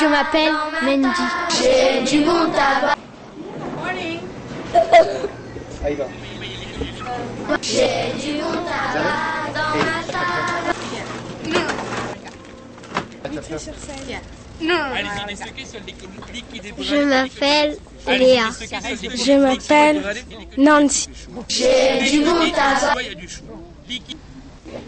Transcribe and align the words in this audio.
Je 0.00 0.06
m'appelle 0.06 0.52
Mendy. 0.82 1.08
J'ai 1.50 2.02
du 2.02 2.24
bon 2.24 2.50
tabac. 2.50 2.96
J'ai 7.62 8.12
du 8.18 8.32
bon 8.40 8.52
tabac 8.64 9.52
dans 9.54 9.74
ma 9.78 10.02
table. 10.12 10.74
Je 16.78 16.96
m'appelle 17.04 17.76
Léa. 18.08 18.48
Je 19.14 19.32
m'appelle 19.38 20.02
Nancy. 20.56 21.08
J'ai 21.48 22.10
du 22.10 22.20
bon 22.24 22.50
tabac. 22.50 22.94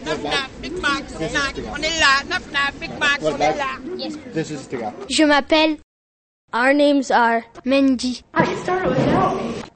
On 0.09 1.77
est 1.77 1.99
là, 1.99 2.23
Naf 2.29 2.51
Naf, 2.51 2.73
Big 2.79 2.91
Mac, 2.99 3.19
on 3.21 3.35
est 3.35 3.57
là. 3.57 3.77
This 4.33 4.51
is 4.51 4.67
the 4.69 4.77
guy. 4.79 4.91
Je 5.09 5.23
m'appelle. 5.23 5.77
Our 6.53 6.73
names 6.73 7.11
are 7.11 7.41
Mendy. 7.65 8.23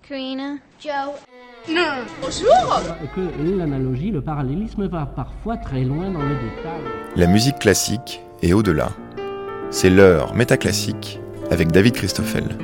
Karina, 0.08 0.58
Joe. 0.80 1.16
que 3.14 3.58
l'analogie, 3.58 4.12
le 4.12 4.22
parallélisme 4.22 4.88
va 4.88 5.06
parfois 5.06 5.58
très 5.58 5.82
loin 5.82 6.10
dans 6.10 6.22
le 6.22 6.36
détail? 6.36 6.82
La 7.16 7.28
musique 7.28 7.60
classique 7.60 8.22
et 8.42 8.54
au-delà. 8.54 8.90
C'est 9.70 9.90
l'heure 9.90 10.34
métaclassique 10.34 11.20
avec 11.50 11.72
David 11.72 11.94
Christoffel. 11.94 12.58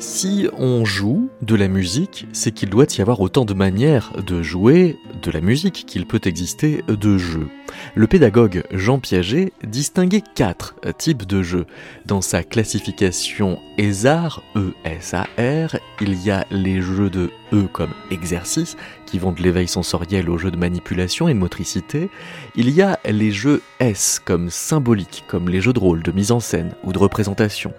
Si 0.00 0.48
on 0.56 0.84
joue 0.84 1.28
de 1.42 1.56
la 1.56 1.66
musique, 1.66 2.28
c'est 2.32 2.52
qu'il 2.52 2.70
doit 2.70 2.86
y 2.96 3.00
avoir 3.00 3.20
autant 3.20 3.44
de 3.44 3.52
manières 3.52 4.12
de 4.24 4.42
jouer 4.42 4.96
de 5.22 5.32
la 5.32 5.40
musique 5.40 5.86
qu'il 5.86 6.06
peut 6.06 6.20
exister 6.24 6.84
de 6.86 7.18
jeux. 7.18 7.48
Le 7.96 8.06
pédagogue 8.06 8.62
Jean 8.70 9.00
Piaget 9.00 9.52
distinguait 9.64 10.22
quatre 10.36 10.76
types 10.98 11.26
de 11.26 11.42
jeux. 11.42 11.66
Dans 12.06 12.20
sa 12.20 12.44
classification 12.44 13.58
ESAR, 13.76 14.42
E-S-A-R, 14.54 15.76
il 16.00 16.22
y 16.24 16.30
a 16.30 16.46
les 16.52 16.80
jeux 16.80 17.10
de 17.10 17.30
E 17.52 17.66
comme 17.72 17.92
exercice, 18.12 18.76
qui 19.08 19.18
vont 19.18 19.32
de 19.32 19.42
l'éveil 19.42 19.66
sensoriel 19.66 20.28
aux 20.28 20.36
jeux 20.36 20.50
de 20.50 20.56
manipulation 20.56 21.28
et 21.28 21.34
de 21.34 21.38
motricité. 21.38 22.10
Il 22.54 22.70
y 22.70 22.82
a 22.82 22.98
les 23.06 23.32
jeux 23.32 23.62
S 23.80 24.20
comme 24.22 24.50
symbolique, 24.50 25.24
comme 25.28 25.48
les 25.48 25.60
jeux 25.60 25.72
de 25.72 25.78
rôle, 25.78 26.02
de 26.02 26.12
mise 26.12 26.30
en 26.30 26.40
scène 26.40 26.74
ou 26.84 26.92
de 26.92 26.98
représentation. 26.98 27.72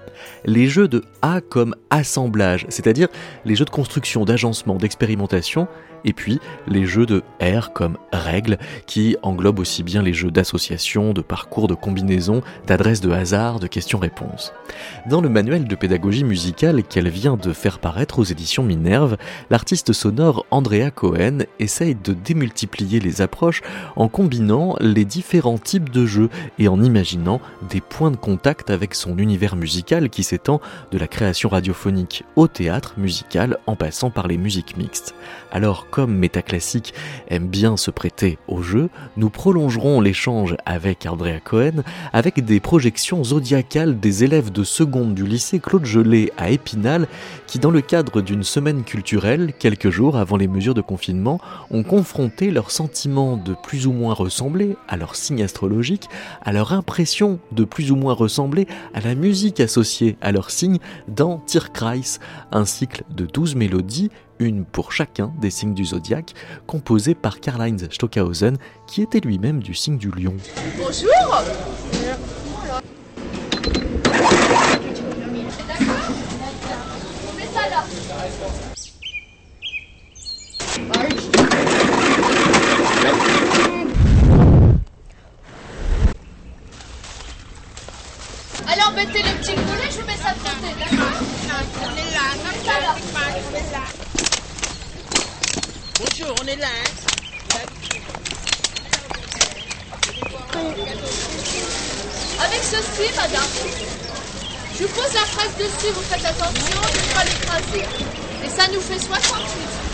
Les 0.45 0.67
jeux 0.67 0.87
de 0.87 1.03
A 1.21 1.41
comme 1.41 1.75
assemblage, 1.91 2.65
c'est-à-dire 2.69 3.07
les 3.45 3.55
jeux 3.55 3.65
de 3.65 3.69
construction, 3.69 4.25
d'agencement, 4.25 4.75
d'expérimentation, 4.75 5.67
et 6.05 6.13
puis 6.13 6.39
les 6.67 6.85
jeux 6.85 7.05
de 7.05 7.23
R 7.41 7.73
comme 7.73 7.97
règles, 8.11 8.57
qui 8.85 9.17
englobent 9.21 9.59
aussi 9.59 9.83
bien 9.83 10.01
les 10.01 10.13
jeux 10.13 10.31
d'association, 10.31 11.13
de 11.13 11.21
parcours, 11.21 11.67
de 11.67 11.75
combinaison, 11.75 12.41
d'adresses 12.67 13.01
de 13.01 13.11
hasard, 13.11 13.59
de 13.59 13.67
questions-réponses. 13.67 14.53
Dans 15.09 15.21
le 15.21 15.29
manuel 15.29 15.67
de 15.67 15.75
pédagogie 15.75 16.23
musicale 16.23 16.83
qu'elle 16.83 17.09
vient 17.09 17.37
de 17.37 17.53
faire 17.53 17.79
paraître 17.79 18.19
aux 18.19 18.23
éditions 18.23 18.63
Minerve, 18.63 19.17
l'artiste 19.49 19.93
sonore 19.93 20.45
Andrea 20.51 20.91
Cohen 20.91 21.39
essaye 21.59 21.95
de 21.95 22.13
démultiplier 22.13 22.99
les 22.99 23.21
approches 23.21 23.61
en 23.95 24.07
combinant 24.07 24.75
les 24.79 25.05
différents 25.05 25.57
types 25.57 25.89
de 25.89 26.05
jeux 26.05 26.29
et 26.57 26.67
en 26.67 26.81
imaginant 26.81 27.41
des 27.69 27.81
points 27.81 28.11
de 28.11 28.17
contact 28.17 28.69
avec 28.69 28.93
son 28.95 29.17
univers 29.17 29.55
musical 29.55 30.09
qui 30.09 30.23
s'étend 30.23 30.61
de 30.91 30.97
la 30.97 31.07
création 31.07 31.49
radiophonique 31.49 32.23
au 32.35 32.47
théâtre 32.47 32.93
musical 32.97 33.57
en 33.67 33.75
passant 33.75 34.09
par 34.09 34.27
les 34.27 34.37
musiques 34.37 34.77
mixtes. 34.77 35.15
Alors, 35.51 35.88
comme 35.89 36.15
Métaclassique 36.15 36.93
aime 37.29 37.47
bien 37.47 37.77
se 37.77 37.91
prêter 37.91 38.37
au 38.47 38.61
jeu, 38.61 38.89
nous 39.17 39.29
prolongerons 39.29 40.01
l'échange 40.01 40.55
avec 40.65 41.05
Andrea 41.05 41.39
Cohen 41.43 41.83
avec 42.13 42.43
des 42.43 42.59
projections 42.59 43.23
zodiacales 43.23 43.99
des 43.99 44.23
élèves 44.23 44.51
de 44.51 44.63
seconde 44.63 45.15
du 45.15 45.25
lycée 45.25 45.59
Claude 45.59 45.85
Gelé 45.85 46.31
à 46.37 46.49
Épinal 46.49 47.07
qui, 47.47 47.59
dans 47.59 47.71
le 47.71 47.81
cadre 47.81 48.21
d'une 48.21 48.43
semaine 48.43 48.83
culturelle, 48.83 49.53
quelques 49.57 49.89
jours 49.89 50.17
avant 50.17 50.37
les 50.37 50.47
mesures 50.47 50.73
de 50.73 50.81
confinement, 50.81 51.39
ont 51.71 51.83
confronté 51.83 52.51
leurs 52.51 52.71
sentiments 52.71 53.37
de 53.37 53.53
plus 53.53 53.87
ou 53.87 53.91
moins 53.91 54.13
ressembler 54.13 54.75
à 54.87 54.97
leur 54.97 55.15
signe 55.15 55.43
astrologique, 55.43 56.07
à 56.41 56.51
leur 56.51 56.73
impression 56.73 57.39
de 57.51 57.63
plus 57.63 57.91
ou 57.91 57.95
moins 57.95 58.13
ressembler 58.13 58.67
à 58.93 59.01
la 59.01 59.15
musique 59.15 59.59
associée 59.59 60.17
à 60.21 60.31
leur 60.31 60.51
signe 60.51 60.79
dans 61.07 61.39
Tierkreis, 61.39 62.19
un 62.51 62.65
cycle 62.65 63.03
de 63.09 63.25
12 63.25 63.55
mélodies 63.55 64.09
une 64.39 64.65
pour 64.65 64.91
chacun 64.91 65.33
des 65.39 65.51
signes 65.51 65.73
du 65.73 65.85
zodiaque, 65.85 66.33
composé 66.65 67.13
par 67.13 67.39
Karl-Heinz 67.39 67.89
Stockhausen, 67.91 68.57
qui 68.87 69.01
était 69.01 69.19
lui-même 69.19 69.61
du 69.61 69.73
signe 69.73 69.97
du 69.97 70.09
lion. 70.09 70.35
Bonjour. 70.77 71.43
Alors 88.71 88.91
mettez 88.95 89.19
le 89.19 89.37
petit 89.39 89.55
collet, 89.55 89.89
je 89.89 90.01
mets 90.05 90.17
ça 90.17 90.31
de 90.33 90.39
côté, 90.39 90.73
d'accord 90.79 91.21
On 91.81 91.91
est 91.97 92.11
là, 92.13 92.35
Naf 92.43 92.65
Naf, 92.65 92.95
Big 92.95 93.13
Mac, 93.13 93.23
on 93.51 93.55
est 93.55 93.71
là. 93.71 93.83
Bonjour, 95.99 96.33
on 96.41 96.47
est 96.47 96.55
là, 96.55 96.67
hein. 96.67 96.89
Avec 102.39 102.63
ceci, 102.63 103.11
madame. 103.17 103.43
Je 104.79 104.85
vous 104.85 104.93
pose 104.93 105.13
la 105.13 105.25
fraise 105.25 105.55
dessus, 105.57 105.91
vous 105.93 106.01
faites 106.03 106.25
attention 106.25 106.79
de 106.79 106.99
ne 106.99 107.13
pas 107.13 107.25
l'écraser. 107.25 107.85
Et 108.45 108.49
ça 108.49 108.67
nous 108.73 108.79
fait 108.79 108.97
68. 108.97 109.89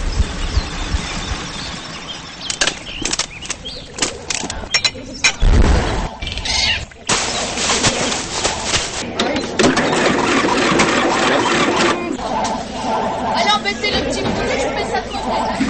Alors 13.38 13.60
mettez 13.64 13.92
le 13.92 14.02
petit 14.06 14.22
collet, 14.22 14.60
je 14.60 14.68
mets 14.76 14.90
ça 14.90 15.02
de 15.02 15.08
côté, 15.08 15.30
d'accord 15.30 15.66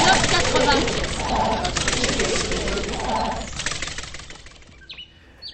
Voilà. 0.00 0.57
9,80. 0.68 0.98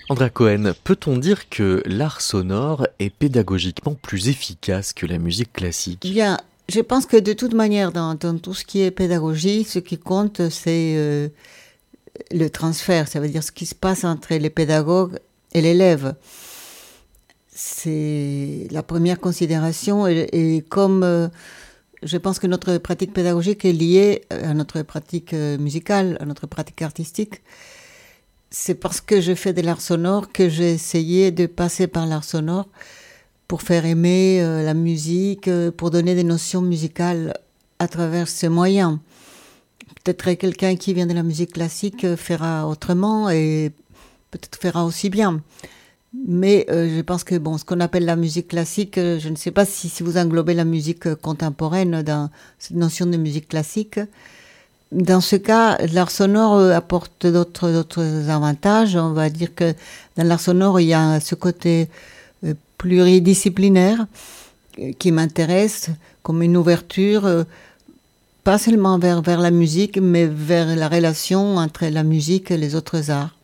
Andrea 0.08 0.28
Cohen, 0.28 0.72
peut-on 0.82 1.16
dire 1.16 1.48
que 1.48 1.82
l'art 1.86 2.20
sonore 2.20 2.88
est 2.98 3.10
pédagogiquement 3.10 3.94
plus 3.94 4.28
efficace 4.28 4.92
que 4.92 5.06
la 5.06 5.18
musique 5.18 5.52
classique? 5.52 6.00
Bien, 6.02 6.38
je 6.68 6.80
pense 6.80 7.06
que 7.06 7.16
de 7.16 7.32
toute 7.32 7.54
manière, 7.54 7.92
dans, 7.92 8.16
tout 8.16 8.54
ce 8.54 8.64
qui 8.64 8.82
est 8.82 8.90
pédagogie, 8.90 9.62
ce 9.64 9.78
qui 9.78 9.98
compte, 9.98 10.50
c'est 10.50 10.94
euh, 10.96 11.28
le 12.32 12.48
transfert, 12.48 13.06
ça 13.06 13.20
veut 13.20 13.28
dire 13.28 13.44
ce 13.44 13.52
qui 13.52 13.66
se 13.66 13.74
passe 13.74 14.04
entre 14.04 14.34
les 14.34 14.50
pédagogues 14.50 15.18
et 15.52 15.62
l'élève. 15.62 16.16
C'est 17.54 18.66
la 18.72 18.82
première 18.82 19.20
considération 19.20 20.08
et, 20.08 20.28
et 20.32 20.62
comme 20.62 21.04
euh, 21.04 21.28
je 22.04 22.16
pense 22.16 22.38
que 22.38 22.46
notre 22.46 22.78
pratique 22.78 23.12
pédagogique 23.12 23.64
est 23.64 23.72
liée 23.72 24.24
à 24.30 24.54
notre 24.54 24.82
pratique 24.82 25.32
euh, 25.32 25.58
musicale, 25.58 26.16
à 26.20 26.24
notre 26.24 26.46
pratique 26.46 26.82
artistique, 26.82 27.42
c'est 28.54 28.76
parce 28.76 29.00
que 29.00 29.20
je 29.20 29.34
fais 29.34 29.52
de 29.52 29.62
l'art 29.62 29.80
sonore 29.80 30.30
que 30.30 30.48
j'ai 30.48 30.72
essayé 30.72 31.32
de 31.32 31.46
passer 31.46 31.88
par 31.88 32.06
l'art 32.06 32.22
sonore 32.22 32.68
pour 33.48 33.62
faire 33.62 33.84
aimer 33.84 34.40
euh, 34.40 34.62
la 34.62 34.74
musique, 34.74 35.48
euh, 35.48 35.70
pour 35.72 35.90
donner 35.90 36.14
des 36.14 36.24
notions 36.24 36.62
musicales 36.62 37.34
à 37.80 37.88
travers 37.88 38.28
ces 38.28 38.48
moyens. 38.48 38.98
Peut-être 40.04 40.24
que 40.24 40.34
quelqu'un 40.34 40.76
qui 40.76 40.94
vient 40.94 41.06
de 41.06 41.14
la 41.14 41.24
musique 41.24 41.52
classique 41.54 42.04
euh, 42.04 42.16
fera 42.16 42.68
autrement 42.68 43.28
et 43.28 43.72
peut-être 44.30 44.56
fera 44.60 44.84
aussi 44.84 45.10
bien. 45.10 45.42
Mais 46.26 46.66
euh, 46.70 46.96
je 46.96 47.00
pense 47.02 47.24
que 47.24 47.36
bon, 47.36 47.58
ce 47.58 47.64
qu'on 47.64 47.80
appelle 47.80 48.04
la 48.04 48.16
musique 48.16 48.48
classique, 48.48 48.98
euh, 48.98 49.18
je 49.18 49.28
ne 49.28 49.36
sais 49.36 49.50
pas 49.50 49.64
si, 49.64 49.90
vous 50.00 50.16
englobez 50.16 50.54
la 50.54 50.64
musique 50.64 51.06
euh, 51.06 51.16
contemporaine 51.16 52.02
dans 52.02 52.30
cette 52.58 52.76
notion 52.76 53.06
de 53.06 53.16
musique 53.16 53.48
classique. 53.48 53.98
Dans 54.92 55.20
ce 55.20 55.34
cas, 55.34 55.76
l'art 55.92 56.12
sonore 56.12 56.60
apporte 56.70 57.26
d'autres 57.26 58.30
avantages. 58.30 58.94
On 58.94 59.12
va 59.12 59.28
dire 59.28 59.54
que 59.54 59.74
dans 60.16 60.24
l'art 60.24 60.40
sonore, 60.40 60.78
il 60.78 60.86
y 60.86 60.94
a 60.94 61.18
ce 61.18 61.34
côté 61.34 61.88
pluridisciplinaire 62.78 64.06
qui 64.98 65.10
m'intéresse 65.10 65.90
comme 66.22 66.42
une 66.42 66.56
ouverture, 66.56 67.44
pas 68.44 68.58
seulement 68.58 68.98
vers 68.98 69.20
la 69.22 69.50
musique, 69.50 69.98
mais 69.98 70.26
vers 70.26 70.76
la 70.76 70.88
relation 70.88 71.56
entre 71.56 71.86
la 71.86 72.04
musique 72.04 72.52
et 72.52 72.56
les 72.56 72.76
autres 72.76 73.10
arts. 73.10 73.34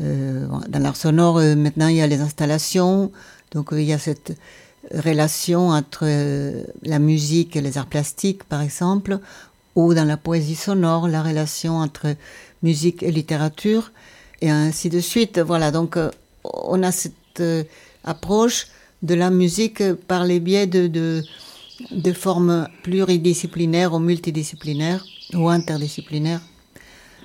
Euh, 0.00 0.46
dans 0.68 0.78
l'art 0.78 0.96
sonore, 0.96 1.38
euh, 1.38 1.54
maintenant, 1.54 1.88
il 1.88 1.96
y 1.96 2.00
a 2.00 2.06
les 2.06 2.20
installations, 2.20 3.12
donc 3.52 3.72
euh, 3.72 3.80
il 3.80 3.88
y 3.88 3.92
a 3.92 3.98
cette 3.98 4.36
relation 4.94 5.68
entre 5.68 6.06
la 6.82 6.98
musique 6.98 7.54
et 7.54 7.60
les 7.60 7.76
arts 7.76 7.86
plastiques, 7.86 8.44
par 8.44 8.62
exemple, 8.62 9.18
ou 9.76 9.92
dans 9.94 10.04
la 10.04 10.16
poésie 10.16 10.54
sonore, 10.54 11.06
la 11.06 11.22
relation 11.22 11.76
entre 11.76 12.16
musique 12.62 13.02
et 13.02 13.10
littérature. 13.10 13.92
et 14.40 14.50
ainsi 14.50 14.88
de 14.88 15.00
suite. 15.00 15.38
Voilà, 15.38 15.70
donc 15.70 15.98
on 16.44 16.82
a 16.82 16.92
cette 16.92 17.42
approche 18.04 18.68
de 19.02 19.14
la 19.14 19.28
musique 19.28 19.82
par 20.08 20.24
les 20.24 20.40
biais 20.40 20.66
de, 20.66 21.22
de 21.90 22.12
formes 22.12 22.66
pluridisciplinaires 22.82 23.92
ou 23.92 23.98
multidisciplinaires 23.98 25.04
ou 25.34 25.50
interdisciplinaires. 25.50 26.40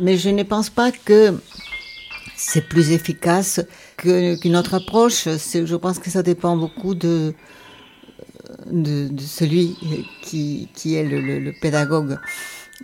Mais 0.02 0.18
je 0.18 0.30
ne 0.30 0.44
pense 0.44 0.70
pas 0.70 0.92
que 0.92 1.34
c'est 2.48 2.62
plus 2.62 2.92
efficace 2.92 3.60
qu'une 3.98 4.56
autre 4.56 4.76
approche. 4.76 5.26
Je 5.26 5.76
pense 5.76 5.98
que 6.00 6.12
ça 6.12 6.22
dépend 6.22 6.56
beaucoup 6.56 6.94
de, 6.94 7.34
celui 9.18 9.76
qui, 10.22 10.96
est 10.96 11.04
le, 11.04 11.40
le 11.40 11.54
pédagogue, 11.60 12.20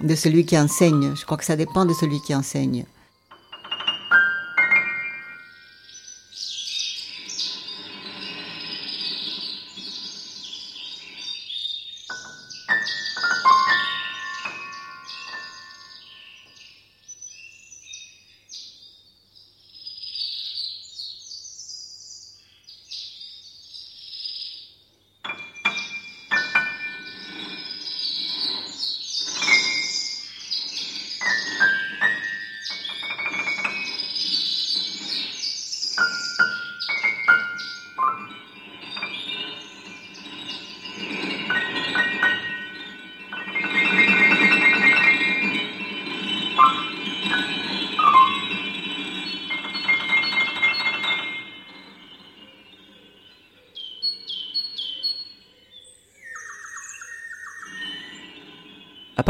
de 0.01 0.15
celui 0.15 0.45
qui 0.45 0.57
enseigne. 0.57 1.13
Je 1.15 1.25
crois 1.25 1.37
que 1.37 1.45
ça 1.45 1.55
dépend 1.55 1.85
de 1.85 1.93
celui 1.93 2.19
qui 2.21 2.33
enseigne. 2.33 2.85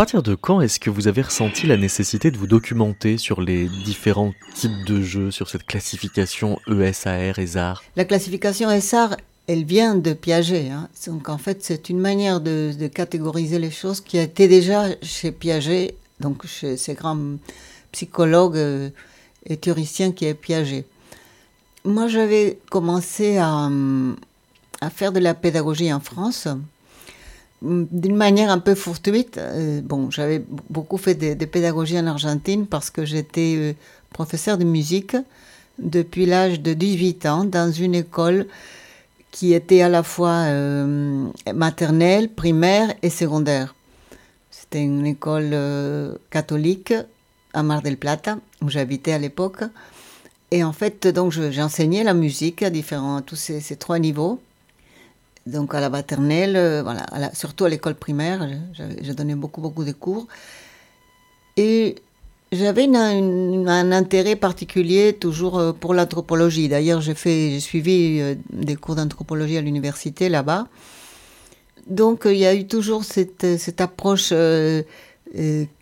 Partir 0.01 0.23
de 0.23 0.33
quand 0.33 0.61
est-ce 0.61 0.79
que 0.79 0.89
vous 0.89 1.07
avez 1.07 1.21
ressenti 1.21 1.67
la 1.67 1.77
nécessité 1.77 2.31
de 2.31 2.37
vous 2.39 2.47
documenter 2.47 3.19
sur 3.19 3.39
les 3.39 3.67
différents 3.67 4.33
types 4.55 4.83
de 4.83 4.99
jeux, 4.99 5.29
sur 5.29 5.47
cette 5.47 5.63
classification 5.63 6.59
ESAR, 6.67 7.37
ESAR 7.37 7.83
La 7.95 8.03
classification 8.05 8.71
ESAR, 8.71 9.15
elle 9.45 9.63
vient 9.63 9.93
de 9.93 10.13
Piaget. 10.13 10.71
Hein. 10.71 10.89
Donc 11.05 11.29
en 11.29 11.37
fait, 11.37 11.63
c'est 11.63 11.89
une 11.89 11.99
manière 11.99 12.41
de, 12.41 12.73
catégoriser 12.91 13.59
les 13.59 13.69
choses 13.69 14.01
qui 14.01 14.17
a 14.17 14.25
déjà 14.25 14.85
chez 15.03 15.31
Piaget, 15.31 15.93
donc 16.19 16.47
chez 16.47 16.77
ces 16.77 16.95
grands 16.95 17.37
psychologues 17.91 18.57
euh, 18.57 18.89
et 19.45 19.55
théoriciens 19.55 20.13
qui 20.13 20.25
est 20.25 20.33
Piaget. 20.33 20.85
Moi, 21.85 22.07
j'avais 22.07 22.57
commencé 22.71 23.37
à, 23.37 23.69
à 24.81 24.89
faire 24.89 25.11
de 25.11 25.19
la 25.19 25.35
pédagogie 25.35 25.93
en 25.93 25.99
France 25.99 26.47
d'une 27.61 28.15
manière 28.15 28.49
un 28.49 28.59
peu 28.59 28.75
fortuite. 28.75 29.37
Euh, 29.37 29.81
bon, 29.81 30.09
j'avais 30.09 30.43
beaucoup 30.69 30.97
fait 30.97 31.15
de, 31.15 31.45
pédagogie 31.45 31.99
en 31.99 32.07
Argentine 32.07 32.65
parce 32.65 32.89
que 32.89 33.05
j'étais 33.05 33.55
euh, 33.57 33.73
professeur 34.11 34.57
de 34.57 34.63
musique 34.63 35.15
depuis 35.77 36.25
l'âge 36.25 36.61
de 36.61 36.73
18 36.73 37.25
ans 37.27 37.43
dans 37.43 37.71
une 37.71 37.95
école 37.95 38.47
qui 39.31 39.53
était 39.53 39.81
à 39.81 39.89
la 39.89 40.03
fois 40.03 40.45
euh, 40.47 41.27
maternelle, 41.53 42.29
primaire 42.29 42.93
et 43.01 43.09
secondaire. 43.09 43.75
C'était 44.49 44.83
une 44.83 45.05
école 45.05 45.55
catholique 46.29 46.93
à 47.53 47.63
Mar 47.63 47.81
del 47.81 47.97
Plata, 47.97 48.37
où 48.61 48.69
j'habitais 48.69 49.13
à 49.13 49.17
l'époque. 49.17 49.63
Et 50.51 50.63
en 50.63 50.73
fait, 50.73 51.07
donc, 51.07 51.31
j'enseignais 51.31 52.03
la 52.03 52.13
musique 52.13 52.61
à 52.63 52.69
différents, 52.69 53.21
tous 53.21 53.35
ces 53.35 53.75
trois 53.77 53.99
niveaux 53.99 54.39
donc 55.47 55.73
à 55.73 55.79
la 55.79 55.89
maternelle, 55.89 56.55
euh, 56.55 56.83
voilà, 56.83 57.33
surtout 57.33 57.65
à 57.65 57.69
l'école 57.69 57.95
primaire, 57.95 58.47
j'ai 58.73 59.13
donné 59.13 59.35
beaucoup, 59.35 59.61
beaucoup 59.61 59.83
de 59.83 59.91
cours. 59.91 60.27
Et 61.57 61.95
j'avais 62.51 62.87
un 62.95 63.91
intérêt 63.91 64.35
particulier 64.35 65.13
toujours 65.13 65.57
euh, 65.57 65.73
pour 65.73 65.93
l'anthropologie. 65.93 66.69
D'ailleurs, 66.69 67.01
j'ai 67.01 67.59
suivi 67.59 68.19
euh, 68.19 68.35
des 68.51 68.75
cours 68.75 68.95
d'anthropologie 68.95 69.57
à 69.57 69.61
l'université 69.61 70.29
là-bas. 70.29 70.67
Donc, 71.87 72.23
il 72.25 72.37
y 72.37 72.45
a 72.45 72.53
eu 72.53 72.67
toujours 72.67 73.03
cette, 73.03 73.57
cette 73.57 73.81
approche 73.81 74.31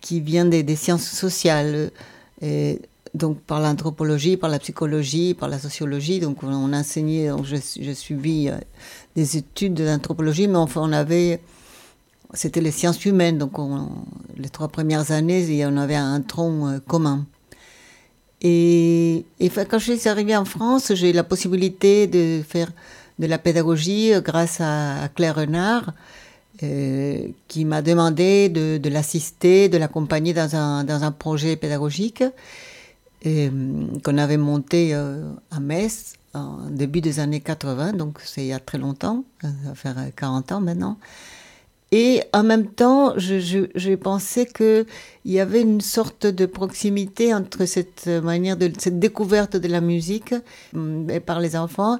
qui 0.02 0.22
vient 0.22 0.46
des, 0.46 0.76
sciences 0.76 1.04
sociales. 1.04 1.92
Donc 3.14 3.40
par 3.42 3.60
l'anthropologie, 3.60 4.38
par 4.38 4.50
la 4.50 4.60
psychologie, 4.60 5.34
par 5.34 5.50
la 5.50 5.60
sociologie. 5.60 6.20
Donc 6.20 6.44
on 6.44 6.74
enseignait, 6.74 7.30
j'ai 7.44 7.96
suivi 7.96 8.50
des 9.16 9.38
études 9.38 9.74
d'anthropologie, 9.74 10.48
mais 10.48 10.58
enfin 10.58 10.82
on 10.84 10.92
avait, 10.92 11.42
c'était 12.34 12.62
les 12.62 12.72
sciences 12.72 13.06
humaines, 13.06 13.38
donc 13.38 13.54
les 14.38 14.50
trois 14.50 14.68
premières 14.68 15.12
années, 15.12 15.66
on 15.66 15.78
avait 15.78 15.96
un 15.96 16.22
tronc 16.22 16.68
euh, 16.68 16.80
commun. 16.80 17.26
Et, 18.42 19.26
quand 19.70 19.80
je 19.80 19.94
suis 19.94 20.08
arrivée 20.08 20.36
en 20.36 20.46
France, 20.46 20.94
j'ai 20.96 21.10
eu 21.10 21.14
la 21.14 21.26
possibilité 21.26 22.08
de 22.08 22.42
faire 22.48 22.72
de 23.20 23.28
la 23.28 23.38
pédagogie 23.38 24.14
euh, 24.14 24.22
grâce 24.22 24.62
à, 24.62 25.10
Claire 25.14 25.36
Renard, 25.36 25.92
euh, 26.64 27.28
qui 27.48 27.66
m'a 27.66 27.82
demandé 27.82 28.48
de, 28.50 28.90
l'assister, 28.90 29.68
de 29.68 29.78
l'accompagner 29.78 30.34
dans 30.34 30.56
un, 30.56 30.84
dans 30.86 31.04
un 31.04 31.12
projet 31.12 31.58
pédagogique 31.58 32.24
qu'on 33.24 34.18
avait 34.18 34.38
monté 34.38 34.94
à 34.94 35.60
Metz 35.60 36.14
en 36.34 36.70
début 36.70 37.02
des 37.02 37.20
années 37.20 37.42
80, 37.42 37.94
donc 37.94 38.20
c'est 38.24 38.42
il 38.42 38.48
y 38.48 38.54
a 38.54 38.60
très 38.60 38.78
longtemps, 38.78 39.24
ça 39.42 39.50
va 39.66 39.76
faire 39.76 39.96
40 40.16 40.52
ans 40.52 40.62
maintenant. 40.62 40.98
Et 41.92 42.22
en 42.34 42.44
même 42.44 42.68
temps, 42.68 43.14
j'ai 43.18 43.98
pensé 43.98 44.46
qu'il 44.46 44.86
y 45.26 45.40
avait 45.40 45.62
une 45.62 45.82
sorte 45.82 46.28
de 46.28 46.46
proximité 46.46 47.34
entre 47.34 47.66
cette 47.66 48.06
manière 48.08 48.58
de 48.58 48.72
cette 48.78 49.00
découverte 49.00 49.58
de 49.58 49.68
la 49.68 49.82
musique 49.82 50.36
mm, 50.74 51.20
par 51.26 51.40
les 51.40 51.56
enfants 51.56 51.98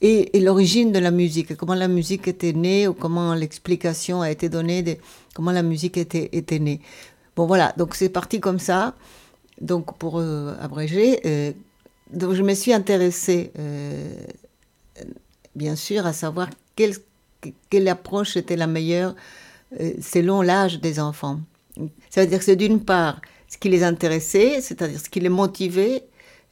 et, 0.00 0.40
l'origine 0.40 0.92
de 0.92 0.98
la 0.98 1.10
musique, 1.10 1.54
comment 1.56 1.74
la 1.74 1.88
musique 1.88 2.28
était 2.28 2.54
née 2.54 2.88
ou 2.88 2.94
comment 2.94 3.34
l'explication 3.34 4.22
a 4.22 4.30
été 4.30 4.48
donnée 4.48 4.82
de 4.82 4.96
comment 5.34 5.52
la 5.52 5.62
musique 5.62 5.98
était 5.98 6.58
née. 6.58 6.80
Bon 7.36 7.46
voilà, 7.46 7.74
donc 7.76 7.94
c'est 7.94 8.08
parti 8.08 8.40
comme 8.40 8.58
ça. 8.58 8.94
Donc 9.60 9.98
pour 9.98 10.18
euh, 10.18 10.54
abréger, 10.60 11.20
euh, 11.26 11.52
je 12.12 12.42
me 12.42 12.54
suis 12.54 12.72
intéressée, 12.72 13.52
euh, 13.58 14.14
bien 15.54 15.76
sûr, 15.76 16.06
à 16.06 16.12
savoir 16.12 16.48
quelle, 16.76 17.88
approche 17.88 18.36
était 18.36 18.56
la 18.56 18.66
meilleure 18.66 19.14
selon 20.00 20.42
l'âge 20.42 20.80
des 20.80 20.98
enfants. 20.98 21.40
Ça 22.08 22.22
veut 22.22 22.26
dire 22.26 22.38
que 22.38 22.44
c'est 22.44 22.56
d'une 22.56 22.82
part 22.82 23.20
ce 23.48 23.56
qui 23.56 23.68
les 23.68 23.84
intéressait, 23.84 24.60
c'est-à-dire 24.60 24.98
ce 24.98 25.08
qui 25.08 25.20
les 25.20 25.28
motivait 25.28 26.04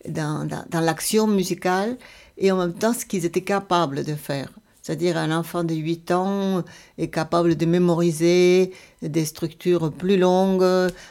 dans 0.06 0.46
l'action 0.72 1.26
musicale, 1.26 1.96
et 2.36 2.52
en 2.52 2.58
même 2.58 2.74
temps 2.74 2.92
ce 2.92 3.04
qu'ils 3.04 3.24
étaient 3.24 3.42
capables 3.42 4.04
de 4.04 4.14
faire. 4.14 4.50
C'est-à-dire 4.88 5.18
un 5.18 5.36
enfant 5.36 5.64
de 5.64 5.74
8 5.74 6.12
ans 6.12 6.64
est 6.96 7.08
capable 7.08 7.56
de 7.56 7.66
mémoriser 7.66 8.72
des 9.02 9.26
structures 9.26 9.92
plus 9.92 10.16
longues. 10.16 10.64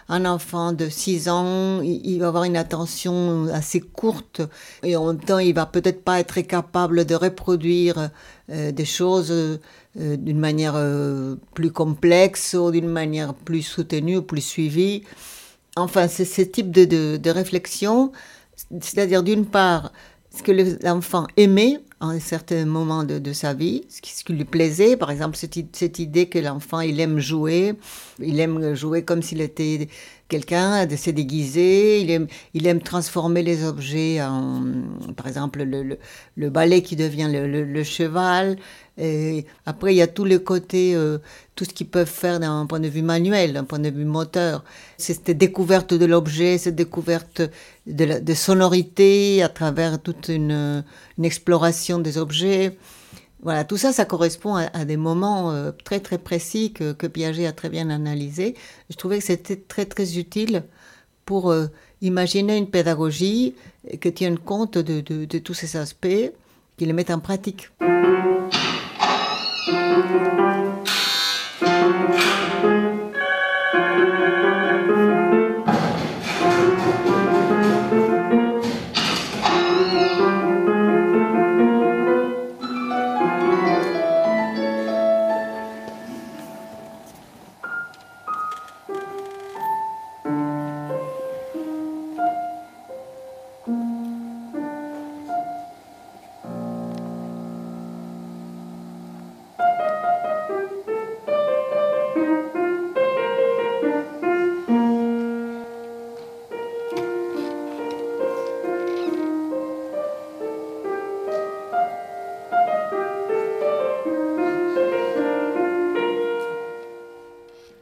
Un 0.09 0.25
enfant 0.25 0.73
de 0.73 0.89
6 0.89 1.29
ans, 1.29 1.81
il 1.83 2.17
va 2.17 2.29
avoir 2.29 2.45
une 2.45 2.57
attention 2.57 3.47
assez 3.53 3.79
courte 3.79 4.41
et 4.81 4.95
en 4.95 5.05
même 5.05 5.23
temps, 5.23 5.37
il 5.37 5.53
va 5.53 5.67
peut-être 5.67 6.03
pas 6.03 6.19
être 6.19 6.41
capable 6.41 7.05
de 7.05 7.13
reproduire 7.13 8.09
euh, 8.49 8.71
des 8.71 8.85
choses 8.85 9.29
euh, 9.29 9.59
d'une 9.93 10.39
manière 10.39 10.73
euh, 10.75 11.35
plus 11.53 11.71
complexe 11.71 12.55
ou 12.55 12.71
d'une 12.71 12.89
manière 12.89 13.35
plus 13.35 13.61
soutenue 13.61 14.17
ou 14.17 14.21
plus 14.23 14.41
suivie. 14.41 15.03
Enfin, 15.75 16.07
c'est 16.07 16.25
ce 16.25 16.41
type 16.41 16.71
de, 16.71 16.85
de, 16.85 17.17
de 17.17 17.29
réflexion, 17.29 18.11
c'est-à-dire 18.81 19.21
d'une 19.21 19.45
part, 19.45 19.91
ce 20.35 20.41
que 20.41 20.83
l'enfant 20.83 21.27
aimait 21.37 21.79
à 21.99 22.07
un 22.07 22.19
certain 22.19 22.65
moment 22.65 23.03
de, 23.03 23.33
sa 23.33 23.53
vie, 23.53 23.83
ce 23.89 24.01
qui, 24.01 24.33
lui 24.33 24.45
plaisait. 24.45 24.97
Par 24.97 25.09
exemple, 25.09 25.35
cette, 25.35 25.57
cette 25.75 25.99
idée 25.99 26.27
que 26.27 26.37
l'enfant, 26.37 26.79
il 26.81 26.99
aime 26.99 27.19
jouer, 27.19 27.73
il 28.19 28.39
aime 28.39 28.75
jouer 28.75 29.03
comme 29.03 29.23
s'il 29.23 29.41
était 29.41 29.87
quelqu'un, 30.27 30.85
de 30.85 30.95
se 30.95 31.09
déguiser, 31.09 32.01
il 32.01 32.11
aime, 32.11 32.27
il 32.53 32.67
aime 32.67 32.81
transformer 32.81 33.41
les 33.41 33.63
objets 33.63 34.21
en, 34.21 34.63
par 35.15 35.27
exemple, 35.27 35.63
le, 35.63 35.97
le, 36.35 36.49
balai 36.49 36.83
qui 36.83 36.95
devient 36.95 37.29
le, 37.31 37.63
le 37.63 37.83
cheval. 37.83 38.57
Et 38.99 39.45
après, 39.65 39.93
il 39.93 39.97
y 39.97 40.01
a 40.01 40.07
tous 40.07 40.25
les 40.25 40.41
côtés, 40.41 40.95
euh, 40.95 41.19
tout 41.55 41.65
ce 41.65 41.69
qu'ils 41.69 41.87
peuvent 41.87 42.09
faire 42.09 42.39
d'un 42.39 42.65
point 42.65 42.79
de 42.79 42.87
vue 42.87 43.03
manuel, 43.03 43.53
d'un 43.53 43.63
point 43.63 43.79
de 43.79 43.89
vue 43.89 44.05
moteur. 44.05 44.63
C'est 44.97 45.13
cette 45.13 45.37
découverte 45.37 45.93
de 45.93 46.05
l'objet, 46.05 46.57
cette 46.57 46.75
découverte 46.75 47.41
de, 47.85 48.19
de 48.19 48.33
sonorité 48.33 49.43
à 49.43 49.49
travers 49.49 50.01
toute 50.01 50.29
une, 50.29 50.83
une 51.17 51.25
exploration 51.25 51.99
des 51.99 52.17
objets. 52.17 52.77
Voilà, 53.41 53.63
tout 53.63 53.77
ça, 53.77 53.93
ça 53.93 54.05
correspond 54.05 54.55
à, 54.55 54.85
des 54.85 54.97
moments 54.97 55.51
euh, 55.51 55.71
très 55.83 55.99
très 55.99 56.17
précis 56.17 56.73
que, 56.73 56.93
Piaget 57.07 57.45
a 57.45 57.53
très 57.53 57.69
bien 57.69 57.89
analysé. 57.89 58.55
Je 58.89 58.95
trouvais 58.95 59.19
que 59.19 59.25
c'était 59.25 59.55
très 59.55 59.85
très 59.85 60.17
utile 60.17 60.63
pour 61.25 61.51
euh, 61.51 61.67
imaginer 62.01 62.57
une 62.57 62.69
pédagogie 62.69 63.55
qui 64.01 64.13
tienne 64.13 64.39
compte 64.39 64.77
de, 64.77 65.01
de 65.01 65.39
tous 65.39 65.53
ces 65.53 65.77
aspects, 65.77 66.31
qui 66.77 66.85
les 66.85 66.93
mette 66.93 67.11
en 67.11 67.19
pratique. 67.19 67.69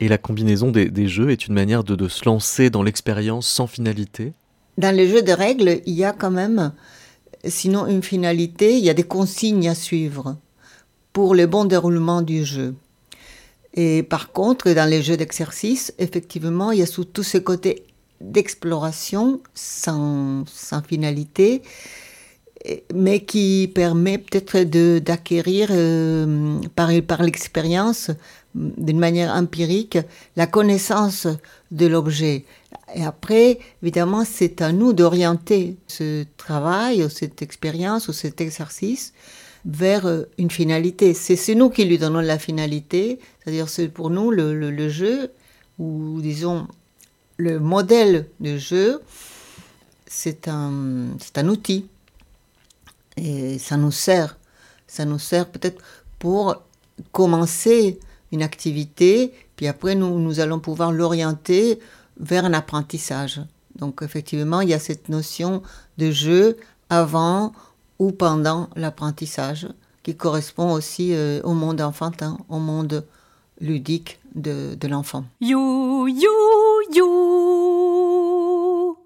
Et 0.05 0.07
la 0.07 0.19
combinaison 0.19 0.69
des, 0.69 1.07
jeux 1.07 1.31
est 1.31 1.47
une 1.47 1.55
manière 1.55 1.83
de, 1.83 2.07
se 2.07 2.25
lancer 2.25 2.69
dans 2.69 2.83
l'expérience 2.83 3.47
sans 3.47 3.65
finalité 3.65 4.33
Dans 4.77 4.95
les 4.95 5.09
jeux 5.09 5.23
de 5.23 5.31
règles, 5.31 5.81
il 5.87 5.95
y 5.95 6.03
a 6.03 6.13
quand 6.13 6.29
même, 6.29 6.73
sinon 7.43 7.87
une 7.87 8.03
finalité, 8.03 8.77
il 8.77 8.85
y 8.85 8.91
a 8.91 8.93
des 8.93 9.01
consignes 9.01 9.67
à 9.67 9.73
suivre 9.73 10.37
pour 11.11 11.33
le 11.33 11.47
bon 11.47 11.65
déroulement 11.65 12.21
du 12.21 12.45
jeu. 12.45 12.75
Et 13.73 14.03
par 14.03 14.31
contre, 14.31 14.71
dans 14.73 14.87
les 14.87 15.01
jeux 15.01 15.17
d'exercice, 15.17 15.91
effectivement, 15.97 16.71
il 16.71 16.81
y 16.81 16.83
a 16.83 16.85
sous 16.85 17.05
tous 17.05 17.23
ce 17.23 17.39
côté 17.39 17.87
d'exploration 18.21 19.41
sans, 19.55 20.45
sans 20.45 20.83
finalité, 20.83 21.63
mais 22.93 23.21
qui 23.21 23.71
permet 23.73 24.19
peut-être 24.19 24.99
d'acquérir 24.99 25.69
euh, 25.71 26.59
par, 26.75 26.91
par 27.07 27.23
l'expérience 27.23 28.11
d'une 28.55 28.99
manière 28.99 29.33
empirique 29.35 29.97
la 30.35 30.47
connaissance 30.47 31.27
de 31.71 31.85
l'objet. 31.85 32.45
Et 32.95 33.03
après, 33.03 33.59
évidemment, 33.83 34.23
c'est 34.25 34.61
à 34.61 34.71
nous 34.71 34.93
d'orienter 34.93 35.75
ce 35.87 36.25
travail, 36.37 37.03
ou 37.03 37.09
cette 37.09 37.41
expérience, 37.41 38.07
ou 38.07 38.13
cet 38.13 38.39
exercice 38.41 39.13
vers 39.65 40.05
euh, 40.05 40.23
une 40.37 40.51
finalité. 40.51 41.13
C'est 41.13 41.55
nous 41.55 41.69
qui 41.69 41.85
lui 41.85 41.97
donnons 41.97 42.21
la 42.21 42.39
finalité, 42.39 43.19
c'est-à-dire 43.43 43.67
c'est 43.67 43.89
pour 43.89 44.09
nous 44.09 44.31
le, 44.31 44.53
le, 44.53 44.89
jeu, 44.89 45.31
ou 45.79 46.21
disons 46.21 46.67
le 47.37 47.59
modèle 47.59 48.27
de 48.39 48.57
jeu, 48.57 49.01
c'est 50.05 50.47
un, 50.47 51.07
un 51.35 51.47
outil. 51.49 51.87
Et 53.17 53.57
ça 53.59 53.75
nous 53.75 53.91
sert. 53.91 54.37
Ça 54.87 55.03
nous 55.05 55.19
sert 55.19 55.49
peut-être 55.49 55.81
pour 56.19 56.61
commencer 57.11 57.99
une 58.35 58.43
activité, 58.43 59.33
puis 59.55 59.67
après 59.67 59.95
nous, 59.95 60.19
nous 60.19 60.39
allons 60.39 60.59
pouvoir 60.59 60.91
l'orienter 60.91 61.79
vers 62.19 62.45
un 62.45 62.53
apprentissage. 62.53 63.41
Donc 63.75 64.01
effectivement, 64.03 64.61
il 64.61 64.69
y 64.69 64.73
a 64.73 64.79
cette 64.79 65.09
notion 65.09 65.63
de 65.97 66.11
jeu 66.11 66.57
avant 66.89 67.53
ou 67.97 68.11
pendant 68.11 68.69
l'apprentissage 68.75 69.67
qui 70.03 70.15
correspond 70.15 70.73
aussi 70.73 71.13
euh, 71.13 71.41
au 71.43 71.53
monde 71.53 71.81
enfantin, 71.81 72.37
au 72.49 72.59
monde 72.59 73.05
ludique 73.59 74.19
de, 74.35 74.75
de 74.75 74.87
l'enfant. 74.87 75.23
You, 75.41 76.07
you, 76.07 76.29
you. 76.93 78.97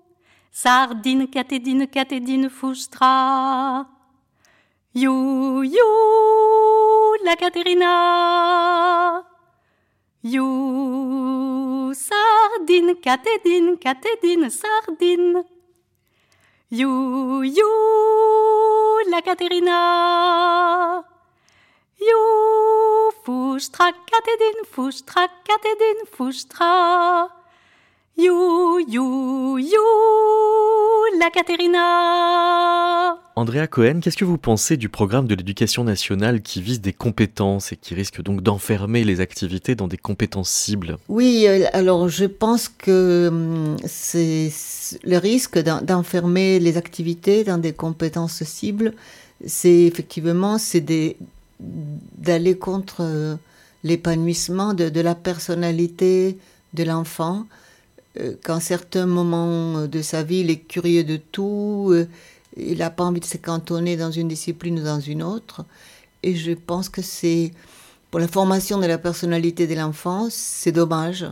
Sardine, 0.51 1.27
catédine, 1.27 1.88
catédine, 1.88 2.50
foustra. 2.50 3.88
You, 4.93 5.63
you, 5.63 6.58
la 7.23 7.35
Caterina. 7.35 9.23
You, 10.23 11.93
sardine, 11.93 12.95
catédine, 12.95 13.77
catédine, 13.77 14.49
sardine. 14.49 15.43
You, 16.69 17.43
you, 17.43 19.09
la 19.09 19.21
Caterina. 19.21 21.03
You, 21.99 23.11
foustra, 23.23 23.91
catédine, 23.91 24.65
foustra, 24.65 25.27
catédine, 25.45 26.05
foustra. 26.11 27.38
You, 28.21 28.79
you, 28.85 29.57
you, 29.59 29.79
la 31.21 31.29
Caterina. 31.29 33.17
Andrea 33.38 33.65
Cohen, 33.67 34.01
qu'est-ce 34.01 34.17
que 34.17 34.25
vous 34.25 34.38
pensez 34.38 34.75
du 34.75 34.89
programme 34.89 35.25
de 35.25 35.35
l'éducation 35.35 35.85
nationale 35.85 36.41
qui 36.41 36.61
vise 36.61 36.81
des 36.81 36.91
compétences 36.91 37.71
et 37.71 37.77
qui 37.77 37.93
risque 37.93 38.21
donc 38.21 38.41
d'enfermer 38.41 39.05
les 39.05 39.21
activités 39.21 39.75
dans 39.75 39.88
des 39.88 39.95
compétences 39.95 40.49
cibles? 40.49 40.97
Oui, 41.07 41.45
euh, 41.47 41.67
alors 41.71 42.09
je 42.09 42.25
pense 42.25 42.67
que 42.67 43.29
hum, 43.29 43.77
c'est 43.85 44.51
le 45.05 45.17
risque 45.17 45.57
d'enfermer 45.57 46.59
les 46.59 46.75
activités 46.75 47.45
dans 47.45 47.57
des 47.57 47.71
compétences 47.71 48.43
cibles, 48.43 48.95
c'est 49.45 49.83
effectivement 49.83 50.57
c'est 50.57 50.83
d'aller 51.61 52.57
contre 52.57 52.97
euh, 52.99 53.35
l'épanouissement 53.85 54.73
de, 54.73 54.89
de 54.89 54.99
la 54.99 55.15
personnalité 55.15 56.38
de 56.73 56.83
l'enfant 56.83 57.45
euh, 57.45 57.68
qu'en 58.43 58.59
certains 58.59 59.05
moments 59.05 59.87
de 59.87 60.01
sa 60.01 60.23
vie, 60.23 60.39
il 60.39 60.49
est 60.49 60.59
curieux 60.59 61.03
de 61.03 61.17
tout, 61.17 61.89
euh, 61.91 62.07
il 62.57 62.79
n'a 62.79 62.89
pas 62.89 63.03
envie 63.03 63.19
de 63.19 63.25
se 63.25 63.37
cantonner 63.37 63.97
dans 63.97 64.11
une 64.11 64.27
discipline 64.27 64.79
ou 64.79 64.83
dans 64.83 64.99
une 64.99 65.23
autre. 65.23 65.65
Et 66.23 66.35
je 66.35 66.51
pense 66.51 66.89
que 66.89 67.01
c'est, 67.01 67.53
pour 68.11 68.19
la 68.19 68.27
formation 68.27 68.77
de 68.77 68.85
la 68.85 68.97
personnalité 68.97 69.67
de 69.67 69.75
l'enfant, 69.75 70.27
c'est 70.29 70.71
dommage. 70.71 71.25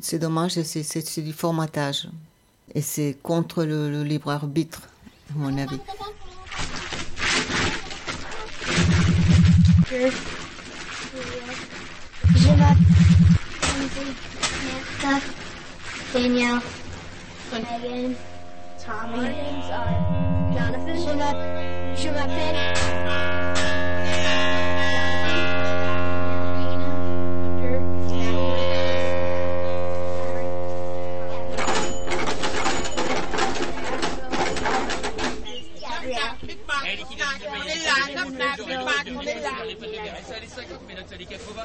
C'est 0.00 0.18
dommage, 0.18 0.52
c'est 0.52 1.22
du 1.22 1.32
formatage. 1.32 2.08
Et 2.74 2.80
c'est 2.80 3.16
contre 3.22 3.64
le, 3.64 4.02
libre 4.02 4.30
arbitre, 4.30 4.82
à 5.30 5.38
mon 5.38 5.58
avis. 5.58 5.78
Daniel, 16.14 16.62
and 17.52 17.64
Megan, 17.64 18.16
Tommy, 18.78 19.34
Tommy. 19.66 20.54
Jonathan, 20.54 20.96
Shema, 20.96 21.96
Shema, 21.96 22.26
Shema. 22.28 22.74
Shema. 22.76 23.53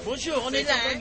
Bonjour, 0.05 0.43
on 0.45 0.53
est 0.53 0.63
là. 0.63 0.73
Hein. 0.91 0.99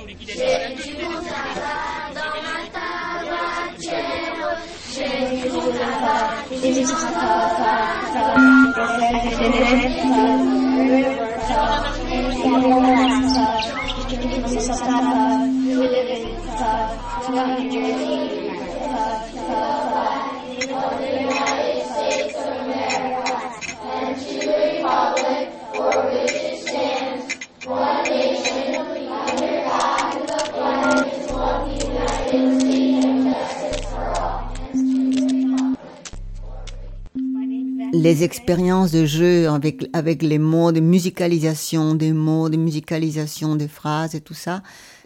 Les 38.09 38.25
expériences 38.25 38.93
de 38.93 39.05
jeu 39.05 39.49
avec, 39.49 39.85
avec 39.93 40.23
les 40.23 40.39
mots, 40.39 40.73
de 40.73 40.81
musicalisation 40.81 41.95
des 41.95 42.13
mots, 42.13 42.49
de 42.49 42.57
musicalisation 42.57 43.57
des 43.57 43.69
phrases 43.69 44.15
et 44.15 44.21
tout 44.21 44.35
ça, 44.35 44.63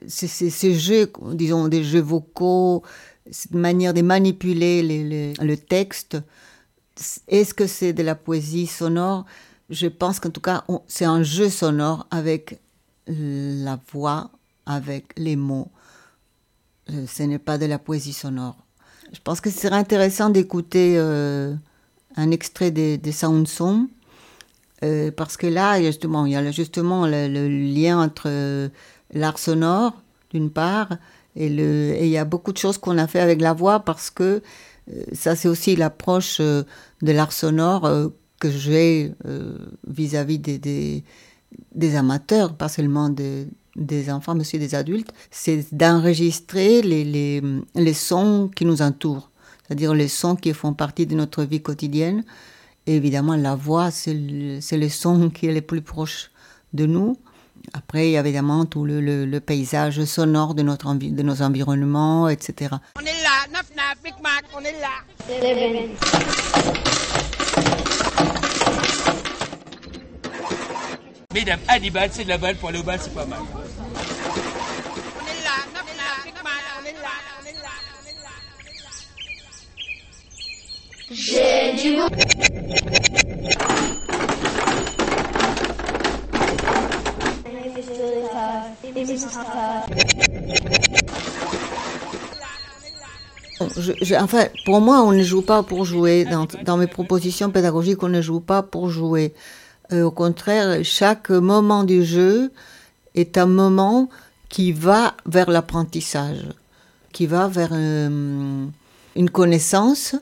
c'est 0.07 0.29
ces 0.29 0.75
jeux, 0.75 1.11
disons, 1.33 1.69
des 1.69 1.83
jeux 1.83 2.01
vocaux, 2.01 2.83
cette 3.31 3.55
manière 3.55 3.95
de 3.95 4.03
manipuler 4.03 5.35
le 5.41 5.57
texte. 5.57 6.19
Est-ce 7.29 7.55
que 7.55 7.67
c'est 7.67 7.93
de 7.93 8.03
la 8.03 8.15
poésie 8.15 8.67
sonore? 8.67 9.25
Je 9.71 9.87
pense 9.87 10.21
qu'en 10.21 10.31
tout 10.31 10.41
cas, 10.41 10.65
c'est 10.87 11.05
un 11.05 11.23
jeu 11.23 11.49
sonore 11.49 12.07
avec 12.11 12.61
la 13.07 13.79
voix, 13.93 14.31
avec 14.67 15.13
les 15.17 15.37
mots. 15.37 15.71
Euh, 16.91 17.07
ce 17.07 17.23
n'est 17.23 17.39
pas 17.39 17.59
de 17.59 17.67
la 17.67 17.79
poésie 17.79 18.13
sonore. 18.13 18.57
Je 19.13 19.21
pense 19.21 19.41
que 19.41 19.51
ce 19.51 19.59
serait 19.59 19.77
intéressant 19.77 20.31
d'écouter... 20.31 20.95
Euh, 20.97 21.55
un 22.17 22.31
extrait 22.31 22.71
des, 22.71 22.99
des 22.99 23.13
Sound 23.13 23.49
Songs, 23.49 23.89
euh, 24.85 25.11
parce 25.11 25.37
que 25.37 25.47
là, 25.47 25.81
justement, 25.81 26.27
il 26.27 26.33
y 26.33 26.37
a 26.37 26.51
justement 26.51 27.07
le, 27.07 27.49
lien 27.49 27.99
entre 28.01 28.71
l'art 29.13 29.39
sonore, 29.39 29.95
d'une 30.31 30.51
part, 30.51 30.89
et, 31.37 31.47
il 31.47 32.09
y 32.09 32.19
a 32.19 32.25
beaucoup 32.25 32.53
de 32.53 32.59
choses 32.59 32.79
qu'on 32.79 32.99
a 32.99 33.07
fait 33.07 33.21
avec 33.21 33.41
la 33.41 33.53
voix, 33.53 33.81
parce 33.81 34.11
que 34.11 34.43
ça, 35.13 35.37
c'est 35.37 35.49
aussi 35.49 35.77
l'approche 35.77 36.41
de 36.41 36.67
l'art 37.01 37.33
sonore 37.33 38.11
que 38.43 38.51
j'ai 38.51 39.13
vis-à-vis 39.87 40.39
des, 40.39 40.59
des, 40.59 41.05
des, 41.75 41.97
amateurs, 41.97 42.57
pas 42.57 42.69
seulement 42.69 43.09
des, 43.09 43.47
des 43.77 44.11
enfants, 44.11 44.35
mais 44.35 44.41
aussi 44.41 44.59
des 44.59 44.75
adultes, 44.75 45.13
c'est 45.31 45.73
d'enregistrer 45.73 46.83
les, 46.83 47.05
les, 47.05 47.43
les 47.75 47.95
sons 47.95 48.51
qui 48.55 48.65
nous 48.65 48.83
entourent 48.83 49.33
c'est-à-dire 49.73 49.95
les 49.95 50.09
sons 50.09 50.37
qui 50.37 50.53
font 50.53 50.75
partie 50.75 51.07
de 51.07 51.15
notre 51.15 51.45
vie 51.45 51.63
quotidienne. 51.63 52.25
Et 52.87 52.97
évidemment, 52.97 53.37
la 53.37 53.55
voix, 53.55 53.91
c'est 53.91 54.13
le, 54.13 54.59
le, 54.77 54.89
son 54.91 55.31
qui 55.35 55.47
est 55.47 55.53
le 55.53 55.63
plus 55.63 55.81
proche 55.81 56.31
de 56.75 56.85
nous. 56.85 57.17
Après, 57.73 58.09
il 58.09 58.13
y 58.13 58.17
a 58.19 58.21
évidemment 58.21 58.67
tout 58.67 58.85
le, 58.85 59.01
le, 59.01 59.25
le 59.25 59.41
paysage 59.41 60.05
sonore 60.05 60.55
de, 60.55 60.63
notre 60.63 60.93
de 60.95 61.23
nos 61.23 61.41
environnements, 61.43 62.29
etc. 62.29 62.75
On 62.97 63.01
est 63.01 63.23
là, 63.23 63.47
Naf 63.53 63.71
Naf, 63.75 64.03
Big 64.05 64.15
Mac, 64.23 64.45
on 64.55 64.61
est 64.61 64.79
là. 64.79 65.05
Mesdames, 71.35 71.61
Hannibal, 71.69 72.11
c'est 72.13 72.25
de 72.25 72.29
la 72.29 72.39
balle 72.39 72.57
pour 72.57 72.69
aller 72.69 72.79
au 72.79 72.83
bal, 72.83 72.99
c'est 73.03 73.15
pas 73.15 73.25
mal. 73.25 73.41
J'ai 81.11 81.73
du 81.83 81.97
Je, 93.79 94.15
enfin, 94.17 94.47
pour 94.65 94.81
moi, 94.81 95.03
on 95.03 95.13
ne 95.13 95.23
joue 95.23 95.43
pas 95.43 95.63
pour 95.63 95.85
jouer. 95.85 96.27
Dans 96.65 96.77
mes 96.77 96.87
propositions 96.87 97.51
pédagogiques, 97.51 98.03
on 98.03 98.09
ne 98.09 98.21
joue 98.21 98.41
pas 98.41 98.63
pour 98.63 98.91
jouer. 98.91 99.33
Euh, 99.91 100.05
au 100.05 100.11
contraire, 100.11 100.85
chaque 100.85 101.31
moment 101.31 101.85
du 101.85 102.05
jeu 102.05 102.53
est 103.15 103.39
un 103.39 103.47
moment 103.47 104.09
qui 104.49 104.73
va 104.73 105.15
vers 105.27 105.51
l'apprentissage, 105.51 106.45
qui 107.13 107.27
va 107.27 107.49
vers 107.49 107.71
euh, 107.73 108.67
une 109.17 109.31
connaissance 109.31 110.15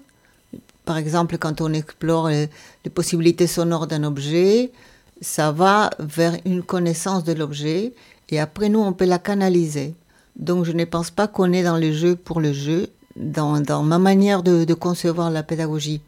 par 0.91 0.97
exemple, 0.97 1.39
quand 1.39 1.61
on 1.61 1.73
explore 1.73 2.29
les, 2.31 2.49
possibilités 2.93 3.47
sonores 3.47 3.87
d'un 3.87 4.03
objet, 4.03 4.73
ça 5.21 5.53
va 5.53 5.91
vers 6.01 6.37
une 6.45 6.65
connaissance 6.65 7.23
de 7.23 7.33
l'objet 7.33 7.93
et 8.29 8.41
après 8.41 8.69
nous, 8.69 8.81
on 8.81 8.93
peut 8.93 9.05
la 9.05 9.21
canaliser. 9.21 9.95
Donc 10.35 10.65
je 10.65 10.73
ne 10.73 10.85
pense 10.85 11.13
pas 11.13 11.29
qu'on 11.29 11.53
est 11.53 11.63
dans 11.63 11.77
le 11.77 11.93
jeu 11.93 12.17
pour 12.17 12.41
le 12.41 12.53
jeu, 12.53 12.89
dans, 13.15 13.85
ma 13.85 13.99
manière 14.01 14.43
de, 14.43 14.75
concevoir 14.75 15.31
la 15.31 15.45
pédagogie. 15.45 16.01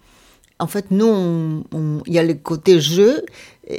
En 0.63 0.69
fait, 0.69 0.93
nous, 0.93 1.65
il 2.07 2.13
y 2.13 2.21
a 2.21 2.23
le 2.23 2.35
côté 2.35 2.81
jeu, 2.81 3.25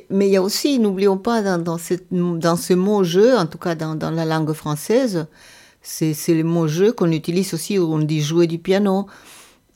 mais 0.10 0.28
il 0.28 0.34
y 0.34 0.36
a 0.36 0.42
aussi, 0.42 0.80
n'oublions 0.80 1.18
pas, 1.18 1.42
dans, 1.58 1.78
ce 1.78 2.74
mot 2.74 3.04
jeu, 3.06 3.38
en 3.38 3.46
tout 3.46 3.58
cas 3.58 3.74
dans, 3.74 3.96
dans 3.96 4.12
la 4.12 4.26
langue 4.26 4.52
française, 4.52 5.28
c'est 5.82 6.14
le 6.28 6.44
mot 6.44 6.68
jeu 6.68 6.92
qu'on 6.92 7.12
utilise 7.12 7.54
aussi, 7.54 7.80
où 7.80 7.94
on 7.94 8.00
dit 8.00 8.22
jouer 8.22 8.48
du 8.48 8.60
piano. 8.60 9.08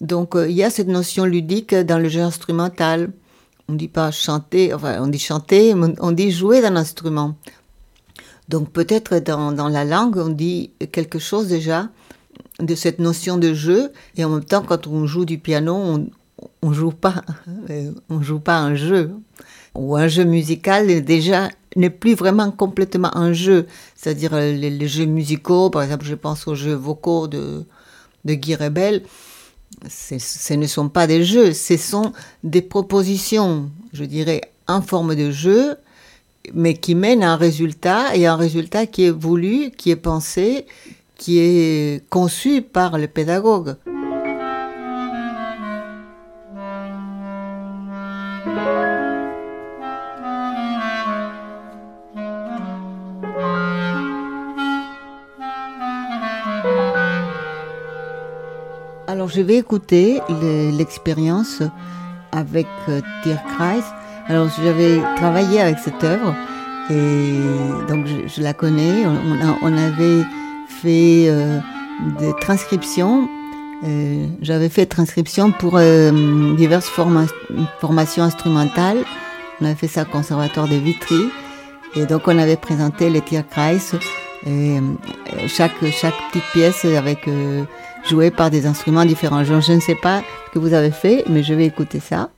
Donc 0.01 0.35
euh, 0.35 0.49
il 0.49 0.55
y 0.57 0.63
a 0.63 0.69
cette 0.69 0.89
notion 0.89 1.23
ludique 1.23 1.73
dans 1.73 1.97
le 1.97 2.09
jeu 2.09 2.21
instrumental. 2.21 3.11
On 3.69 3.73
ne 3.73 3.77
dit 3.77 3.87
pas 3.87 4.11
chanter, 4.11 4.73
enfin 4.73 5.01
on 5.01 5.07
dit 5.07 5.19
chanter, 5.19 5.73
on 5.75 6.11
dit 6.11 6.31
jouer 6.31 6.61
d'un 6.61 6.75
instrument. 6.75 7.35
Donc 8.49 8.69
peut-être 8.71 9.19
dans, 9.19 9.53
dans, 9.53 9.69
la 9.69 9.85
langue, 9.85 10.17
on 10.17 10.29
dit 10.29 10.71
quelque 10.91 11.19
chose 11.19 11.47
déjà 11.47 11.87
de 12.59 12.75
cette 12.75 12.99
notion 12.99 13.37
de 13.37 13.53
jeu, 13.53 13.91
et 14.17 14.25
en 14.25 14.29
même 14.29 14.43
temps, 14.43 14.61
quand 14.61 14.87
on 14.87 15.05
joue 15.05 15.25
du 15.25 15.37
piano, 15.37 15.73
on, 15.75 16.07
on 16.61 16.73
joue 16.73 16.91
pas, 16.91 17.21
on 18.09 18.21
joue 18.21 18.39
pas 18.39 18.59
un 18.59 18.75
jeu. 18.75 19.11
Ou 19.75 19.95
un 19.95 20.07
jeu 20.07 20.23
musical 20.23 21.03
déjà 21.03 21.49
n'est 21.75 21.91
plus 21.91 22.15
vraiment 22.15 22.51
complètement 22.51 23.15
un 23.15 23.33
jeu. 23.33 23.67
C'est-à-dire 23.95 24.35
les, 24.35 24.69
les, 24.69 24.87
jeux 24.87 25.05
musicaux, 25.05 25.69
par 25.69 25.83
exemple, 25.83 26.05
je 26.05 26.15
pense 26.15 26.47
aux 26.47 26.55
jeux 26.55 26.73
vocaux 26.73 27.27
de, 27.27 27.63
de 28.25 28.33
Guy 28.33 28.55
Rebel 28.55 29.03
ce 29.87 30.53
ne 30.53 30.67
sont 30.67 30.89
pas 30.89 31.07
des 31.07 31.23
jeux, 31.23 31.53
ce 31.53 31.77
sont 31.77 32.13
des 32.43 32.61
propositions, 32.61 33.69
je 33.93 34.03
dirais, 34.03 34.41
en 34.67 34.81
forme 34.81 35.15
de 35.15 35.31
jeu, 35.31 35.75
mais 36.53 36.75
qui 36.75 36.95
mènent 36.95 37.23
à 37.23 37.33
un 37.33 37.35
résultat, 37.35 38.15
et 38.15 38.25
un 38.25 38.35
résultat 38.35 38.85
qui 38.85 39.05
est 39.05 39.11
voulu, 39.11 39.71
qui 39.71 39.91
est 39.91 39.95
pensé, 39.95 40.65
qui 41.15 41.39
est 41.39 42.07
conçu 42.09 42.61
par 42.61 42.97
le 42.97 43.07
pédagogue. 43.07 43.75
Alors 59.27 59.35
je 59.35 59.41
vais 59.41 59.57
écouter 59.57 60.21
l'expérience 60.39 61.61
avec 62.31 62.65
euh, 62.87 63.01
Tierkreis. 63.23 63.83
Alors 64.27 64.47
j'avais 64.63 65.01
travaillé 65.17 65.59
avec 65.59 65.79
cette 65.79 66.01
œuvre 66.01 66.33
et 66.89 67.33
donc 67.89 68.05
je, 68.07 68.41
la 68.41 68.53
connais. 68.53 69.05
On, 69.61 69.77
avait 69.77 70.23
fait 70.69 71.25
euh, 71.27 71.59
des 72.19 72.31
transcriptions. 72.39 73.27
Euh, 73.83 74.27
J'avais 74.41 74.69
fait 74.69 74.85
transcription 74.85 75.51
pour 75.51 75.73
euh, 75.75 76.55
diverses 76.55 76.89
formations 77.81 78.23
instrumentales. 78.23 79.03
On 79.59 79.65
avait 79.65 79.75
fait 79.75 79.89
ça 79.89 80.03
au 80.03 80.05
Conservatoire 80.05 80.69
de 80.69 80.75
Vitry. 80.75 81.29
Et 81.97 82.05
donc 82.05 82.21
on 82.27 82.37
avait 82.37 82.55
présenté 82.55 83.09
les 83.09 83.19
Tierkreis. 83.19 83.91
Et 84.45 84.77
chaque, 85.49 85.85
chaque 85.91 86.15
petite 86.31 86.45
pièce 86.53 86.85
avec 86.85 87.27
joué 88.07 88.31
par 88.31 88.49
des 88.49 88.65
instruments 88.65 89.05
différents. 89.05 89.43
je 89.43 89.53
ne 89.53 89.79
sais 89.79 89.95
pas 89.95 90.21
ce 90.47 90.51
que 90.53 90.59
vous 90.59 90.73
avez 90.73 90.91
fait, 90.91 91.23
mais 91.29 91.43
je 91.43 91.53
vais 91.53 91.65
écouter 91.65 91.99
ça. 91.99 92.29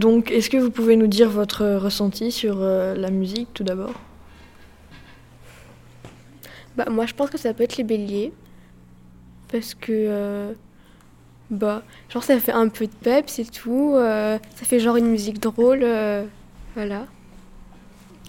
Donc, 0.00 0.30
est-ce 0.30 0.48
que 0.50 0.56
vous 0.56 0.70
pouvez 0.70 0.96
nous 0.96 1.06
dire 1.06 1.28
votre 1.30 1.64
ressenti 1.76 2.32
sur 2.32 2.56
euh, 2.60 2.94
la 2.96 3.10
musique 3.10 3.48
tout 3.54 3.64
d'abord? 3.64 3.94
Bah, 6.76 6.86
moi, 6.90 7.06
je 7.06 7.14
pense 7.14 7.30
que 7.30 7.38
ça 7.38 7.52
peut 7.52 7.64
être 7.64 7.76
les 7.76 7.84
béliers. 7.84 8.32
Parce 9.52 9.74
que. 9.74 9.90
euh, 9.92 10.52
bah, 11.50 11.82
genre, 12.12 12.22
ça 12.22 12.38
fait 12.38 12.52
un 12.52 12.68
peu 12.68 12.86
de 12.86 12.92
pep, 12.92 13.24
c'est 13.28 13.50
tout. 13.50 13.94
euh, 13.96 14.38
ça 14.56 14.64
fait 14.64 14.78
genre 14.80 14.96
une 14.96 15.08
musique 15.08 15.40
drôle. 15.40 15.80
euh, 15.82 16.24
voilà. 16.74 17.06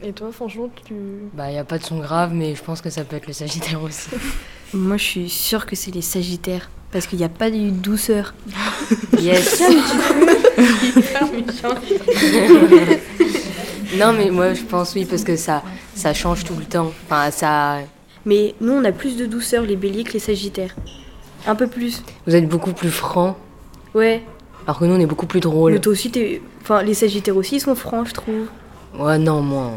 Et 0.03 0.11
toi, 0.13 0.31
franchement, 0.31 0.69
tu. 0.85 0.93
Bah, 1.33 1.49
il 1.49 1.53
n'y 1.53 1.59
a 1.59 1.63
pas 1.63 1.77
de 1.77 1.83
son 1.83 1.99
grave, 1.99 2.33
mais 2.33 2.55
je 2.55 2.63
pense 2.63 2.81
que 2.81 2.89
ça 2.89 3.03
peut 3.03 3.15
être 3.15 3.27
le 3.27 3.33
Sagittaire 3.33 3.81
aussi. 3.83 4.09
Moi, 4.73 4.97
je 4.97 5.03
suis 5.03 5.29
sûre 5.29 5.65
que 5.65 5.75
c'est 5.75 5.91
les 5.91 6.01
Sagittaires. 6.01 6.69
Parce 6.91 7.05
qu'il 7.07 7.19
n'y 7.19 7.23
a 7.25 7.29
pas 7.29 7.49
de 7.51 7.69
douceur. 7.69 8.33
Yes. 9.21 9.61
non, 13.97 14.13
mais 14.13 14.29
moi, 14.29 14.53
je 14.53 14.61
pense 14.63 14.93
oui, 14.95 15.05
parce 15.05 15.23
que 15.23 15.35
ça, 15.35 15.63
ça 15.95 16.13
change 16.13 16.43
tout 16.43 16.55
le 16.57 16.65
temps. 16.65 16.91
Enfin, 17.05 17.31
ça. 17.31 17.79
Mais 18.25 18.55
nous, 18.61 18.73
on 18.73 18.83
a 18.85 18.91
plus 18.91 19.17
de 19.17 19.25
douceur, 19.25 19.63
les 19.63 19.75
béliers, 19.75 20.03
que 20.03 20.13
les 20.13 20.19
Sagittaires. 20.19 20.75
Un 21.47 21.55
peu 21.55 21.67
plus. 21.67 22.03
Vous 22.27 22.35
êtes 22.35 22.47
beaucoup 22.47 22.71
plus 22.73 22.91
franc, 22.91 23.35
Ouais. 23.93 24.21
alors 24.67 24.79
que 24.79 24.85
nous, 24.85 24.93
on 24.95 24.99
est 24.99 25.05
beaucoup 25.07 25.25
plus 25.25 25.39
drôle. 25.39 25.73
Mais 25.73 25.79
toi 25.79 25.91
aussi, 25.93 26.11
t'es. 26.11 26.41
Enfin, 26.61 26.83
les 26.83 26.93
Sagittaires 26.93 27.35
aussi, 27.35 27.55
ils 27.55 27.61
sont 27.61 27.75
francs, 27.75 28.07
je 28.07 28.13
trouve. 28.13 28.45
Ouais, 28.97 29.17
non, 29.17 29.41
moins. 29.41 29.71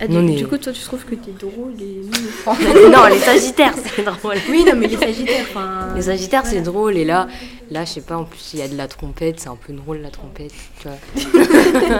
Ah, 0.00 0.06
du, 0.06 0.16
est- 0.18 0.36
du 0.36 0.46
coup, 0.46 0.58
toi, 0.58 0.72
tu 0.72 0.82
trouves 0.82 1.04
que 1.04 1.14
t'es 1.14 1.30
drôle 1.38 1.72
et 1.80 2.02
nous, 2.04 2.90
non, 2.90 3.06
les 3.06 3.18
Sagittaires, 3.18 3.74
c'est 3.96 4.02
drôle. 4.04 4.36
Oui, 4.50 4.64
non, 4.66 4.72
mais 4.76 4.86
les 4.88 4.96
Sagittaires, 4.96 5.46
enfin. 5.50 5.88
Les 5.96 6.02
Sagittaires, 6.02 6.44
c'est 6.44 6.60
drôle. 6.60 6.96
Et 6.96 7.04
là, 7.04 7.28
là, 7.70 7.84
je 7.84 7.92
sais 7.92 8.00
pas, 8.02 8.16
en 8.16 8.24
plus, 8.24 8.50
il 8.54 8.58
y 8.60 8.62
a 8.62 8.68
de 8.68 8.76
la 8.76 8.86
trompette. 8.88 9.40
C'est 9.40 9.48
un 9.48 9.56
peu 9.56 9.72
drôle, 9.72 9.98
la 10.02 10.10
trompette. 10.10 10.52
Tu 10.80 10.88
vois. 10.88 11.98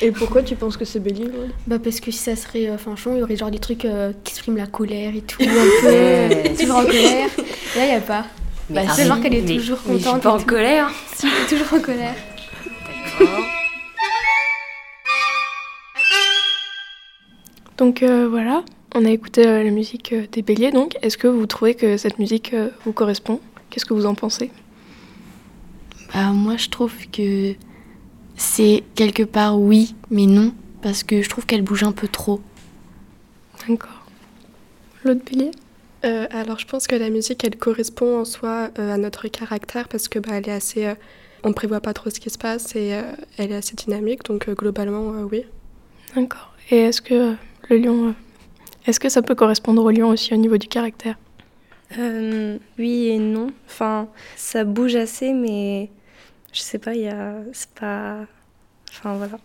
Et 0.00 0.10
pourquoi 0.10 0.42
tu 0.42 0.56
penses 0.56 0.76
que 0.76 0.84
c'est 0.84 0.98
bélier 0.98 1.26
drôle 1.28 1.50
Bah, 1.66 1.78
parce 1.82 2.00
que 2.00 2.10
si 2.10 2.18
ça 2.18 2.34
serait 2.34 2.68
euh, 2.68 2.76
franchement, 2.78 3.12
il 3.14 3.20
y 3.20 3.22
aurait 3.22 3.36
genre 3.36 3.50
des 3.52 3.60
trucs 3.60 3.84
euh, 3.84 4.12
qui 4.24 4.32
expriment 4.32 4.56
la 4.56 4.66
colère 4.66 5.14
et 5.14 5.20
tout. 5.20 5.42
Un 5.42 5.46
peu. 5.82 5.86
euh, 5.86 6.28
Ouais. 6.28 6.54
toujours 6.58 6.76
en 6.78 6.84
colère. 6.84 7.28
Là, 7.76 7.84
il 7.84 7.88
n'y 7.88 7.94
a 7.94 8.00
pas. 8.00 8.24
Bah, 8.70 8.80
c'est 8.94 9.06
genre 9.06 9.20
qu'elle 9.20 9.34
est 9.34 9.42
mais- 9.42 9.56
toujours 9.56 9.78
mais 9.86 9.94
je 9.94 9.98
suis 9.98 10.06
contente. 10.06 10.22
pas 10.22 10.32
en 10.32 10.38
tout. 10.38 10.46
colère. 10.46 10.90
Si, 11.16 11.26
toujours 11.48 11.72
en 11.74 11.80
colère. 11.80 12.14
Donc 17.82 18.04
euh, 18.04 18.28
voilà, 18.28 18.64
on 18.94 19.04
a 19.04 19.10
écouté 19.10 19.44
euh, 19.44 19.64
la 19.64 19.70
musique 19.72 20.12
euh, 20.12 20.28
des 20.30 20.42
béliers. 20.42 20.70
Donc, 20.70 20.96
est-ce 21.02 21.18
que 21.18 21.26
vous 21.26 21.46
trouvez 21.46 21.74
que 21.74 21.96
cette 21.96 22.20
musique 22.20 22.54
euh, 22.54 22.70
vous 22.84 22.92
correspond? 22.92 23.40
Qu'est-ce 23.70 23.84
que 23.84 23.92
vous 23.92 24.06
en 24.06 24.14
pensez? 24.14 24.52
Bah, 26.14 26.30
moi, 26.30 26.56
je 26.56 26.68
trouve 26.68 26.92
que 27.10 27.56
c'est 28.36 28.84
quelque 28.94 29.24
part 29.24 29.58
oui, 29.58 29.96
mais 30.10 30.26
non, 30.26 30.54
parce 30.80 31.02
que 31.02 31.22
je 31.22 31.28
trouve 31.28 31.44
qu'elle 31.44 31.62
bouge 31.62 31.82
un 31.82 31.90
peu 31.90 32.06
trop. 32.06 32.40
D'accord. 33.68 34.06
L'autre 35.02 35.22
bélier? 35.28 35.50
Euh, 36.04 36.28
Alors, 36.30 36.60
je 36.60 36.66
pense 36.66 36.86
que 36.86 36.94
la 36.94 37.10
musique, 37.10 37.42
elle 37.42 37.56
correspond 37.56 38.20
en 38.20 38.24
soi 38.24 38.70
euh, 38.78 38.94
à 38.94 38.96
notre 38.96 39.26
caractère 39.26 39.88
parce 39.88 40.06
que 40.06 40.20
bah, 40.20 40.34
elle 40.34 40.48
est 40.48 40.52
assez. 40.52 40.86
euh, 40.86 40.94
on 41.42 41.52
prévoit 41.52 41.80
pas 41.80 41.94
trop 41.94 42.10
ce 42.10 42.20
qui 42.20 42.30
se 42.30 42.38
passe 42.38 42.76
et 42.76 42.94
euh, 42.94 43.02
elle 43.38 43.50
est 43.50 43.56
assez 43.56 43.74
dynamique. 43.74 44.22
Donc, 44.24 44.48
euh, 44.48 44.54
globalement, 44.54 45.14
euh, 45.14 45.24
oui. 45.24 45.42
D'accord. 46.14 46.54
Et 46.70 46.76
est-ce 46.76 47.02
que 47.02 47.14
euh, 47.14 47.34
le 47.72 47.78
lion. 47.78 48.08
euh, 48.08 48.12
est-ce 48.86 49.00
que 49.00 49.08
ça 49.08 49.22
peut 49.22 49.34
correspondre 49.34 49.84
au 49.84 49.90
lion 49.90 50.08
aussi 50.08 50.34
au 50.34 50.36
niveau 50.36 50.58
du 50.58 50.68
caractère? 50.68 51.16
Euh, 51.98 52.58
oui 52.78 53.08
et 53.08 53.18
non. 53.18 53.48
Enfin, 53.66 54.08
ça 54.36 54.64
bouge 54.64 54.94
assez, 54.96 55.32
mais 55.32 55.90
je 56.52 56.60
sais 56.60 56.78
pas, 56.78 56.94
il 56.94 57.02
y 57.02 57.08
a. 57.08 57.34
C'est 57.52 57.70
pas. 57.70 58.26
Enfin, 58.90 59.14
voilà. 59.14 59.38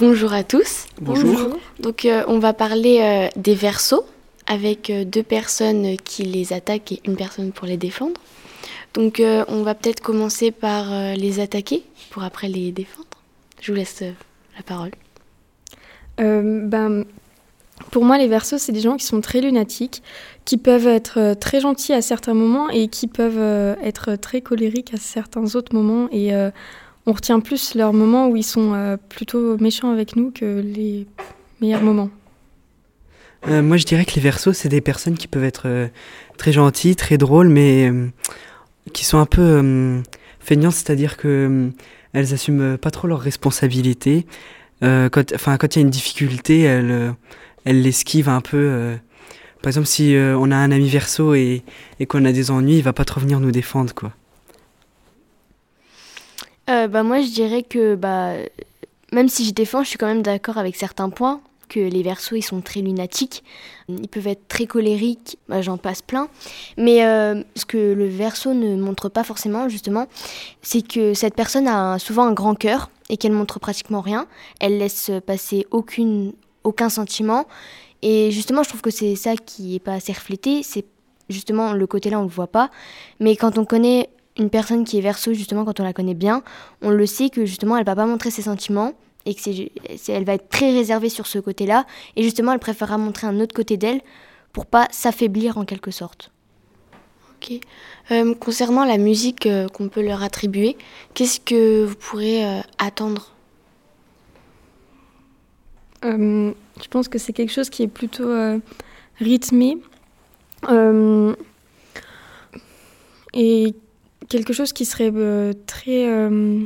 Bonjour 0.00 0.32
à 0.32 0.42
tous. 0.42 0.86
Bonjour. 1.00 1.32
Bonjour. 1.32 1.58
Donc 1.78 2.04
euh, 2.04 2.24
on 2.26 2.38
va 2.38 2.52
parler 2.52 3.00
euh, 3.00 3.28
des 3.36 3.54
versos 3.54 4.04
avec 4.46 4.90
euh, 4.90 5.04
deux 5.04 5.22
personnes 5.22 5.96
qui 5.98 6.22
les 6.22 6.52
attaquent 6.52 6.92
et 6.92 7.00
une 7.04 7.16
personne 7.16 7.52
pour 7.52 7.66
les 7.66 7.76
défendre. 7.76 8.20
Donc 8.94 9.20
euh, 9.20 9.44
on 9.48 9.62
va 9.62 9.74
peut-être 9.74 10.00
commencer 10.00 10.50
par 10.50 10.92
euh, 10.92 11.14
les 11.14 11.38
attaquer 11.38 11.84
pour 12.10 12.24
après 12.24 12.48
les 12.48 12.72
défendre. 12.72 13.06
Je 13.60 13.72
vous 13.72 13.78
laisse 13.78 14.02
euh, 14.02 14.12
la 14.56 14.62
parole. 14.62 14.90
Euh, 16.18 16.66
ben, 16.66 17.04
pour 17.90 18.04
moi, 18.04 18.18
les 18.18 18.28
versos, 18.28 18.58
c'est 18.58 18.72
des 18.72 18.80
gens 18.80 18.96
qui 18.96 19.06
sont 19.06 19.20
très 19.20 19.40
lunatiques, 19.40 20.02
qui 20.44 20.58
peuvent 20.58 20.86
être 20.86 21.34
très 21.34 21.60
gentils 21.60 21.92
à 21.92 22.02
certains 22.02 22.34
moments 22.34 22.68
et 22.68 22.88
qui 22.88 23.06
peuvent 23.06 23.38
euh, 23.38 23.74
être 23.82 24.16
très 24.16 24.40
colériques 24.40 24.92
à 24.92 24.98
certains 24.98 25.54
autres 25.54 25.74
moments. 25.74 26.08
Et 26.10 26.34
euh, 26.34 26.50
on 27.06 27.12
retient 27.12 27.40
plus 27.40 27.74
leurs 27.74 27.92
moments 27.92 28.28
où 28.28 28.36
ils 28.36 28.44
sont 28.44 28.74
euh, 28.74 28.96
plutôt 28.96 29.56
méchants 29.58 29.90
avec 29.90 30.16
nous 30.16 30.30
que 30.30 30.60
les 30.60 31.06
meilleurs 31.60 31.82
moments. 31.82 32.10
Euh, 33.48 33.62
moi, 33.62 33.78
je 33.78 33.86
dirais 33.86 34.04
que 34.04 34.14
les 34.14 34.20
versos, 34.20 34.52
c'est 34.52 34.68
des 34.68 34.82
personnes 34.82 35.16
qui 35.16 35.26
peuvent 35.26 35.44
être 35.44 35.62
euh, 35.66 35.88
très 36.36 36.52
gentilles, 36.52 36.96
très 36.96 37.16
drôles, 37.16 37.48
mais 37.48 37.90
qui 38.92 39.04
sont 39.04 39.18
un 39.18 39.26
peu 39.26 40.02
feignantes, 40.40 40.74
c'est-à-dire 40.74 41.16
que 41.16 41.70
elles 42.12 42.34
assument 42.34 42.76
pas 42.76 42.90
trop 42.90 43.06
leurs 43.06 43.20
responsabilités. 43.20 44.26
Quand, 44.82 45.32
enfin, 45.34 45.58
quand 45.58 45.76
il 45.76 45.78
y 45.78 45.82
a 45.82 45.84
une 45.84 45.90
difficulté, 45.90 46.60
elles, 46.60 47.14
elles 47.64 47.82
l'esquivent 47.82 48.30
un 48.30 48.40
peu. 48.40 48.96
par 49.62 49.68
exemple, 49.68 49.86
si 49.86 50.16
on 50.16 50.50
a 50.50 50.56
un 50.56 50.70
ami 50.72 50.88
verso 50.88 51.34
et, 51.34 51.62
et 52.00 52.06
qu'on 52.06 52.24
a 52.24 52.32
des 52.32 52.50
ennuis, 52.50 52.78
il 52.78 52.82
va 52.82 52.94
pas 52.94 53.04
trop 53.04 53.20
venir 53.20 53.38
nous 53.38 53.52
défendre, 53.52 53.94
quoi. 53.94 54.12
Euh, 56.70 56.86
bah, 56.86 57.02
moi, 57.02 57.20
je 57.20 57.30
dirais 57.30 57.62
que 57.62 57.96
bah, 57.96 58.34
même 59.12 59.28
si 59.28 59.44
je 59.44 59.52
défends, 59.52 59.82
je 59.82 59.88
suis 59.88 59.98
quand 59.98 60.06
même 60.06 60.22
d'accord 60.22 60.56
avec 60.56 60.76
certains 60.76 61.10
points, 61.10 61.40
que 61.68 61.80
les 61.80 62.02
versos, 62.02 62.36
ils 62.36 62.42
sont 62.42 62.60
très 62.60 62.80
lunatiques, 62.80 63.44
ils 63.88 64.08
peuvent 64.08 64.26
être 64.26 64.46
très 64.48 64.66
colériques, 64.66 65.38
bah, 65.48 65.62
j'en 65.62 65.78
passe 65.78 66.02
plein. 66.02 66.28
Mais 66.76 67.04
euh, 67.04 67.42
ce 67.56 67.64
que 67.64 67.76
le 67.76 68.06
verso 68.06 68.54
ne 68.54 68.76
montre 68.76 69.08
pas 69.08 69.24
forcément, 69.24 69.68
justement, 69.68 70.06
c'est 70.62 70.86
que 70.86 71.14
cette 71.14 71.34
personne 71.34 71.66
a 71.66 71.98
souvent 71.98 72.24
un 72.24 72.32
grand 72.32 72.54
cœur 72.54 72.90
et 73.08 73.16
qu'elle 73.16 73.32
montre 73.32 73.58
pratiquement 73.58 74.00
rien. 74.00 74.26
Elle 74.60 74.78
laisse 74.78 75.10
passer 75.26 75.66
aucune, 75.70 76.32
aucun 76.62 76.88
sentiment. 76.88 77.46
Et 78.02 78.30
justement, 78.30 78.62
je 78.62 78.68
trouve 78.68 78.82
que 78.82 78.90
c'est 78.90 79.16
ça 79.16 79.34
qui 79.36 79.76
est 79.76 79.80
pas 79.80 79.94
assez 79.94 80.12
reflété. 80.12 80.62
C'est 80.62 80.84
justement 81.28 81.72
le 81.72 81.86
côté-là, 81.86 82.20
on 82.20 82.24
le 82.24 82.28
voit 82.28 82.46
pas. 82.46 82.70
Mais 83.18 83.34
quand 83.36 83.58
on 83.58 83.64
connaît 83.64 84.08
une 84.38 84.50
personne 84.50 84.84
qui 84.84 84.98
est 84.98 85.02
verso, 85.02 85.32
justement, 85.32 85.64
quand 85.64 85.80
on 85.80 85.84
la 85.84 85.92
connaît 85.92 86.14
bien, 86.14 86.42
on 86.82 86.90
le 86.90 87.06
sait 87.06 87.30
que 87.30 87.44
justement, 87.44 87.76
elle 87.76 87.84
va 87.84 87.96
pas 87.96 88.06
montrer 88.06 88.30
ses 88.30 88.42
sentiments 88.42 88.92
et 89.26 89.34
que 89.34 89.50
elle 90.08 90.24
va 90.24 90.34
être 90.34 90.48
très 90.48 90.72
réservée 90.72 91.08
sur 91.08 91.26
ce 91.26 91.38
côté-là. 91.38 91.86
Et 92.16 92.22
justement, 92.22 92.52
elle 92.52 92.58
préférera 92.58 92.96
montrer 92.96 93.26
un 93.26 93.38
autre 93.40 93.54
côté 93.54 93.76
d'elle 93.76 94.00
pour 94.52 94.66
pas 94.66 94.88
s'affaiblir 94.90 95.58
en 95.58 95.64
quelque 95.64 95.90
sorte. 95.90 96.30
Ok. 97.36 97.60
Euh, 98.10 98.34
concernant 98.34 98.84
la 98.84 98.98
musique 98.98 99.46
euh, 99.46 99.68
qu'on 99.68 99.88
peut 99.88 100.02
leur 100.02 100.22
attribuer, 100.22 100.76
qu'est-ce 101.14 101.40
que 101.40 101.84
vous 101.84 101.94
pourrez 101.96 102.44
euh, 102.44 102.60
attendre? 102.78 103.32
Euh, 106.04 106.52
je 106.82 106.88
pense 106.88 107.08
que 107.08 107.18
c'est 107.18 107.32
quelque 107.32 107.52
chose 107.52 107.68
qui 107.68 107.82
est 107.82 107.88
plutôt 107.88 108.28
euh, 108.28 108.58
rythmé 109.18 109.78
euh, 110.68 111.34
et 113.34 113.74
quelque 114.28 114.52
chose 114.52 114.72
qui 114.72 114.84
serait 114.84 115.10
euh, 115.14 115.52
très 115.66 116.08
euh, 116.08 116.62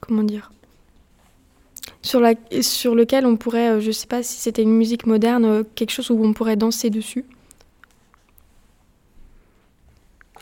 comment 0.00 0.22
dire 0.22 0.52
sur 2.02 2.20
la 2.20 2.34
sur 2.62 2.94
lequel 2.94 3.26
on 3.26 3.36
pourrait 3.36 3.70
euh, 3.70 3.80
je 3.80 3.90
sais 3.90 4.06
pas 4.06 4.22
si 4.22 4.40
c'était 4.40 4.62
une 4.62 4.76
musique 4.76 5.06
moderne 5.06 5.64
quelque 5.74 5.90
chose 5.90 6.10
où 6.10 6.24
on 6.24 6.32
pourrait 6.32 6.56
danser 6.56 6.90
dessus. 6.90 7.24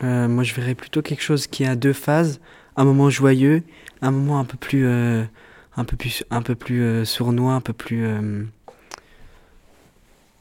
Moi, 0.00 0.44
je 0.44 0.54
verrais 0.54 0.76
plutôt 0.76 1.02
quelque 1.02 1.24
chose 1.24 1.48
qui 1.48 1.64
a 1.64 1.74
deux 1.74 1.92
phases, 1.92 2.38
un 2.76 2.84
moment 2.84 3.10
joyeux, 3.10 3.64
un 4.00 4.12
moment 4.12 4.38
un 4.38 4.44
peu 4.44 4.56
plus, 4.56 4.86
un 4.86 5.84
peu 5.84 5.96
plus, 5.96 6.22
un 6.30 6.40
peu 6.40 6.54
plus 6.54 7.04
sournois, 7.04 7.54
un 7.54 7.60
peu 7.60 7.72
plus, 7.72 8.06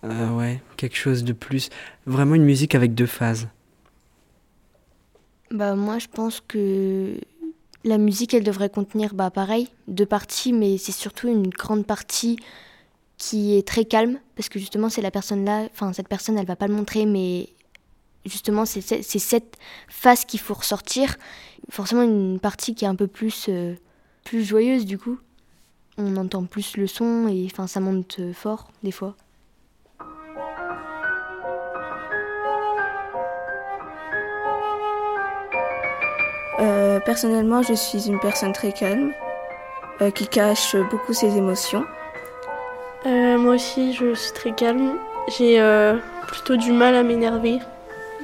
ouais, 0.04 0.62
quelque 0.76 0.96
chose 0.96 1.24
de 1.24 1.34
plus, 1.34 1.72
vraiment 2.06 2.36
une 2.36 2.44
musique 2.44 2.76
avec 2.76 2.94
deux 2.94 3.08
phases. 3.08 3.48
Bah 5.52 5.76
moi 5.76 5.98
je 6.00 6.08
pense 6.08 6.42
que 6.42 7.20
la 7.84 7.98
musique 7.98 8.34
elle 8.34 8.44
devrait 8.44 8.70
contenir 8.70 9.14
bah 9.14 9.32
pareil 9.32 9.70
deux 9.88 10.06
parties 10.06 10.52
mais 10.52 10.78
c'est 10.78 10.92
surtout 10.92 11.30
une 11.30 11.48
grande 11.48 11.86
partie 11.86 12.38
qui 13.18 13.58
est 13.58 13.68
très 13.68 13.86
calme, 13.86 14.20
parce 14.36 14.50
que 14.50 14.60
justement, 14.60 14.90
c'est 14.90 15.02
la 15.02 15.12
personne 15.12 15.44
là, 15.44 15.68
enfin, 15.72 15.92
cette 15.94 16.08
personne, 16.08 16.38
elle 16.38 16.46
va 16.46 16.56
pas 16.56 16.68
le 16.68 16.74
montrer, 16.74 17.06
mais 17.06 17.50
justement, 18.26 18.66
c'est 18.66 18.82
cette 18.82 19.58
face 19.88 20.26
qu'il 20.26 20.40
faut 20.40 20.54
ressortir. 20.54 21.18
Forcément, 21.70 22.04
une 22.04 22.40
partie 22.40 22.76
qui 22.76 22.86
est 22.86 22.88
un 22.88 22.96
peu 22.96 23.08
plus, 23.08 23.48
euh, 23.50 23.76
plus 24.24 24.44
joyeuse, 24.44 24.86
du 24.86 24.98
coup. 24.98 25.18
On 25.98 26.16
entend 26.16 26.46
plus 26.46 26.78
le 26.78 26.86
son 26.86 27.28
et 27.28 27.48
enfin, 27.52 27.66
ça 27.66 27.80
monte 27.80 28.20
fort, 28.34 28.72
des 28.84 28.92
fois. 28.92 29.16
Euh, 36.60 37.00
personnellement, 37.00 37.62
je 37.62 37.74
suis 37.74 38.08
une 38.08 38.20
personne 38.20 38.52
très 38.52 38.72
calme, 38.72 39.12
euh, 40.02 40.10
qui 40.10 40.28
cache 40.28 40.76
beaucoup 40.89 41.13
ses 41.13 41.38
émotions. 41.38 41.86
Euh, 43.06 43.38
moi 43.38 43.56
aussi, 43.56 43.93
je 43.93 44.13
suis 44.15 44.32
très 44.34 44.52
calme. 44.52 44.96
J'ai 45.38 45.62
plutôt 46.28 46.56
du 46.56 46.72
mal 46.72 46.96
à 46.96 47.04
m'énerver 47.04 47.60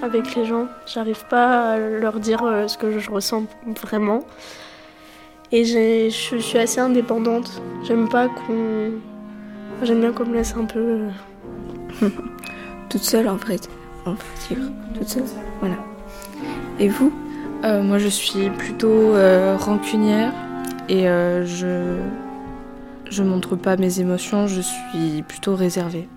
avec 0.01 0.35
les 0.35 0.45
gens. 0.45 0.67
J'arrive 0.85 1.25
pas 1.25 1.73
à 1.73 1.77
leur 1.77 2.19
dire 2.19 2.39
ce 2.67 2.77
que 2.77 2.97
je 2.97 3.11
ressens 3.11 3.43
vraiment. 3.81 4.23
Et 5.51 5.65
je 5.65 6.09
suis 6.09 6.57
assez 6.57 6.79
indépendante. 6.79 7.61
J'aime 7.83 8.09
pas 8.09 8.29
qu'on. 8.29 8.91
J'aime 9.83 9.99
bien 9.99 10.13
qu'on 10.13 10.25
me 10.25 10.33
laisse 10.33 10.55
un 10.57 10.65
peu. 10.65 11.01
Toute 12.89 13.03
seule 13.03 13.27
en 13.27 13.37
fait. 13.37 13.69
On 14.05 14.11
va 14.11 14.17
dire. 14.47 14.57
Toute 14.95 15.09
seule. 15.09 15.23
Voilà. 15.59 15.75
Et 16.79 16.87
vous? 16.87 17.13
Euh, 17.63 17.81
moi, 17.81 17.97
je 17.97 18.07
suis 18.07 18.49
plutôt 18.49 18.87
euh, 19.15 19.55
rancunière 19.57 20.33
et 20.89 21.07
euh, 21.07 21.45
je 21.45 21.97
je 23.09 23.23
montre 23.23 23.55
pas 23.55 23.77
mes 23.77 23.99
émotions. 23.99 24.47
Je 24.47 24.61
suis 24.61 25.23
plutôt 25.27 25.55
réservée. 25.55 26.07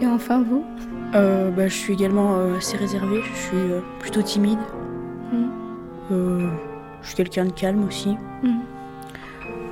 Et 0.00 0.06
enfin, 0.06 0.42
vous? 0.42 0.64
Bah, 1.12 1.68
Je 1.68 1.74
suis 1.74 1.94
également 1.94 2.36
assez 2.56 2.76
réservée. 2.76 3.20
Je 3.22 3.38
suis 3.38 3.72
plutôt 4.00 4.22
timide. 4.22 4.58
Hmm. 6.10 6.48
je 7.02 7.06
suis 7.06 7.16
quelqu'un 7.16 7.46
de 7.46 7.52
calme 7.52 7.86
aussi. 7.86 8.16
Hmm. 8.42 8.60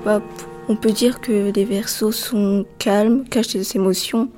Bah, 0.04 0.22
on 0.68 0.76
peut 0.76 0.92
dire 0.92 1.20
que 1.20 1.52
les 1.52 1.64
versos 1.64 2.12
sont 2.12 2.64
calmes, 2.78 3.24
cachent 3.24 3.48
ses 3.48 3.76
émotions 3.76 4.30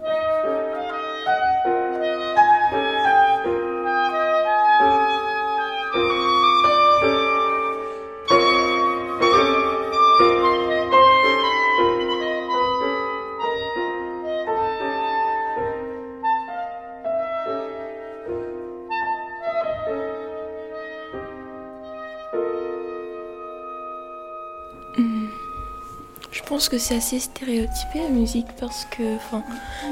pense 26.56 26.70
que 26.70 26.78
c'est 26.78 26.96
assez 26.96 27.20
stéréotypé 27.20 27.98
la 27.98 28.08
musique 28.08 28.46
parce 28.58 28.86
que 28.86 29.02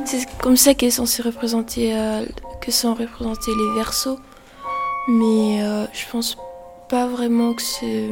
c'est 0.07 0.27
comme 0.39 0.57
ça 0.57 0.73
qu'est 0.73 0.91
censé 0.91 1.21
représenter 1.21 1.95
euh, 1.95 2.25
que 2.63 2.71
sont 2.71 2.95
représentés 2.95 3.51
les 3.51 3.75
versos. 3.75 4.19
Mais 5.07 5.63
euh, 5.63 5.85
je 5.93 6.11
pense 6.11 6.39
pas 6.89 7.07
vraiment 7.07 7.53
que 7.53 7.61
c'est 7.61 8.09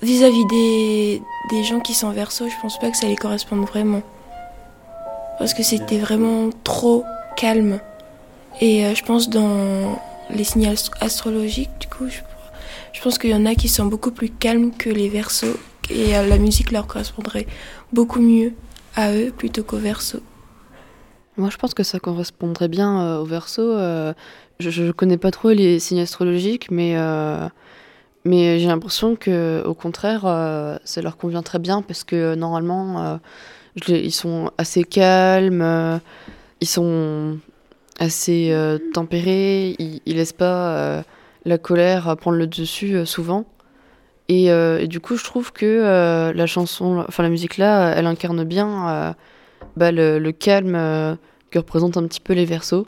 vis-à-vis 0.00 0.46
des, 0.46 1.22
des 1.50 1.62
gens 1.62 1.80
qui 1.80 1.92
sont 1.92 2.08
versos 2.08 2.48
je 2.48 2.58
pense 2.62 2.78
pas 2.78 2.90
que 2.90 2.96
ça 2.96 3.06
les 3.06 3.16
corresponde 3.16 3.66
vraiment. 3.66 4.00
Parce 5.38 5.52
que 5.52 5.62
c'était 5.62 5.98
vraiment 5.98 6.48
trop 6.64 7.04
calme. 7.36 7.80
Et 8.62 8.86
euh, 8.86 8.94
je 8.94 9.04
pense 9.04 9.28
dans 9.28 10.00
les 10.30 10.44
signes 10.44 10.74
astrologiques 11.02 11.76
du 11.80 11.86
coup 11.86 12.08
je, 12.08 12.20
je 12.94 13.02
pense 13.02 13.18
qu'il 13.18 13.28
y 13.28 13.34
en 13.34 13.44
a 13.44 13.54
qui 13.54 13.68
sont 13.68 13.84
beaucoup 13.84 14.10
plus 14.10 14.30
calmes 14.30 14.70
que 14.70 14.88
les 14.88 15.10
versos 15.10 15.58
et 15.90 16.12
la 16.12 16.38
musique 16.38 16.70
leur 16.70 16.86
correspondrait 16.86 17.46
beaucoup 17.92 18.20
mieux 18.20 18.52
à 18.96 19.12
eux 19.12 19.32
plutôt 19.36 19.62
qu'au 19.62 19.78
verso. 19.78 20.20
Moi, 21.36 21.48
je 21.50 21.56
pense 21.56 21.74
que 21.74 21.82
ça 21.82 21.98
correspondrait 22.00 22.68
bien 22.68 23.00
euh, 23.00 23.18
au 23.20 23.24
verso. 23.24 23.62
Euh, 23.62 24.12
je 24.58 24.82
ne 24.82 24.92
connais 24.92 25.16
pas 25.16 25.30
trop 25.30 25.50
les 25.50 25.78
signes 25.78 26.00
astrologiques, 26.00 26.70
mais, 26.70 26.94
euh, 26.96 27.48
mais 28.24 28.58
j'ai 28.58 28.66
l'impression 28.66 29.16
que, 29.16 29.62
au 29.64 29.72
contraire, 29.72 30.22
ça 30.84 31.00
leur 31.00 31.16
convient 31.16 31.42
très 31.42 31.58
bien 31.58 31.80
parce 31.80 32.04
que 32.04 32.34
normalement, 32.34 33.18
ils 33.88 34.12
sont 34.12 34.50
assez 34.58 34.84
calmes, 34.84 36.00
ils 36.60 36.68
sont 36.68 37.38
assez 37.98 38.54
tempérés, 38.92 39.76
ils, 39.78 40.02
ne 40.06 40.12
laissent 40.12 40.34
pas 40.34 41.02
la 41.46 41.56
colère 41.56 42.14
prendre 42.18 42.36
le 42.36 42.46
dessus 42.46 43.06
souvent. 43.06 43.46
Euh, 44.30 44.78
et, 44.78 44.86
du 44.86 45.00
coup, 45.00 45.16
je 45.16 45.24
trouve 45.24 45.52
que 45.52 45.66
euh, 45.66 46.32
la 46.32 46.46
chanson, 46.46 47.04
enfin 47.08 47.22
la 47.22 47.28
musique 47.28 47.56
là, 47.56 47.92
elle 47.96 48.06
incarne 48.06 48.44
bien 48.44 48.88
euh, 48.88 49.12
bah, 49.76 49.90
le, 49.92 50.30
calme 50.30 51.18
que 51.50 51.58
représentent 51.58 51.96
un 51.96 52.06
petit 52.06 52.20
peu 52.20 52.32
les 52.32 52.44
versos, 52.44 52.86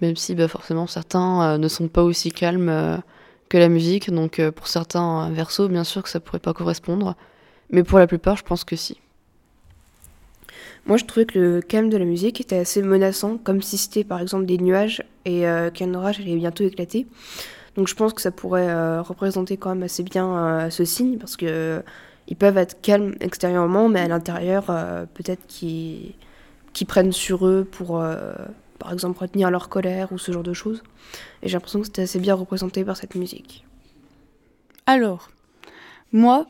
même 0.00 0.16
si 0.16 0.34
bah, 0.34 0.48
forcément 0.48 0.86
certains 0.86 1.58
ne 1.58 1.68
sont 1.68 1.88
pas 1.88 2.02
aussi 2.02 2.30
calmes 2.30 3.02
que 3.48 3.58
la 3.58 3.68
musique. 3.68 4.10
Donc 4.10 4.40
pour 4.50 4.68
certains 4.68 5.30
versos, 5.30 5.68
bien 5.68 5.84
sûr 5.84 6.02
que 6.02 6.08
ça 6.08 6.20
pourrait 6.20 6.38
pas 6.38 6.52
correspondre, 6.52 7.16
mais 7.70 7.82
pour 7.82 7.98
la 7.98 8.06
plupart, 8.06 8.36
je 8.36 8.44
pense 8.44 8.64
que 8.64 8.76
si. 8.76 8.98
Moi, 10.86 10.98
je 10.98 11.04
trouvais 11.04 11.26
que 11.26 11.36
le 11.36 11.60
calme 11.60 11.88
de 11.88 11.96
la 11.96 12.04
musique 12.04 12.40
était 12.40 12.58
assez 12.58 12.80
menaçant, 12.80 13.38
comme 13.38 13.60
si 13.60 13.76
c'était 13.76 14.04
par 14.04 14.20
exemple 14.20 14.46
des 14.46 14.58
nuages 14.58 15.02
et 15.24 15.44
qu'un 15.74 15.94
orage 15.94 16.20
allait 16.20 16.36
bientôt 16.36 16.62
éclater. 16.62 17.06
Donc 17.76 17.88
je 17.88 17.94
pense 17.94 18.14
que 18.14 18.22
ça 18.22 18.30
pourrait 18.30 18.68
euh, 18.68 19.02
représenter 19.02 19.58
quand 19.58 19.68
même 19.68 19.82
assez 19.82 20.02
bien 20.02 20.36
euh, 20.36 20.70
ce 20.70 20.84
signe 20.84 21.18
parce 21.18 21.36
que 21.36 21.46
euh, 21.46 21.80
ils 22.28 22.36
peuvent 22.36 22.56
être 22.56 22.80
calmes 22.80 23.14
extérieurement, 23.20 23.88
mais 23.88 24.00
à 24.00 24.08
l'intérieur, 24.08 24.64
peut-être 25.14 25.46
qu'ils 25.46 26.16
prennent 26.88 27.12
sur 27.12 27.46
eux 27.46 27.64
pour, 27.70 28.04
par 28.80 28.92
exemple, 28.92 29.20
retenir 29.20 29.48
leur 29.48 29.68
colère 29.68 30.10
ou 30.10 30.18
ce 30.18 30.32
genre 30.32 30.42
de 30.42 30.52
choses. 30.52 30.82
Et 31.44 31.48
j'ai 31.48 31.52
l'impression 31.52 31.78
que 31.78 31.86
c'était 31.86 32.02
assez 32.02 32.18
bien 32.18 32.34
représenté 32.34 32.84
par 32.84 32.96
cette 32.96 33.14
musique. 33.14 33.64
Alors, 34.86 35.30
moi, 36.10 36.48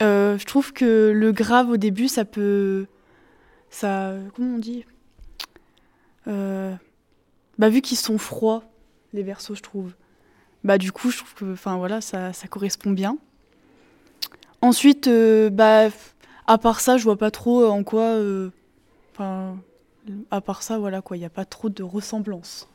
je 0.00 0.44
trouve 0.44 0.72
que 0.72 1.10
le 1.10 1.32
grave 1.32 1.68
au 1.68 1.78
début, 1.78 2.06
ça 2.06 2.24
peut. 2.24 2.86
Ça. 3.70 4.12
Comment 4.36 4.54
on 4.54 4.58
dit? 4.58 4.84
Bah, 6.26 7.68
vu 7.68 7.80
qu'ils 7.80 7.98
sont 7.98 8.18
froids, 8.18 8.62
les 9.12 9.24
versos, 9.24 9.56
je 9.56 9.62
trouve 9.62 9.94
bah 10.66 10.78
du 10.78 10.90
coup 10.90 11.10
je 11.10 11.18
trouve 11.18 11.34
que 11.34 11.52
enfin 11.52 11.76
voilà 11.76 12.00
ça, 12.00 12.32
ça 12.32 12.48
correspond 12.48 12.90
bien 12.90 13.16
ensuite 14.60 15.06
euh, 15.06 15.48
bah 15.48 15.88
à 16.48 16.58
part 16.58 16.80
ça 16.80 16.98
je 16.98 17.04
vois 17.04 17.16
pas 17.16 17.30
trop 17.30 17.64
en 17.66 17.84
quoi 17.84 18.02
euh, 18.02 18.50
à 19.18 20.40
part 20.40 20.64
ça 20.64 20.78
voilà 20.78 21.02
quoi 21.02 21.16
il 21.16 21.20
n'y 21.20 21.26
a 21.26 21.30
pas 21.30 21.44
trop 21.44 21.68
de 21.68 21.84
ressemblance 21.84 22.68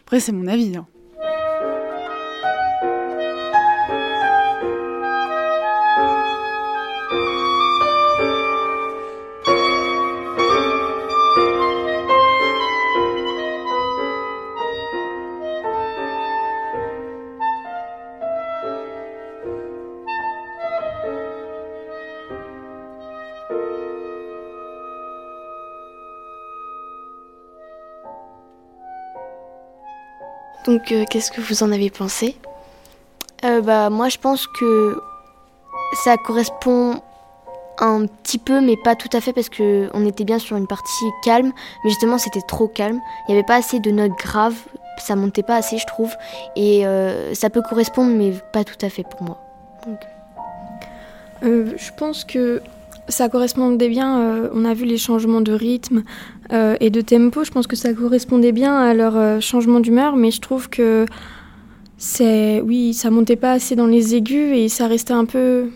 après 0.00 0.18
c'est 0.18 0.32
mon 0.32 0.46
avis 0.46 0.76
hein. 0.76 0.86
Donc, 30.66 30.90
euh, 30.90 31.04
qu'est-ce 31.08 31.30
que 31.30 31.40
vous 31.40 31.62
en 31.62 31.70
avez 31.70 31.90
pensé? 31.90 32.36
Euh, 33.44 33.60
Bah, 33.60 33.90
moi, 33.90 34.08
je 34.08 34.18
pense 34.18 34.46
que 34.46 34.98
ça 36.04 36.16
correspond 36.16 37.00
un 37.78 38.06
petit 38.06 38.38
peu, 38.38 38.60
mais 38.60 38.76
pas 38.76 38.96
tout 38.96 39.08
à 39.12 39.20
fait, 39.20 39.32
parce 39.32 39.48
que 39.48 39.88
on 39.94 40.04
était 40.06 40.24
bien 40.24 40.38
sur 40.38 40.56
une 40.56 40.66
partie 40.66 41.04
calme, 41.22 41.52
mais 41.84 41.90
justement, 41.90 42.18
c'était 42.18 42.40
trop 42.40 42.68
calme. 42.68 43.00
Il 43.28 43.32
n'y 43.32 43.38
avait 43.38 43.46
pas 43.46 43.56
assez 43.56 43.80
de 43.80 43.90
notes 43.90 44.16
graves, 44.18 44.56
ça 44.98 45.14
montait 45.14 45.42
pas 45.42 45.56
assez, 45.56 45.78
je 45.78 45.86
trouve, 45.86 46.12
et 46.56 46.86
euh, 46.86 47.34
ça 47.34 47.50
peut 47.50 47.62
correspondre, 47.62 48.10
mais 48.12 48.32
pas 48.52 48.64
tout 48.64 48.78
à 48.84 48.88
fait 48.88 49.04
pour 49.04 49.22
moi. 49.22 49.38
je 51.42 51.92
pense 51.96 52.24
que 52.24 52.62
ça 53.08 53.28
correspondait 53.28 53.88
bien. 53.88 54.50
on 54.52 54.64
a 54.64 54.74
vu 54.74 54.84
les 54.84 54.98
changements 54.98 55.40
de 55.40 55.52
rythme, 55.52 56.02
euh, 56.52 56.76
et 56.80 56.90
de 56.90 57.00
tempo. 57.00 57.44
Je 57.44 57.50
pense 57.50 57.66
que 57.66 57.76
ça 57.76 57.92
correspondait 57.92 58.52
bien 58.52 58.76
à 58.78 58.94
leur 58.94 59.16
euh, 59.16 59.40
changement 59.40 59.80
d'humeur, 59.80 60.16
mais 60.16 60.30
je 60.30 60.40
trouve 60.40 60.68
que 60.68 61.06
c'est, 61.98 62.60
oui, 62.60 62.94
ça 62.94 63.10
montait 63.10 63.36
pas 63.36 63.52
assez 63.52 63.74
dans 63.74 63.86
les 63.86 64.14
aigus 64.14 64.56
et 64.56 64.68
ça 64.68 64.86
restait 64.86 65.14
un 65.14 65.24
peu 65.24 65.70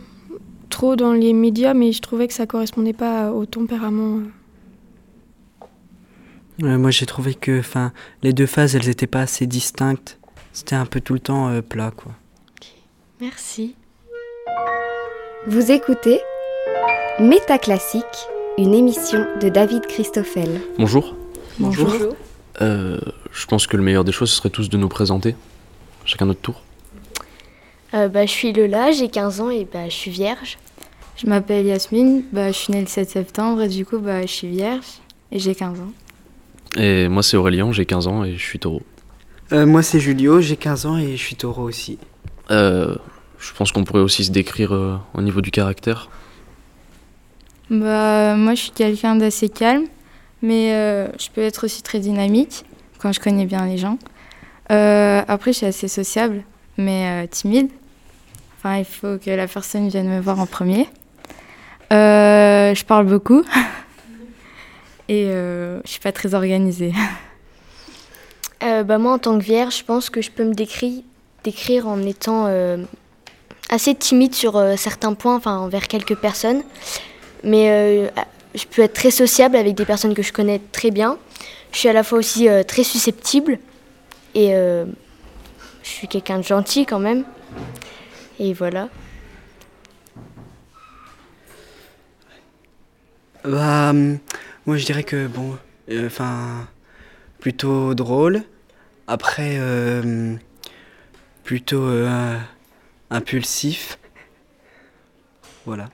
trop 0.68 0.94
dans 0.94 1.12
les 1.12 1.32
médias, 1.32 1.74
mais 1.74 1.90
je 1.90 2.00
trouvais 2.00 2.28
que 2.28 2.34
ça 2.34 2.46
correspondait 2.46 2.92
pas 2.92 3.32
au 3.32 3.46
tempérament 3.46 4.20
moi 6.62 6.90
j'ai 6.90 7.06
trouvé 7.06 7.34
que 7.34 7.60
enfin 7.60 7.90
les 8.22 8.34
deux 8.34 8.44
phases 8.44 8.76
elles 8.76 8.90
étaient 8.90 9.06
pas 9.06 9.22
assez 9.22 9.46
distinctes. 9.46 10.18
C'était 10.52 10.76
un 10.76 10.84
peu 10.84 11.00
tout 11.00 11.14
le 11.14 11.20
temps 11.20 11.48
euh, 11.48 11.62
plat 11.62 11.90
quoi. 11.90 12.12
Merci. 13.18 13.76
Vous 15.46 15.70
écoutez 15.70 16.20
Métaclassique, 17.20 18.02
une 18.56 18.72
émission 18.72 19.26
de 19.42 19.50
David 19.50 19.86
Christoffel. 19.86 20.62
Bonjour. 20.78 21.14
Bonjour. 21.58 22.16
Euh, 22.62 22.98
je 23.30 23.44
pense 23.44 23.66
que 23.66 23.76
le 23.76 23.82
meilleur 23.82 24.04
des 24.04 24.12
choses 24.12 24.30
ce 24.30 24.36
serait 24.36 24.48
tous 24.48 24.70
de 24.70 24.78
nous 24.78 24.88
présenter, 24.88 25.36
chacun 26.06 26.24
notre 26.24 26.40
tour. 26.40 26.62
Euh, 27.92 28.08
bah, 28.08 28.24
je 28.24 28.30
suis 28.30 28.54
Lola, 28.54 28.92
j'ai 28.92 29.08
15 29.08 29.42
ans 29.42 29.50
et 29.50 29.68
bah, 29.70 29.90
je 29.90 29.94
suis 29.94 30.10
vierge. 30.10 30.56
Je 31.18 31.26
m'appelle 31.26 31.66
Yasmine, 31.66 32.22
bah, 32.32 32.52
je 32.52 32.56
suis 32.56 32.72
née 32.72 32.80
le 32.80 32.86
7 32.86 33.10
septembre 33.10 33.60
et 33.60 33.68
du 33.68 33.84
coup 33.84 33.98
bah, 33.98 34.22
je 34.22 34.32
suis 34.32 34.48
vierge 34.48 34.86
et 35.30 35.38
j'ai 35.38 35.54
15 35.54 35.78
ans. 35.78 35.92
Et 36.78 37.06
moi 37.08 37.22
c'est 37.22 37.36
Aurélien, 37.36 37.70
j'ai 37.70 37.84
15 37.84 38.06
ans 38.06 38.24
et 38.24 38.32
je 38.32 38.42
suis 38.42 38.58
taureau. 38.58 38.80
Euh, 39.52 39.66
moi 39.66 39.82
c'est 39.82 40.00
Julio, 40.00 40.40
j'ai 40.40 40.56
15 40.56 40.86
ans 40.86 40.96
et 40.96 41.18
je 41.18 41.22
suis 41.22 41.36
taureau 41.36 41.64
aussi. 41.64 41.98
Euh, 42.50 42.94
je 43.38 43.52
pense 43.52 43.72
qu'on 43.72 43.84
pourrait 43.84 44.00
aussi 44.00 44.24
se 44.24 44.32
décrire 44.32 44.72
euh, 44.72 44.96
au 45.12 45.20
niveau 45.20 45.42
du 45.42 45.50
caractère. 45.50 46.08
Bah, 47.70 48.34
moi 48.34 48.54
je 48.54 48.62
suis 48.62 48.70
quelqu'un 48.72 49.14
d'assez 49.14 49.48
calme, 49.48 49.86
mais 50.42 50.74
euh, 50.74 51.08
je 51.18 51.28
peux 51.30 51.40
être 51.40 51.64
aussi 51.64 51.82
très 51.82 52.00
dynamique 52.00 52.64
quand 52.98 53.12
je 53.12 53.20
connais 53.20 53.46
bien 53.46 53.64
les 53.66 53.78
gens. 53.78 53.96
Euh, 54.70 55.22
après 55.26 55.52
je 55.52 55.58
suis 55.58 55.66
assez 55.66 55.88
sociable, 55.88 56.42
mais 56.76 57.24
euh, 57.24 57.26
timide. 57.28 57.68
Enfin, 58.58 58.76
il 58.76 58.84
faut 58.84 59.18
que 59.18 59.30
la 59.30 59.46
personne 59.46 59.88
vienne 59.88 60.08
me 60.08 60.20
voir 60.20 60.38
en 60.38 60.46
premier. 60.46 60.88
Je 61.90 62.84
parle 62.84 63.06
beaucoup. 63.06 63.42
Et 65.08 65.26
euh, 65.26 65.80
je 65.84 65.90
suis 65.90 66.00
pas 66.00 66.12
très 66.12 66.34
organisée. 66.34 66.92
Bah, 68.62 68.98
moi, 68.98 69.14
en 69.14 69.18
tant 69.18 69.38
que 69.38 69.42
vierge, 69.42 69.78
je 69.78 69.84
pense 69.84 70.10
que 70.10 70.20
je 70.20 70.30
peux 70.30 70.44
me 70.44 70.52
décrire, 70.52 71.02
décrire 71.44 71.88
en 71.88 72.02
étant 72.02 72.46
assez 73.70 73.94
timide 73.94 74.34
sur 74.34 74.62
certains 74.76 75.14
points, 75.14 75.36
enfin 75.36 75.56
envers 75.56 75.88
quelques 75.88 76.14
personnes. 76.14 76.62
Mais 77.42 77.70
euh, 77.70 78.08
je 78.54 78.64
peux 78.66 78.82
être 78.82 78.94
très 78.94 79.10
sociable 79.10 79.56
avec 79.56 79.74
des 79.74 79.84
personnes 79.84 80.14
que 80.14 80.22
je 80.22 80.32
connais 80.32 80.60
très 80.72 80.90
bien. 80.90 81.18
Je 81.72 81.78
suis 81.78 81.88
à 81.88 81.92
la 81.92 82.02
fois 82.02 82.18
aussi 82.18 82.48
euh, 82.48 82.62
très 82.62 82.84
susceptible 82.84 83.58
et 84.34 84.54
euh, 84.54 84.84
je 85.82 85.88
suis 85.88 86.08
quelqu'un 86.08 86.38
de 86.38 86.44
gentil 86.44 86.86
quand 86.86 86.98
même. 86.98 87.24
Et 88.38 88.52
voilà. 88.52 88.88
Bah, 93.44 93.92
moi 94.66 94.76
je 94.76 94.84
dirais 94.84 95.04
que 95.04 95.26
bon, 95.26 95.56
enfin, 96.04 96.68
plutôt 97.38 97.94
drôle. 97.94 98.42
Après, 99.06 99.58
plutôt 101.42 101.88
impulsif. 103.10 103.98
Voilà. 105.66 105.88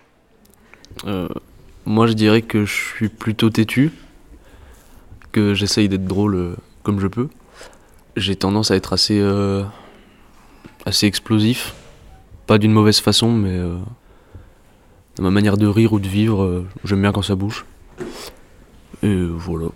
Euh, 1.05 1.29
moi 1.85 2.07
je 2.07 2.15
dirais 2.15 2.43
que 2.43 2.65
je 2.65 2.73
suis 2.73 3.09
plutôt 3.09 3.51
têtu, 3.51 3.93
que 5.33 5.55
j'essaye 5.55 5.89
d'être 5.89 6.07
drôle 6.07 6.35
euh, 6.35 6.57
comme 6.83 7.01
je 7.01 7.07
peux. 7.07 7.29
J'ai 8.17 8.37
tendance 8.37 8.71
à 8.71 8.77
être 8.77 8.93
assez, 8.93 9.21
euh, 9.21 9.63
assez 10.85 11.07
explosif, 11.07 11.75
pas 12.47 12.59
d'une 12.59 12.73
mauvaise 12.73 13.01
façon, 13.01 13.31
mais 13.33 13.57
euh, 13.57 13.77
dans 15.17 15.25
ma 15.25 15.31
manière 15.31 15.57
de 15.57 15.67
rire 15.67 15.93
ou 15.93 16.01
de 16.01 16.09
vivre, 16.09 16.65
j'aime 16.85 17.03
bien 17.03 17.13
quand 17.13 17.23
ça 17.23 17.35
bouge. 17.35 17.65
Et 19.03 19.25
voilà. 19.27 19.67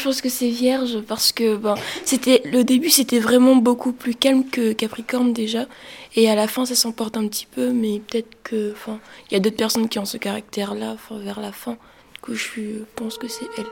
Je 0.00 0.04
pense 0.04 0.22
que 0.22 0.30
c'est 0.30 0.48
Vierge 0.48 1.00
parce 1.06 1.30
que 1.30 1.56
ben, 1.56 1.74
c'était 2.04 2.42
le 2.46 2.64
début, 2.64 2.88
c'était 2.88 3.18
vraiment 3.18 3.56
beaucoup 3.56 3.92
plus 3.92 4.14
calme 4.14 4.44
que 4.44 4.72
Capricorne 4.72 5.32
déjà, 5.32 5.66
et 6.16 6.30
à 6.30 6.34
la 6.34 6.48
fin, 6.48 6.64
ça 6.64 6.74
s'emporte 6.74 7.16
un 7.16 7.28
petit 7.28 7.46
peu, 7.46 7.70
mais 7.70 8.00
peut-être 8.00 8.34
que, 8.42 8.72
enfin, 8.72 8.98
il 9.30 9.34
y 9.34 9.36
a 9.36 9.40
d'autres 9.40 9.56
personnes 9.56 9.88
qui 9.88 9.98
ont 9.98 10.04
ce 10.06 10.16
caractère-là, 10.16 10.92
enfin, 10.94 11.18
vers 11.18 11.40
la 11.40 11.52
fin. 11.52 11.72
Du 12.14 12.20
coup, 12.22 12.34
je 12.34 12.82
pense 12.96 13.18
que 13.18 13.28
c'est 13.28 13.46
elle. 13.58 13.66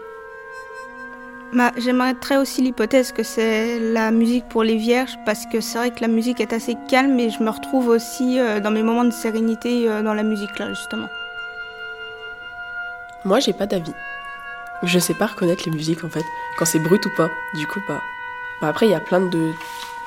Bah, 1.55 1.73
J'aimerais 1.79 2.15
aussi 2.37 2.61
l'hypothèse 2.61 3.11
que 3.13 3.23
c'est 3.23 3.79
la 3.79 4.11
musique 4.11 4.45
pour 4.51 4.63
les 4.63 4.77
vierges 4.77 5.17
parce 5.25 5.47
que 5.47 5.63
c'est 5.63 5.79
vrai 5.79 5.91
que 5.91 6.03
la 6.03 6.09
musique 6.09 6.41
est 6.41 6.53
assez 6.53 6.77
calme 6.91 7.19
et 7.19 7.31
je 7.31 7.43
me 7.43 7.49
retrouve 7.49 7.89
aussi 7.89 8.39
euh, 8.39 8.61
dans 8.61 8.71
mes 8.71 8.83
moments 8.83 9.05
de 9.05 9.11
sérénité 9.11 9.89
euh, 9.89 10.03
dans 10.03 10.13
la 10.13 10.25
musique 10.25 10.59
là 10.59 10.69
justement. 10.69 11.09
Moi, 13.25 13.41
j'ai 13.41 13.55
pas 13.55 13.67
d'avis. 13.67 13.95
Je 14.83 14.99
sais 14.99 15.15
pas 15.15 15.27
reconnaître 15.27 15.65
les 15.67 15.73
musiques 15.73 16.05
en 16.05 16.09
fait, 16.09 16.25
quand 16.59 16.65
c'est 16.65 16.79
brut 16.79 17.05
ou 17.07 17.11
pas. 17.17 17.31
Du 17.55 17.67
coup, 17.67 17.81
pas. 17.87 18.01
Bah, 18.61 18.69
après, 18.69 18.87
il 18.87 18.91
y 18.91 18.95
a 18.95 19.01
plein 19.01 19.21
de, 19.21 19.53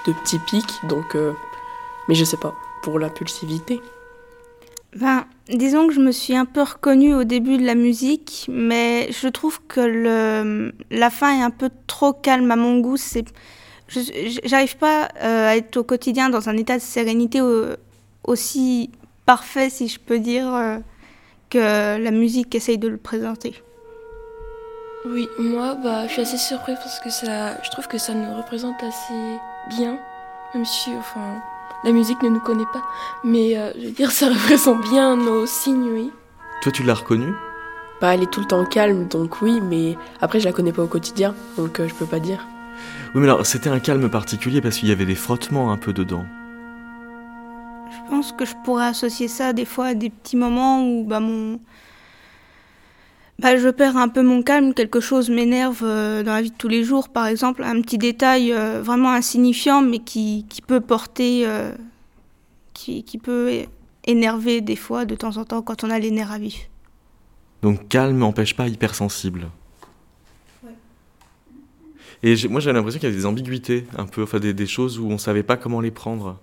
de 0.07 0.13
petits 0.13 0.39
pics, 0.39 0.79
donc. 0.83 1.15
euh, 1.15 1.33
Mais 2.07 2.15
je 2.15 2.23
sais 2.23 2.37
pas, 2.37 2.53
pour 2.83 2.97
l'impulsivité. 2.99 3.81
Ben, 4.95 5.25
disons 5.47 5.87
que 5.87 5.93
je 5.93 5.99
me 6.01 6.11
suis 6.11 6.35
un 6.35 6.45
peu 6.45 6.61
reconnue 6.63 7.13
au 7.13 7.23
début 7.23 7.57
de 7.57 7.65
la 7.65 7.75
musique, 7.75 8.45
mais 8.49 9.09
je 9.11 9.27
trouve 9.29 9.61
que 9.67 10.71
la 10.89 11.09
fin 11.09 11.39
est 11.39 11.43
un 11.43 11.49
peu 11.51 11.69
trop 11.87 12.11
calme 12.11 12.51
à 12.51 12.57
mon 12.57 12.79
goût. 12.79 12.97
C'est, 12.97 13.23
j'arrive 14.43 14.75
pas 14.77 15.09
euh, 15.21 15.49
à 15.49 15.55
être 15.57 15.77
au 15.77 15.83
quotidien 15.83 16.29
dans 16.29 16.49
un 16.49 16.57
état 16.57 16.75
de 16.77 16.81
sérénité 16.81 17.39
au- 17.41 17.67
aussi 18.25 18.89
parfait, 19.25 19.69
si 19.69 19.87
je 19.87 19.99
peux 19.99 20.19
dire, 20.19 20.53
euh, 20.53 20.77
que 21.49 21.57
la 21.97 22.11
musique 22.11 22.53
essaye 22.55 22.77
de 22.77 22.89
le 22.89 22.97
présenter. 22.97 23.55
Oui, 25.03 25.27
moi, 25.39 25.75
bah, 25.83 26.05
je 26.05 26.13
suis 26.13 26.21
assez 26.21 26.37
surprise 26.37 26.77
parce 26.77 26.99
que 26.99 27.09
ça, 27.09 27.59
je 27.63 27.69
trouve 27.71 27.87
que 27.87 27.97
ça 27.97 28.13
nous 28.13 28.35
représente 28.35 28.75
assez 28.83 29.39
bien, 29.69 29.97
même 30.53 30.63
si, 30.63 30.91
enfin, 30.99 31.41
la 31.83 31.91
musique 31.91 32.21
ne 32.21 32.29
nous 32.29 32.39
connaît 32.39 32.67
pas, 32.71 32.83
mais 33.23 33.57
euh, 33.57 33.71
je 33.79 33.85
veux 33.87 33.91
dire, 33.91 34.11
ça 34.11 34.29
représente 34.29 34.81
bien 34.89 35.15
nos 35.17 35.47
signes, 35.47 35.89
oui. 35.91 36.11
Toi, 36.61 36.71
tu 36.71 36.83
l'as 36.83 36.93
reconnue? 36.93 37.33
Bah, 37.99 38.13
elle 38.13 38.21
est 38.23 38.31
tout 38.31 38.41
le 38.41 38.47
temps 38.47 38.63
calme, 38.63 39.07
donc 39.07 39.41
oui, 39.41 39.59
mais 39.59 39.97
après, 40.21 40.39
je 40.39 40.45
la 40.45 40.53
connais 40.53 40.71
pas 40.71 40.83
au 40.83 40.87
quotidien, 40.87 41.33
donc 41.57 41.79
euh, 41.79 41.87
je 41.87 41.95
peux 41.95 42.05
pas 42.05 42.19
dire. 42.19 42.45
Oui, 43.15 43.21
mais 43.21 43.27
alors, 43.27 43.43
c'était 43.45 43.69
un 43.69 43.79
calme 43.79 44.07
particulier 44.07 44.61
parce 44.61 44.77
qu'il 44.77 44.89
y 44.89 44.91
avait 44.91 45.05
des 45.05 45.15
frottements 45.15 45.71
un 45.71 45.77
peu 45.77 45.93
dedans. 45.93 46.25
Je 47.91 48.09
pense 48.09 48.31
que 48.33 48.45
je 48.45 48.53
pourrais 48.63 48.85
associer 48.85 49.27
ça 49.27 49.51
des 49.51 49.65
fois 49.65 49.87
à 49.87 49.93
des 49.95 50.11
petits 50.11 50.37
moments 50.37 50.83
où 50.83 51.05
bah, 51.05 51.19
mon... 51.19 51.59
Bah, 53.41 53.57
je 53.57 53.69
perds 53.69 53.97
un 53.97 54.07
peu 54.07 54.21
mon 54.21 54.43
calme, 54.43 54.75
quelque 54.75 54.99
chose 54.99 55.31
m'énerve 55.31 55.81
euh, 55.81 56.21
dans 56.21 56.33
la 56.33 56.43
vie 56.43 56.51
de 56.51 56.55
tous 56.55 56.67
les 56.67 56.83
jours, 56.83 57.09
par 57.09 57.25
exemple, 57.25 57.63
un 57.63 57.81
petit 57.81 57.97
détail 57.97 58.53
euh, 58.53 58.83
vraiment 58.83 59.11
insignifiant, 59.11 59.81
mais 59.81 59.97
qui, 59.97 60.45
qui 60.47 60.61
peut 60.61 60.79
porter, 60.79 61.47
euh, 61.47 61.71
qui, 62.75 63.03
qui 63.03 63.17
peut 63.17 63.63
énerver 64.05 64.61
des 64.61 64.75
fois 64.75 65.05
de 65.05 65.15
temps 65.15 65.37
en 65.37 65.45
temps 65.45 65.63
quand 65.63 65.83
on 65.83 65.89
a 65.89 65.97
les 65.97 66.11
nerfs 66.11 66.31
à 66.31 66.37
vif. 66.37 66.69
Donc 67.63 67.87
calme 67.87 68.19
n'empêche 68.19 68.55
pas 68.55 68.67
hypersensible. 68.67 69.47
Et 72.21 72.35
moi 72.47 72.59
j'ai 72.59 72.71
l'impression 72.71 72.99
qu'il 72.99 73.09
y 73.09 73.11
avait 73.11 73.21
des 73.21 73.25
ambiguïtés, 73.25 73.87
un 73.97 74.05
peu, 74.05 74.21
enfin 74.21 74.39
des, 74.39 74.53
des 74.53 74.67
choses 74.67 74.99
où 74.99 75.07
on 75.07 75.17
savait 75.17 75.41
pas 75.41 75.57
comment 75.57 75.81
les 75.81 75.89
prendre. 75.89 76.37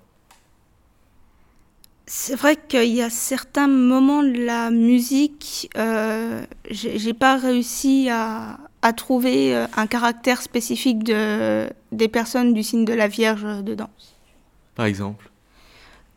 C'est 2.11 2.37
vrai 2.37 2.57
qu'il 2.57 2.95
y 2.95 3.03
a 3.03 3.11
certains 3.11 3.69
moments 3.69 4.23
de 4.23 4.43
la 4.43 4.71
musique, 4.71 5.69
euh, 5.77 6.43
j'ai 6.71 7.13
pas 7.13 7.37
réussi 7.37 8.09
à, 8.11 8.59
à 8.81 8.95
trouver 8.95 9.55
euh, 9.55 9.67
un 9.77 9.87
caractère 9.87 10.41
spécifique 10.41 11.05
de, 11.05 11.69
des 11.93 12.09
personnes 12.09 12.55
du 12.55 12.63
signe 12.63 12.87
de 12.87 12.95
la 12.95 13.09
Vierge 13.09 13.63
dedans. 13.63 13.91
Par 14.75 14.87
exemple? 14.87 15.31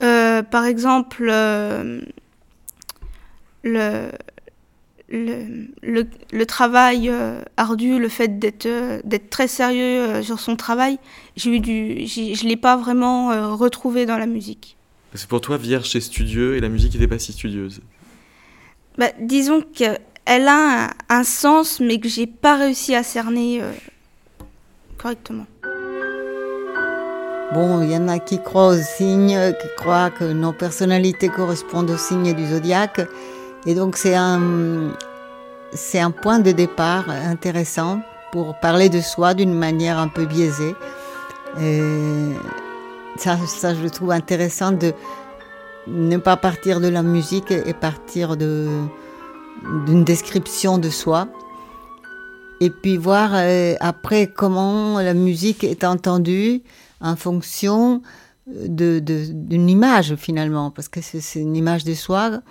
Euh, 0.01 0.43
par 0.43 0.63
exemple, 0.63 1.27
euh, 1.29 1.99
le, 3.63 4.11
le, 5.09 5.67
le, 5.81 6.07
le 6.31 6.45
travail 6.45 7.11
ardu, 7.57 7.99
le 7.99 8.07
fait 8.07 8.39
d'être 8.39 9.29
très 9.29 9.49
sérieux 9.49 10.23
sur 10.23 10.39
son 10.39 10.55
travail, 10.55 10.99
eu 11.45 11.59
du, 11.59 12.07
je 12.07 12.45
ne 12.45 12.49
l'ai 12.49 12.55
pas 12.55 12.77
vraiment 12.77 13.57
retrouvé 13.57 14.05
dans 14.05 14.17
la 14.17 14.25
musique. 14.25 14.77
Parce 15.11 15.23
que 15.25 15.29
pour 15.29 15.41
toi, 15.41 15.57
Vierge 15.57 15.89
c'est 15.89 16.01
studieux 16.01 16.55
et 16.55 16.61
la 16.61 16.69
musique 16.69 16.93
n'était 16.93 17.07
pas 17.07 17.19
si 17.19 17.33
studieuse. 17.33 17.81
Bah, 18.97 19.07
disons 19.19 19.61
qu'elle 19.61 19.97
a 20.27 20.85
un, 20.85 20.89
un 21.09 21.23
sens, 21.23 21.79
mais 21.79 21.99
que 21.99 22.09
j'ai 22.09 22.27
pas 22.27 22.57
réussi 22.57 22.95
à 22.95 23.03
cerner 23.03 23.61
euh, 23.61 23.71
correctement. 24.97 25.45
Bon, 27.53 27.81
il 27.81 27.91
y 27.91 27.97
en 27.97 28.07
a 28.07 28.19
qui 28.19 28.41
croient 28.41 28.69
aux 28.69 28.81
signes, 28.81 29.53
qui 29.61 29.67
croient 29.75 30.09
que 30.09 30.23
nos 30.23 30.53
personnalités 30.53 31.27
correspondent 31.27 31.89
aux 31.89 31.97
signes 31.97 32.33
du 32.33 32.47
zodiaque. 32.47 33.01
Et 33.65 33.75
donc, 33.75 33.97
c'est 33.97 34.15
un, 34.15 34.91
c'est 35.73 35.99
un 35.99 36.11
point 36.11 36.39
de 36.39 36.51
départ 36.51 37.09
intéressant 37.09 38.01
pour 38.31 38.57
parler 38.59 38.87
de 38.87 39.01
soi 39.01 39.33
d'une 39.33 39.53
manière 39.53 39.97
un 39.97 40.07
peu 40.07 40.25
biaisée. 40.25 40.75
Et 41.59 41.81
ça, 43.17 43.37
ça, 43.47 43.73
je 43.75 43.87
trouve 43.87 44.11
intéressant 44.11 44.71
de 44.71 44.93
ne 45.87 46.17
pas 46.17 46.37
partir 46.37 46.79
de 46.79 46.87
la 46.87 47.03
musique 47.03 47.51
et 47.51 47.73
partir 47.73 48.37
de, 48.37 48.67
d'une 49.85 50.03
description 50.03 50.77
de 50.77 50.89
soi. 50.89 51.27
Et 52.59 52.69
puis 52.69 52.97
voir 52.97 53.31
euh, 53.33 53.73
après 53.79 54.27
comment 54.27 54.99
la 54.99 55.15
musique 55.15 55.63
est 55.63 55.83
entendue 55.83 56.61
en 56.99 57.15
fonction 57.15 58.01
de, 58.47 58.99
d'une 58.99 59.69
image 59.69 60.15
finalement, 60.15 60.71
parce 60.71 60.87
que 60.87 61.01
c'est, 61.01 61.39
une 61.39 61.55
image 61.55 61.83
de 61.83 61.93
soi 61.93 62.41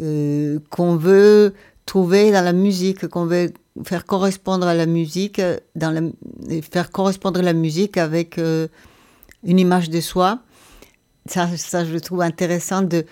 euh, 0.00 0.58
qu'on 0.70 0.96
veut 0.96 1.54
trouver 1.86 2.30
dans 2.30 2.44
la 2.44 2.52
musique, 2.52 3.06
qu'on 3.08 3.24
veut 3.24 3.52
faire 3.84 4.04
correspondre 4.04 4.66
à 4.66 4.74
la 4.74 4.86
musique, 4.86 5.40
dans 5.74 6.12
faire 6.70 6.90
correspondre 6.90 7.40
la 7.40 7.54
musique 7.54 7.96
avec 7.96 8.38
euh, 8.38 8.68
une 9.44 9.58
image 9.58 9.90
de 9.90 10.00
soi. 10.00 10.40
Ça, 11.26 11.48
ça, 11.56 11.84
je 11.84 11.96
trouve 11.98 12.22
intéressant 12.22 12.82
de 12.82 13.04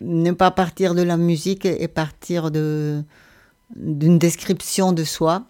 ne 0.00 0.32
pas 0.32 0.50
partir 0.50 0.94
de 0.94 1.02
la 1.02 1.16
musique 1.16 1.66
et 1.66 1.88
partir 1.88 2.50
d'une 2.50 3.04
description 4.18 4.92
de 4.92 5.04
soi. 5.04 5.44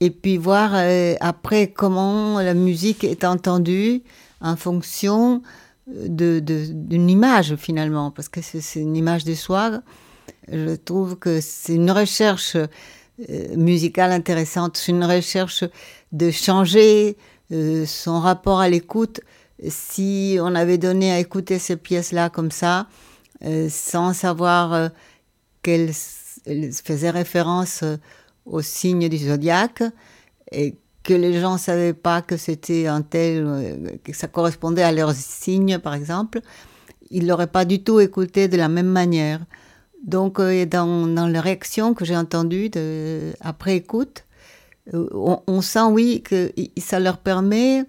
Et 0.00 0.10
puis 0.10 0.36
voir 0.36 0.72
euh, 0.74 1.14
après 1.20 1.68
comment 1.68 2.40
la 2.40 2.54
musique 2.54 3.04
est 3.04 3.24
entendue 3.24 4.02
en 4.40 4.56
fonction 4.56 5.42
d'une 5.86 7.10
image 7.10 7.54
finalement, 7.56 8.10
parce 8.10 8.28
que 8.28 8.40
c'est, 8.42 8.60
c'est 8.60 8.80
une 8.80 8.96
image 8.96 9.24
de 9.24 9.34
soi. 9.34 9.82
Je 10.50 10.74
trouve 10.74 11.16
que 11.16 11.40
c'est 11.40 11.74
une 11.74 11.90
recherche 11.90 12.56
euh, 12.56 13.56
musicale 13.56 14.10
intéressante, 14.10 14.76
c'est 14.76 14.90
une 14.90 15.04
recherche 15.04 15.64
de 16.10 16.30
changer 16.30 17.16
euh, 17.52 17.86
son 17.86 18.18
rapport 18.20 18.60
à 18.60 18.68
l'écoute. 18.68 19.20
Si 19.68 20.38
on 20.40 20.54
avait 20.54 20.78
donné 20.78 21.12
à 21.12 21.18
écouter 21.18 21.58
ces 21.58 21.76
pièces-là 21.76 22.30
comme 22.30 22.50
ça, 22.50 22.88
euh, 23.44 23.68
sans 23.70 24.12
savoir 24.12 24.72
euh, 24.72 24.88
qu'elles 25.62 25.92
faisaient 26.84 27.10
référence 27.10 27.82
euh, 27.82 27.96
au 28.46 28.60
signe 28.62 29.08
du 29.08 29.18
zodiaque 29.18 29.82
et 30.50 30.76
que 31.04 31.14
les 31.14 31.40
gens 31.40 31.54
ne 31.54 31.58
savaient 31.58 31.92
pas 31.94 32.22
que 32.22 32.36
c'était 32.36 32.86
un 32.86 33.02
tel, 33.02 34.00
que 34.04 34.12
ça 34.12 34.28
correspondait 34.28 34.82
à 34.82 34.92
leur 34.92 35.12
signe 35.12 35.78
par 35.78 35.94
exemple, 35.94 36.40
ils 37.10 37.26
l'auraient 37.26 37.46
pas 37.46 37.64
du 37.64 37.82
tout 37.82 38.00
écouté 38.00 38.48
de 38.48 38.56
la 38.56 38.68
même 38.68 38.86
manière. 38.86 39.40
Donc 40.04 40.40
dans, 40.40 41.06
dans 41.06 41.26
les 41.26 41.40
réactions 41.40 41.94
que 41.94 42.04
j'ai 42.04 42.16
entendues 42.16 42.68
de- 42.70 43.32
après 43.40 43.76
écoute, 43.76 44.24
on, 44.92 45.40
on 45.46 45.60
sent 45.60 45.84
oui 45.90 46.22
que 46.22 46.52
ça 46.78 46.98
leur 47.00 47.18
permet 47.18 47.84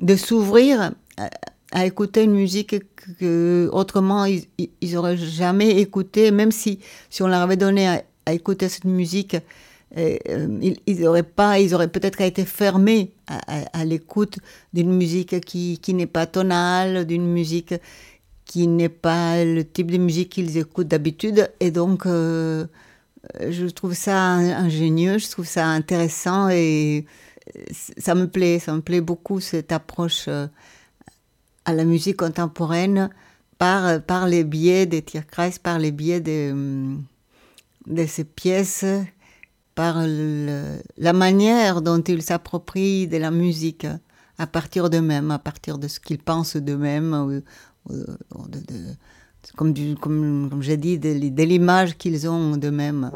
de 0.00 0.16
s'ouvrir 0.16 0.92
à, 1.16 1.30
à 1.72 1.84
écouter 1.86 2.22
une 2.24 2.32
musique 2.32 2.76
que, 3.18 3.68
autrement 3.72 4.24
ils, 4.24 4.44
ils- 4.58 4.70
ils 4.80 4.96
auraient 4.96 5.16
jamais 5.16 5.80
écouté, 5.80 6.30
même 6.30 6.52
si, 6.52 6.78
si 7.10 7.22
on 7.22 7.28
leur 7.28 7.40
avait 7.40 7.56
donné 7.56 7.88
à, 7.88 8.02
écouter 8.32 8.68
cette 8.68 8.84
musique, 8.84 9.36
euh, 9.96 10.18
euh, 10.28 10.72
ils, 10.86 11.06
auraient 11.06 11.22
pas, 11.22 11.58
ils 11.60 11.74
auraient 11.74 11.88
peut-être 11.88 12.20
été 12.20 12.44
fermés 12.44 13.12
à, 13.26 13.84
l'écoute 13.86 14.38
d'une 14.74 14.92
musique 14.92 15.40
qui, 15.40 15.78
qui 15.78 15.94
n'est 15.94 16.06
pas 16.06 16.26
tonale, 16.26 17.06
d'une 17.06 17.26
musique 17.26 17.74
qui 18.44 18.66
n'est 18.66 18.90
pas 18.90 19.44
le 19.44 19.64
type 19.64 19.90
de 19.90 19.96
musique 19.98 20.28
qu'ils 20.30 20.58
écoutent 20.58 20.88
d'habitude. 20.88 21.50
Et 21.60 21.70
donc, 21.70 22.04
euh, 22.04 22.66
je 23.40 23.66
trouve 23.66 23.94
ça 23.94 24.34
ingénieux, 24.34 25.18
je 25.18 25.28
trouve 25.30 25.46
ça 25.46 25.66
intéressant 25.66 26.48
et 26.48 27.06
euh, 27.56 27.62
ça 27.98 28.14
me 28.14 28.26
plaît, 28.28 28.58
ça 28.58 28.72
me 28.74 28.80
plaît 28.80 29.00
beaucoup 29.00 29.40
cette 29.40 29.72
approche 29.72 30.26
euh, 30.28 30.46
à 31.64 31.74
la 31.74 31.84
musique 31.84 32.16
contemporaine 32.16 33.10
par, 33.58 34.00
par 34.02 34.26
les 34.26 34.44
biais 34.44 34.86
des 34.86 35.02
Tierkreis, 35.02 35.52
par 35.62 35.78
les 35.78 35.90
biais 35.92 36.20
de, 36.20 36.52
hum, 36.52 37.04
de 37.86 38.06
ces 38.06 38.24
pièces, 38.24 38.84
par 39.74 39.98
la 40.06 41.12
manière 41.12 41.82
dont 41.82 42.00
ils 42.02 42.22
s'approprient 42.22 43.06
de 43.06 43.16
la 43.16 43.30
musique 43.30 43.86
à 44.38 44.46
partir 44.46 44.90
d'eux-mêmes, 44.90 45.30
à 45.30 45.38
partir 45.38 45.78
de 45.78 45.88
ce 45.88 46.00
qu'ils 46.00 46.18
pensent 46.18 46.56
d'eux-mêmes, 46.56 47.42
de- 47.88 48.24
de- 48.48 48.94
comme, 49.56 49.74
comme, 50.00 50.58
j'ai 50.60 50.76
dit, 50.76 50.98
de 50.98 51.42
l'image 51.42 51.96
qu'ils 51.96 52.28
ont 52.28 52.56
d'eux-mêmes. 52.56 53.10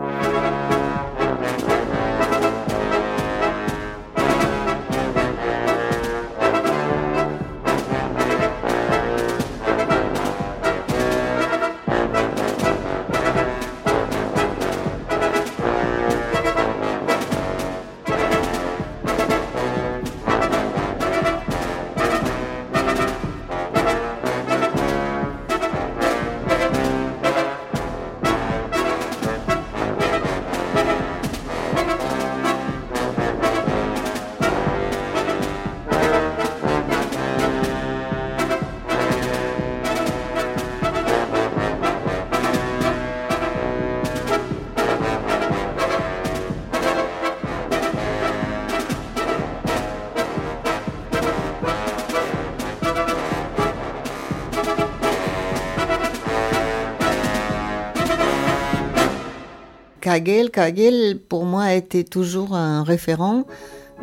Kagel, 60.53 61.18
pour 61.18 61.44
moi 61.44 61.64
a 61.64 61.74
été 61.74 62.05
toujours 62.05 62.55
un 62.55 62.84
référent. 62.84 63.44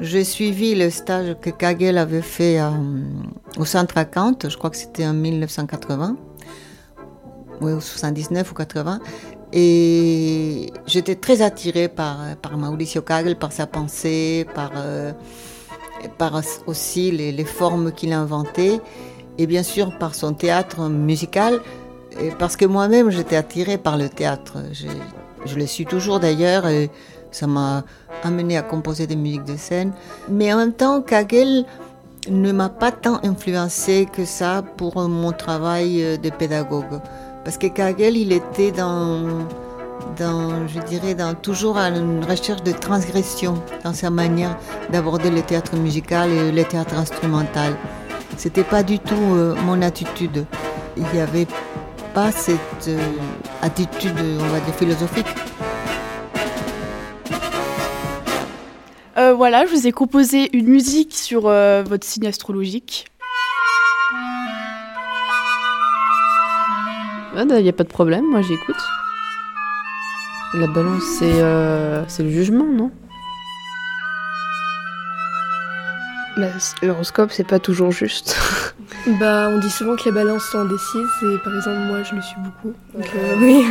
J'ai 0.01 0.23
suivi 0.23 0.75
le 0.75 0.89
stage 0.89 1.35
que 1.41 1.49
Kagel 1.49 1.97
avait 1.97 2.21
fait 2.21 2.59
euh, 2.59 2.69
au 3.57 3.65
centre 3.65 3.97
à 3.97 4.03
je 4.03 4.57
crois 4.57 4.69
que 4.69 4.77
c'était 4.77 5.05
en 5.05 5.13
1980, 5.13 6.17
oui, 7.61 7.73
ou 7.73 7.81
79 7.81 8.51
ou 8.51 8.55
80. 8.55 8.99
Et 9.51 10.71
j'étais 10.85 11.15
très 11.15 11.41
attirée 11.41 11.87
par, 11.87 12.19
par 12.41 12.57
Mauricio 12.57 13.01
Kagel, 13.01 13.35
par 13.35 13.51
sa 13.51 13.67
pensée, 13.67 14.45
par, 14.55 14.71
euh, 14.77 15.11
aussi 16.65 17.11
les, 17.11 17.45
formes 17.45 17.91
qu'il 17.91 18.13
inventait, 18.13 18.79
et 19.37 19.47
bien 19.47 19.63
sûr 19.63 19.97
par 19.97 20.15
son 20.15 20.33
théâtre 20.33 20.87
musical, 20.87 21.59
parce 22.37 22.55
que 22.55 22.65
moi-même 22.65 23.09
j'étais 23.09 23.35
attirée 23.35 23.77
par 23.77 23.97
le 23.97 24.07
théâtre. 24.09 24.57
Je 25.49 25.55
le 25.55 25.65
suis 25.65 25.85
toujours 25.85 26.19
d'ailleurs, 26.19 26.67
et 26.67 26.89
ça 27.31 27.47
m'a 27.47 27.83
amené 28.23 28.57
à 28.57 28.61
composer 28.61 29.07
des 29.07 29.15
musiques 29.15 29.45
de 29.45 29.57
scène. 29.57 29.91
Mais 30.29 30.53
en 30.53 30.57
même 30.57 30.73
temps, 30.73 31.01
Kagel 31.01 31.65
ne 32.29 32.51
m'a 32.51 32.69
pas 32.69 32.91
tant 32.91 33.19
influencé 33.23 34.07
que 34.11 34.25
ça 34.25 34.63
pour 34.77 35.07
mon 35.07 35.31
travail 35.31 36.17
de 36.17 36.29
pédagogue. 36.29 36.99
Parce 37.43 37.57
que 37.57 37.67
Kagel, 37.67 38.17
il 38.17 38.31
était 38.31 38.71
dans, 38.71 39.47
je 40.17 40.79
dirais, 40.87 41.15
dans, 41.15 41.33
toujours 41.33 41.77
à 41.77 41.89
une 41.89 42.23
recherche 42.23 42.63
de 42.63 42.71
transgression 42.71 43.55
dans 43.83 43.93
sa 43.93 44.09
manière 44.09 44.57
d'aborder 44.91 45.29
le 45.29 45.41
théâtre 45.41 45.75
musical 45.75 46.29
et 46.31 46.51
le 46.51 46.63
théâtre 46.63 46.95
instrumental. 46.95 47.75
C'était 48.37 48.63
pas 48.63 48.83
du 48.83 48.99
tout 48.99 49.15
euh, 49.15 49.55
mon 49.65 49.81
attitude. 49.81 50.45
Il 50.97 51.05
n'y 51.13 51.19
avait 51.19 51.47
pas 52.14 52.32
cette 52.32 52.88
euh, 52.88 52.99
attitude, 53.62 54.16
on 54.39 54.47
va 54.47 54.60
dire, 54.60 54.76
philosophique. 54.76 55.28
Euh, 59.18 59.34
voilà, 59.34 59.66
je 59.66 59.72
vous 59.72 59.88
ai 59.88 59.91
composé 59.91 60.49
une 60.55 60.68
musique 60.68 61.14
sur 61.14 61.47
euh, 61.47 61.84
votre 61.84 62.05
signe 62.05 62.28
astrologique. 62.28 63.05
Il 67.36 67.64
n'y 67.64 67.70
a 67.70 67.74
pas 67.74 67.84
de 67.84 67.89
problème, 67.89 68.26
moi 68.26 68.41
j'écoute. 68.41 68.76
La 70.53 70.68
balance, 70.68 71.03
c'est 71.20 71.41
euh, 71.41 72.03
c'est 72.07 72.24
le 72.24 72.32
jugement, 72.32 72.66
non? 72.66 72.91
Bah, 76.38 76.47
L'horoscope, 76.82 77.32
c'est 77.32 77.47
pas 77.47 77.60
toujours 77.60 77.91
juste. 77.91 78.36
bah, 79.07 79.49
on 79.49 79.57
dit 79.57 79.69
souvent 79.69 79.95
que 79.95 80.05
les 80.05 80.11
balances 80.11 80.45
sont 80.45 80.59
indécises, 80.59 81.09
et 81.23 81.37
par 81.43 81.55
exemple, 81.55 81.79
moi 81.87 82.03
je 82.03 82.15
le 82.15 82.21
suis 82.21 82.37
beaucoup. 82.37 82.75
Donc, 82.93 83.09
euh, 83.15 83.35
oui. 83.39 83.65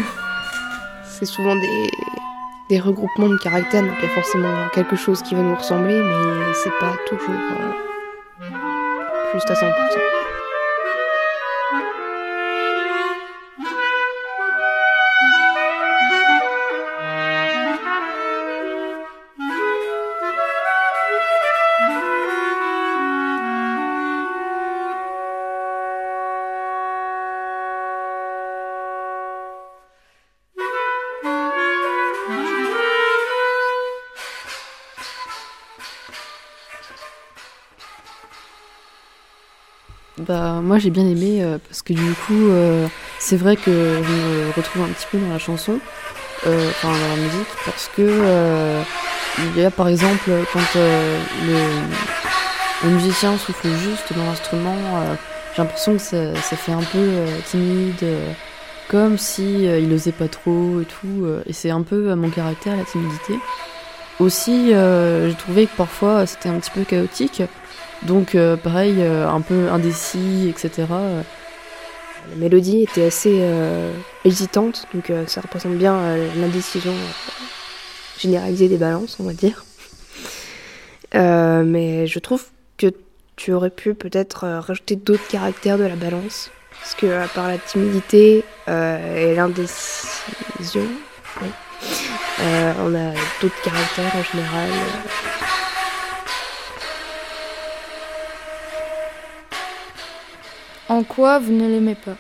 C'est 1.04 1.26
souvent 1.26 1.54
des, 1.56 1.90
des 2.70 2.78
regroupements 2.78 3.28
de 3.28 3.36
caractères, 3.38 3.82
donc 3.82 3.94
il 3.98 4.08
y 4.08 4.10
a 4.10 4.14
forcément 4.14 4.68
quelque 4.72 4.94
chose 4.94 5.20
qui 5.22 5.34
va 5.34 5.42
nous 5.42 5.56
ressembler, 5.56 6.00
mais 6.00 6.54
c'est 6.54 6.78
pas 6.78 6.92
toujours 7.08 7.34
euh, 7.34 8.44
juste 9.34 9.50
à 9.50 9.54
100%. 9.54 9.68
J'ai 40.78 40.90
bien 40.90 41.06
aimé 41.06 41.42
euh, 41.42 41.58
parce 41.68 41.82
que 41.82 41.92
du 41.92 42.12
coup, 42.26 42.48
euh, 42.50 42.86
c'est 43.18 43.36
vrai 43.36 43.56
que 43.56 43.70
je 43.70 44.12
me 44.12 44.52
retrouve 44.56 44.82
un 44.82 44.88
petit 44.88 45.06
peu 45.10 45.18
dans 45.18 45.32
la 45.32 45.38
chanson, 45.38 45.78
euh, 46.46 46.70
enfin 46.70 46.88
dans 46.88 47.08
la 47.08 47.16
musique, 47.16 47.48
parce 47.64 47.90
que 47.96 48.82
il 49.54 49.60
y 49.60 49.64
a 49.64 49.70
par 49.70 49.88
exemple 49.88 50.30
quand 50.52 50.80
le, 52.84 52.90
musicien 52.90 53.36
souffle 53.38 53.68
juste 53.68 54.12
dans 54.16 54.24
l'instrument, 54.24 54.76
j'ai 55.54 55.62
l'impression 55.62 55.96
que 55.96 56.02
ça, 56.02 56.56
fait 56.56 56.72
un 56.72 56.82
peu 56.82 57.24
timide, 57.44 58.04
comme 58.88 59.18
si 59.18 59.64
il 59.64 59.92
osait 59.92 60.12
pas 60.12 60.28
trop 60.28 60.80
et 60.80 60.84
tout, 60.84 61.26
et 61.46 61.52
c'est 61.52 61.70
un 61.70 61.82
peu 61.82 62.14
mon 62.14 62.30
caractère 62.30 62.76
la 62.76 62.84
timidité. 62.84 63.34
Aussi, 64.18 64.70
j'ai 64.70 65.36
trouvé 65.38 65.66
que 65.66 65.76
parfois 65.76 66.26
c'était 66.26 66.48
un 66.48 66.58
petit 66.58 66.70
peu 66.70 66.82
chaotique. 66.82 67.42
Donc 68.03 68.34
euh, 68.34 68.57
pareil, 68.57 68.96
euh, 68.99 69.28
un 69.28 69.40
peu 69.40 69.68
indécis, 69.70 70.49
etc. 70.49 70.86
La 72.30 72.36
mélodie 72.36 72.82
était 72.82 73.07
assez 73.07 73.38
euh, 73.40 73.92
hésitante, 74.24 74.86
donc 74.94 75.11
euh, 75.11 75.26
ça 75.26 75.40
représente 75.40 75.74
bien 75.74 75.94
euh, 75.94 76.28
l'indécision 76.36 76.92
euh, 76.92 77.42
généralisée 78.18 78.68
des 78.68 78.76
balances, 78.76 79.16
on 79.20 79.24
va 79.24 79.32
dire. 79.32 79.64
Euh, 81.14 81.62
mais 81.64 82.07
je 82.07 82.18
trouve 82.18 82.44
que 82.76 82.88
tu 83.36 83.55
aurais 83.55 83.70
pu 83.70 83.94
peut-être 83.94 84.44
euh, 84.44 84.61
rajouter 84.61 84.94
d'autres 84.94 85.26
caractères 85.26 85.78
de 85.78 85.84
la 85.84 85.96
balance. 85.96 86.51
Parce 86.78 86.94
que 86.94 87.07
à 87.07 87.26
part 87.28 87.49
la 87.49 87.57
timidité 87.57 88.44
euh, 88.68 89.32
et 89.32 89.34
l'indécision, 89.34 90.86
oui, 91.40 91.49
euh, 92.40 92.72
on 92.80 92.94
a 92.94 93.14
d'autres 93.40 93.62
caractères 93.62 94.14
en 94.16 94.22
général. 94.22 94.68
En 100.89 101.03
quoi 101.03 101.39
vous 101.39 101.53
ne 101.53 101.68
l'aimez 101.68 101.95
pas? 101.95 102.16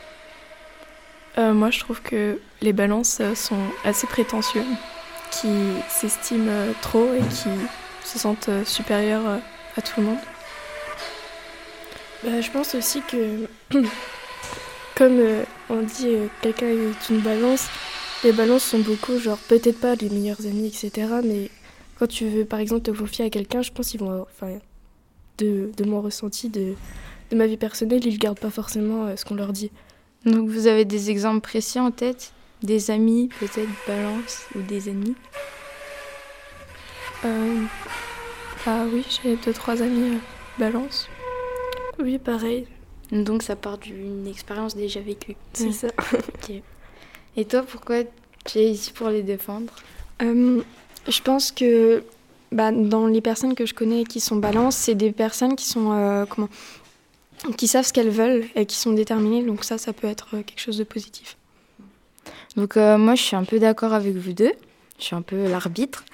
Euh, 1.38 1.54
moi, 1.54 1.70
je 1.70 1.80
trouve 1.80 2.02
que 2.02 2.38
les 2.60 2.74
balances 2.74 3.18
euh, 3.20 3.34
sont 3.34 3.62
assez 3.82 4.06
prétentieux, 4.06 4.64
qui 5.30 5.48
s'estiment 5.88 6.50
euh, 6.50 6.72
trop 6.82 7.14
et 7.14 7.20
qui 7.30 7.48
se 8.04 8.18
sentent 8.18 8.50
supérieurs 8.66 9.40
à 9.76 9.82
tout 9.82 10.00
le 10.00 10.06
monde. 10.06 10.18
Bah, 12.24 12.40
je 12.42 12.50
pense 12.50 12.74
aussi 12.74 13.00
que, 13.02 13.48
comme 14.96 15.18
on 15.70 15.82
dit, 15.82 16.08
quelqu'un 16.42 16.66
est 16.66 17.08
une 17.08 17.20
balance, 17.20 17.68
les 18.22 18.32
balances 18.32 18.64
sont 18.64 18.80
beaucoup, 18.80 19.18
genre, 19.18 19.38
peut-être 19.48 19.80
pas 19.80 19.94
les 19.94 20.10
meilleurs 20.10 20.44
amis, 20.44 20.66
etc. 20.66 21.08
Mais 21.24 21.50
quand 21.98 22.08
tu 22.08 22.28
veux, 22.28 22.44
par 22.44 22.58
exemple, 22.58 22.82
te 22.82 22.90
confier 22.90 23.24
à 23.24 23.30
quelqu'un, 23.30 23.62
je 23.62 23.70
pense 23.70 23.88
qu'ils 23.88 24.00
vont, 24.00 24.26
enfin, 24.28 24.58
de, 25.38 25.70
de 25.76 25.90
ressenti, 25.94 26.48
de, 26.48 26.74
de 27.30 27.36
ma 27.36 27.46
vie 27.46 27.56
personnelle, 27.56 28.04
ils 28.06 28.18
gardent 28.18 28.38
pas 28.38 28.50
forcément 28.50 29.06
euh, 29.06 29.16
ce 29.16 29.24
qu'on 29.24 29.34
leur 29.34 29.52
dit. 29.52 29.70
Donc 30.24 30.48
vous 30.48 30.66
avez 30.66 30.84
des 30.84 31.10
exemples 31.10 31.40
précis 31.40 31.78
en 31.80 31.90
tête? 31.90 32.32
Des 32.62 32.90
amis, 32.90 33.28
peut-être 33.38 33.68
balance, 33.86 34.46
ou 34.56 34.62
des 34.62 34.88
ennemis? 34.90 35.14
Euh, 37.24 37.62
ah 38.66 38.84
oui, 38.92 39.04
j'ai 39.22 39.36
deux, 39.36 39.52
trois 39.52 39.80
amis 39.82 40.14
euh, 40.14 40.18
balance. 40.58 41.08
Oui, 42.00 42.18
pareil. 42.18 42.66
Donc 43.10 43.42
ça 43.42 43.56
part 43.56 43.78
d'une 43.78 44.26
expérience 44.26 44.76
déjà 44.76 45.00
vécue. 45.00 45.36
C'est 45.52 45.64
Oui. 45.66 45.72
ça. 45.72 45.88
Ok. 46.16 46.62
Et 47.36 47.44
toi, 47.44 47.62
pourquoi 47.62 47.98
tu 48.44 48.58
es 48.58 48.70
ici 48.70 48.92
pour 48.92 49.08
les 49.08 49.22
défendre? 49.22 49.72
Euh, 50.22 50.60
je 51.06 51.20
pense 51.22 51.52
que 51.52 52.02
bah, 52.50 52.72
dans 52.72 53.06
les 53.06 53.20
personnes 53.20 53.54
que 53.54 53.66
je 53.66 53.74
connais 53.74 54.04
qui 54.04 54.20
sont 54.20 54.36
balance, 54.36 54.76
c'est 54.76 54.94
des 54.94 55.12
personnes 55.12 55.54
qui 55.54 55.66
sont 55.66 55.92
euh, 55.92 56.24
comment 56.26 56.48
qui 57.56 57.68
savent 57.68 57.84
ce 57.86 57.92
qu'elles 57.92 58.10
veulent 58.10 58.44
et 58.54 58.66
qui 58.66 58.76
sont 58.76 58.92
déterminées. 58.92 59.42
Donc 59.44 59.64
ça, 59.64 59.78
ça 59.78 59.92
peut 59.92 60.06
être 60.08 60.28
euh, 60.36 60.42
quelque 60.42 60.60
chose 60.60 60.78
de 60.78 60.84
positif. 60.84 61.36
Donc 62.56 62.76
euh, 62.76 62.98
moi, 62.98 63.14
je 63.14 63.22
suis 63.22 63.36
un 63.36 63.44
peu 63.44 63.58
d'accord 63.58 63.92
avec 63.94 64.14
vous 64.14 64.32
deux. 64.32 64.52
Je 64.98 65.04
suis 65.04 65.16
un 65.16 65.22
peu 65.22 65.48
l'arbitre. 65.48 66.04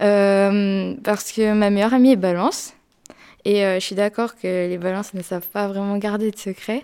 Euh, 0.00 0.94
parce 1.04 1.32
que 1.32 1.52
ma 1.52 1.70
meilleure 1.70 1.94
amie 1.94 2.12
est 2.12 2.16
balance. 2.16 2.74
Et 3.44 3.64
euh, 3.64 3.74
je 3.80 3.84
suis 3.84 3.94
d'accord 3.94 4.36
que 4.36 4.68
les 4.68 4.78
balances 4.78 5.14
ne 5.14 5.22
savent 5.22 5.48
pas 5.48 5.68
vraiment 5.68 5.96
garder 5.98 6.30
de 6.30 6.38
secret. 6.38 6.82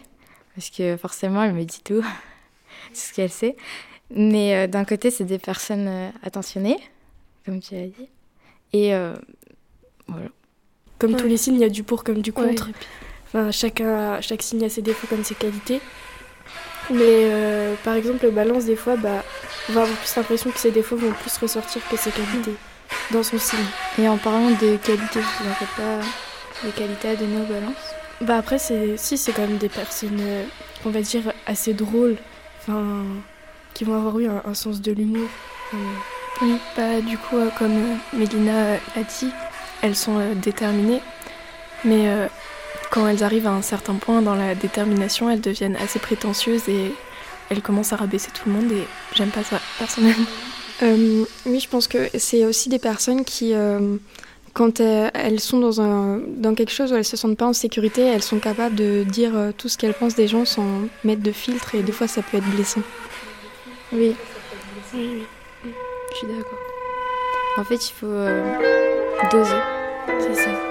Parce 0.55 0.71
que 0.71 0.97
forcément, 0.97 1.43
elle 1.43 1.53
me 1.55 1.65
dit 1.65 1.81
tout. 1.85 2.01
tout 2.89 2.95
ce 2.95 3.13
qu'elle 3.13 3.31
sait. 3.31 3.57
Mais 4.15 4.55
euh, 4.57 4.67
d'un 4.67 4.85
côté, 4.85 5.11
c'est 5.11 5.25
des 5.25 5.39
personnes 5.39 5.87
euh, 5.89 6.09
attentionnées, 6.23 6.79
comme 7.45 7.61
tu 7.61 7.75
as 7.77 7.87
dit. 7.87 8.09
Et 8.73 8.95
euh, 8.95 9.15
voilà. 10.09 10.29
Comme 10.99 11.15
Ouais. 11.15 11.21
tous 11.21 11.27
les 11.29 11.37
signes, 11.37 11.55
il 11.55 11.61
y 11.61 11.65
a 11.65 11.69
du 11.69 11.83
pour 11.83 12.05
comme 12.05 12.21
du 12.23 12.31
Ouais, 12.31 12.49
contre. 12.49 12.69
et 12.69 12.73
puis- 12.73 12.87
Enfin, 13.33 13.51
chacun, 13.51 14.21
chaque 14.21 14.43
signe 14.43 14.65
a 14.65 14.69
ses 14.69 14.83
défauts 14.83 15.07
comme 15.07 15.25
ses 15.25 15.35
qualités. 15.35 15.81
Mais 16.91 17.31
euh, 17.31 17.75
par 17.85 17.95
exemple, 17.95 18.25
le 18.25 18.31
balance, 18.33 18.65
des 18.65 18.77
fois, 18.77 18.97
bah, 18.97 19.25
on 19.69 19.73
va 19.73 19.83
avoir 19.83 19.97
plus 19.99 20.17
l'impression 20.17 20.51
que 20.51 20.59
ses 20.59 20.73
défauts 20.73 20.97
vont 20.97 21.13
plus 21.13 21.37
ressortir 21.39 21.83
que 21.89 21.97
ses 21.97 22.11
qualités 22.11 22.55
dans 23.13 23.23
son 23.23 23.39
signe. 23.39 23.71
Et 23.99 24.09
en 24.09 24.19
parlant 24.19 24.51
de 24.51 24.77
qualité, 24.77 25.21
vous 25.21 25.45
n'avez 25.45 25.67
pas 25.77 26.05
des 26.65 26.73
qualités 26.73 27.09
à 27.11 27.17
donner 27.17 27.41
aux 27.43 27.47
balances 27.47 27.95
Bah 28.21 28.37
après, 28.39 28.59
c'est, 28.59 28.97
si, 28.97 29.17
c'est 29.17 29.33
quand 29.33 29.43
même 29.47 29.59
des 29.59 29.69
personnes, 29.69 30.19
euh, 30.21 30.45
on 30.85 30.91
va 30.91 31.01
dire, 31.03 31.33
assez 31.47 31.75
drôles, 31.75 32.17
enfin, 32.61 33.05
qui 33.75 33.85
vont 33.85 33.95
avoir 33.95 34.19
eu 34.19 34.27
un, 34.29 34.43
un 34.45 34.55
sens 34.55 34.81
de 34.81 34.91
l'humour. 34.93 35.29
Euh, 35.75 35.77
Oui, 36.43 36.57
bah, 36.77 37.01
du 37.01 37.17
coup, 37.19 37.37
euh, 37.37 37.51
comme 37.57 37.99
Mélina 38.13 38.73
l'a 38.97 39.03
dit, 39.05 39.31
elles 39.83 39.97
sont 39.97 40.19
déterminées, 40.35 41.03
mais 41.85 42.29
quand 42.91 43.07
elles 43.07 43.23
arrivent 43.23 43.47
à 43.47 43.53
un 43.53 43.63
certain 43.63 43.95
point 43.95 44.21
dans 44.21 44.35
la 44.35 44.55
détermination, 44.55 45.31
elles 45.31 45.41
deviennent 45.41 45.77
assez 45.77 45.99
prétentieuses 45.99 46.69
et 46.69 46.93
elles 47.49 47.63
commencent 47.63 47.93
à 47.93 47.97
rabaisser 47.97 48.31
tout 48.31 48.49
le 48.49 48.53
monde 48.55 48.73
et 48.73 48.85
j'aime 49.15 49.31
pas 49.31 49.45
ça 49.45 49.61
personnellement. 49.79 50.27
Euh, 50.83 51.27
oui, 51.45 51.61
je 51.61 51.69
pense 51.69 51.87
que 51.87 52.09
c'est 52.17 52.47
aussi 52.47 52.71
des 52.71 52.79
personnes 52.79 53.23
qui, 53.23 53.53
euh, 53.53 53.97
quand 54.55 54.81
elles, 54.81 55.39
sont 55.39 55.59
dans, 55.59 55.83
un, 55.83 56.23
dans 56.27 56.55
quelque 56.55 56.73
chose 56.73 56.91
où 56.91 56.97
elles 56.97 57.05
se 57.05 57.19
sentent 57.19 57.37
pas 57.37 57.45
en 57.45 57.53
sécurité, 57.53 58.01
elles 58.01 58.23
sont 58.23 58.39
capables 58.39 58.77
de 58.77 59.05
dire 59.05 59.37
euh, 59.37 59.51
tout 59.55 59.69
ce 59.69 59.77
qu'elles 59.77 59.93
pensent 59.93 60.15
des 60.15 60.27
gens 60.27 60.47
sans 60.47 60.65
mettre 61.05 61.23
de 61.23 61.33
filtre 61.33 61.75
et 61.75 61.83
des 61.83 61.93
fois 61.93 62.09
ça 62.09 62.23
peut 62.23 62.39
être 62.39 62.49
blessant. 62.49 62.81
Oui. 63.93 64.17
Oui, 64.95 65.25
oui. 65.65 65.73
Je 66.13 66.17
suis 66.17 66.27
d'accord. 66.27 66.59
En 67.59 67.65
fait, 67.65 67.91
il 67.91 67.93
faut 67.93 68.07
euh, 68.07 68.57
doser. 69.31 69.51
C'est 70.19 70.35
ça. 70.35 70.70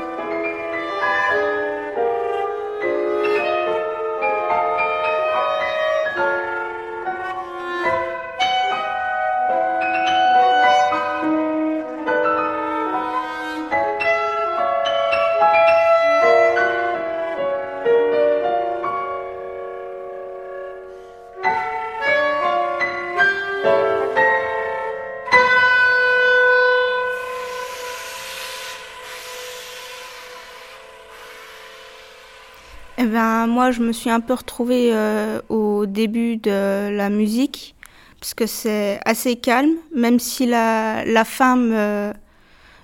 Ben, 33.09 33.47
moi, 33.47 33.71
je 33.71 33.81
me 33.81 33.91
suis 33.91 34.09
un 34.09 34.21
peu 34.21 34.33
retrouvée 34.33 34.91
euh, 34.93 35.41
au 35.49 35.85
début 35.85 36.37
de 36.37 36.89
la 36.95 37.09
musique, 37.09 37.75
parce 38.19 38.33
que 38.33 38.45
c'est 38.45 38.99
assez 39.05 39.35
calme, 39.35 39.75
même 39.95 40.19
si 40.19 40.45
la, 40.45 41.03
la 41.05 41.25
femme 41.25 41.73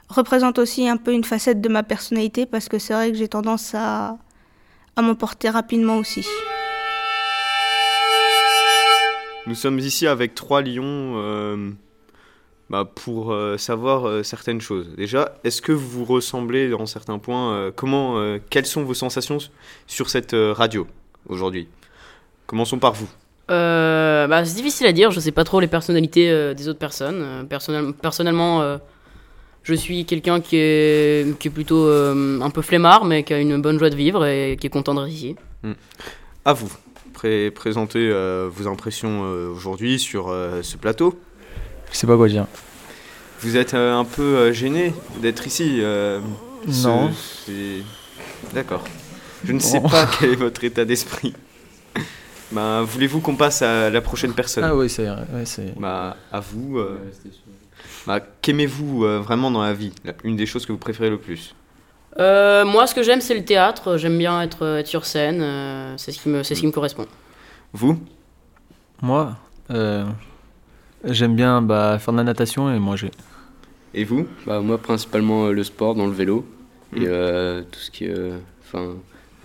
représente 0.09 0.59
aussi 0.59 0.87
un 0.87 0.97
peu 0.97 1.13
une 1.13 1.23
facette 1.23 1.61
de 1.61 1.69
ma 1.69 1.83
personnalité, 1.83 2.45
parce 2.45 2.69
que 2.69 2.79
c'est 2.79 2.93
vrai 2.93 3.11
que 3.11 3.17
j'ai 3.17 3.27
tendance 3.27 3.73
à, 3.75 4.17
à 4.95 5.01
m'emporter 5.01 5.49
rapidement 5.49 5.97
aussi. 5.97 6.25
Nous 9.47 9.55
sommes 9.55 9.77
ici 9.77 10.07
avec 10.07 10.33
trois 10.33 10.61
lions 10.61 11.13
euh, 11.17 11.71
bah, 12.69 12.83
pour 12.83 13.31
euh, 13.31 13.57
savoir 13.57 14.07
euh, 14.07 14.23
certaines 14.23 14.61
choses. 14.61 14.87
Déjà, 14.97 15.35
est-ce 15.43 15.61
que 15.61 15.71
vous 15.71 15.87
vous 15.87 16.05
ressemblez 16.05 16.69
dans 16.69 16.85
certains 16.85 17.19
points 17.19 17.53
euh, 17.53 17.71
Comment, 17.75 18.37
quelles 18.49 18.65
sont 18.65 18.83
vos 18.83 18.93
sensations 18.93 19.37
sur 19.87 20.09
cette 20.09 20.35
radio 20.35 20.87
aujourd'hui? 21.29 21.67
Commençons 22.47 22.79
par 22.79 22.93
vous. 22.93 23.07
Bah, 23.47 24.43
c'est 24.43 24.55
difficile 24.55 24.87
à 24.87 24.91
dire, 24.91 25.11
je 25.11 25.19
sais 25.19 25.31
pas 25.31 25.43
trop 25.43 25.59
les 25.59 25.67
personnalités 25.67 26.53
des 26.55 26.67
autres 26.67 26.79
personnes. 26.79 27.45
Personnel- 27.47 27.93
personnellement, 27.93 28.79
je 29.61 29.73
suis 29.75 30.05
quelqu'un 30.05 30.41
qui 30.41 30.57
est, 30.57 31.37
qui 31.39 31.47
est 31.49 31.51
plutôt 31.51 31.85
un 31.87 32.49
peu 32.49 32.63
flemmard, 32.63 33.05
mais 33.05 33.23
qui 33.23 33.33
a 33.35 33.39
une 33.39 33.61
bonne 33.61 33.77
joie 33.77 33.91
de 33.91 33.95
vivre 33.95 34.25
et 34.25 34.57
qui 34.59 34.65
est 34.65 34.71
content 34.71 34.95
d'être 34.95 35.07
ici. 35.09 35.35
Hmm. 35.63 35.73
À 36.43 36.53
vous. 36.53 36.71
Pré- 37.13 37.51
présentez 37.51 38.11
vos 38.49 38.67
impressions 38.67 39.21
aujourd'hui 39.51 39.99
sur 39.99 40.33
ce 40.61 40.77
plateau. 40.77 41.19
Je 41.91 41.97
sais 41.97 42.07
pas 42.07 42.15
quoi 42.17 42.27
dire. 42.27 42.45
Vous 43.41 43.57
êtes 43.57 43.73
euh, 43.73 43.93
un 43.95 44.05
peu 44.05 44.21
euh, 44.37 44.53
gêné 44.53 44.93
d'être 45.21 45.45
ici 45.47 45.79
euh, 45.81 46.19
ce- 46.69 46.87
Non. 46.87 47.11
D'accord. 48.53 48.83
Je 49.43 49.51
ne 49.53 49.59
sais 49.59 49.79
pas 49.81 50.07
quel 50.19 50.31
est 50.31 50.35
votre 50.35 50.63
état 50.63 50.85
d'esprit. 50.85 51.33
bah, 52.51 52.81
voulez-vous 52.83 53.19
qu'on 53.21 53.35
passe 53.35 53.61
à 53.61 53.89
la 53.89 54.01
prochaine 54.01 54.33
personne? 54.33 54.63
Ah 54.63 54.75
oui, 54.75 54.89
c'est 54.89 55.07
ouais. 55.09 55.73
Bah, 55.77 56.17
à 56.31 56.39
vous. 56.39 56.79
euh, 56.79 56.97
bah, 58.07 58.19
qu'aimez-vous 58.41 59.05
euh, 59.05 59.19
vraiment 59.19 59.51
dans 59.51 59.61
la 59.63 59.73
vie? 59.73 59.91
Une 60.23 60.35
des 60.35 60.45
choses 60.45 60.65
que 60.65 60.71
vous 60.71 60.77
préférez 60.79 61.09
le 61.09 61.17
plus? 61.19 61.53
Euh, 62.17 62.63
moi, 62.65 62.87
ce 62.87 62.95
que 62.95 63.03
j'aime, 63.03 63.21
c'est 63.21 63.35
le 63.35 63.43
théâtre. 63.43 63.97
J'aime 63.97 64.17
bien 64.17 64.41
être, 64.41 64.65
être 64.79 64.87
sur 64.87 65.05
scène. 65.05 65.41
euh, 65.41 65.93
c'est 65.97 66.11
ce 66.11 66.19
qui 66.21 66.29
me, 66.29 66.43
c'est 66.43 66.55
ce 66.55 66.61
qui 66.61 66.67
me 66.67 66.71
correspond. 66.71 67.05
Vous? 67.73 67.99
Moi, 69.01 69.35
euh, 69.71 70.05
j'aime 71.05 71.35
bien 71.35 71.61
bah, 71.61 71.97
faire 71.99 72.13
de 72.13 72.17
la 72.17 72.23
natation 72.23 72.73
et 72.73 72.79
manger. 72.79 73.11
Et 73.93 74.03
vous? 74.03 74.27
Bah 74.45 74.59
moi 74.61 74.77
principalement 74.77 75.45
euh, 75.47 75.51
le 75.51 75.63
sport 75.63 75.95
dans 75.95 76.05
le 76.05 76.11
vélo 76.13 76.45
Mm. 76.91 77.01
et 77.01 77.07
euh, 77.07 77.61
tout 77.63 77.79
ce 77.79 77.91
qui 77.91 78.05
est 78.05 78.09
euh, 78.15 78.37
enfin 78.63 78.93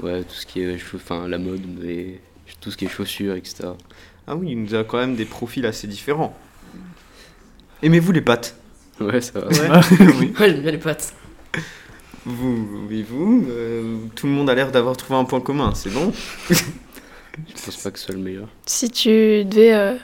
ouais 0.02 0.22
tout 0.22 0.34
ce 0.34 0.44
qui 0.46 0.60
est 0.60 0.76
enfin 0.94 1.26
la 1.26 1.38
mode 1.38 1.60
et 1.84 2.20
tout 2.60 2.70
ce 2.70 2.76
qui 2.76 2.84
est 2.84 2.88
chaussures 2.88 3.34
etc. 3.34 3.70
Ah 4.26 4.36
oui, 4.36 4.48
il 4.50 4.62
nous 4.62 4.74
a 4.74 4.84
quand 4.84 4.98
même 4.98 5.16
des 5.16 5.24
profils 5.24 5.64
assez 5.66 5.86
différents. 5.86 6.36
Aimez-vous 7.82 8.12
les 8.12 8.20
pâtes 8.20 8.56
Ouais 9.00 9.20
ça 9.20 9.40
va. 9.40 9.48
oui. 10.20 10.32
Ouais, 10.38 10.50
j'aime 10.50 10.60
bien 10.62 10.70
les 10.72 10.78
pâtes. 10.78 11.14
Vous, 12.26 12.86
oui, 12.88 13.02
vous, 13.08 13.46
euh, 13.48 13.96
tout 14.14 14.26
le 14.26 14.32
monde 14.32 14.50
a 14.50 14.54
l'air 14.54 14.70
d'avoir 14.70 14.94
trouvé 14.96 15.18
un 15.18 15.24
point 15.24 15.40
commun, 15.40 15.72
c'est 15.74 15.88
bon? 15.90 16.12
Je 16.50 16.54
pense 17.64 17.76
pas 17.78 17.90
que 17.90 17.98
ce 17.98 18.04
soit 18.04 18.14
le 18.14 18.20
meilleur. 18.20 18.48
Si 18.66 18.90
tu 18.90 19.44
devais 19.46 19.72
euh, 19.72 19.94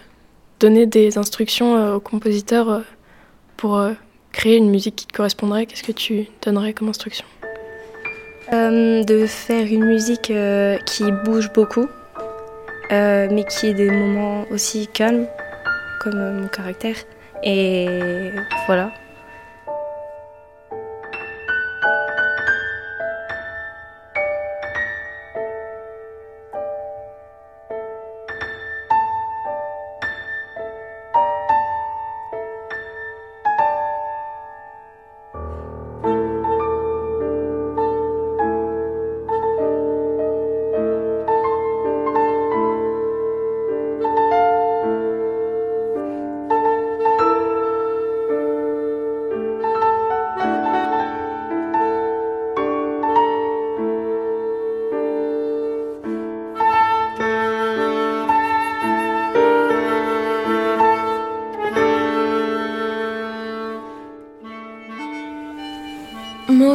donner 0.61 0.86
des 0.86 1.18
instructions 1.18 1.76
euh, 1.76 1.94
au 1.94 2.00
compositeur 2.00 2.68
euh, 2.68 2.80
pour 3.57 3.76
euh, 3.76 3.92
créer 4.32 4.57
une 4.57 4.70
musique 4.70 4.96
qui 4.96 5.07
te 5.07 5.16
correspondrait, 5.16 5.66
qu'est-ce 5.66 5.82
que 5.82 5.92
tu 5.92 6.26
donnerais 6.42 6.72
comme 6.72 6.88
instruction? 6.88 7.26
De 8.52 9.26
faire 9.26 9.66
une 9.66 9.86
musique 9.86 10.32
qui 10.86 11.12
bouge 11.24 11.52
beaucoup, 11.52 11.88
mais 12.90 13.44
qui 13.48 13.66
ait 13.66 13.74
des 13.74 13.90
moments 13.90 14.44
aussi 14.52 14.86
calmes, 14.86 15.26
comme 16.00 16.42
mon 16.42 16.46
caractère. 16.46 16.94
Et 17.42 17.88
voilà. 18.66 18.92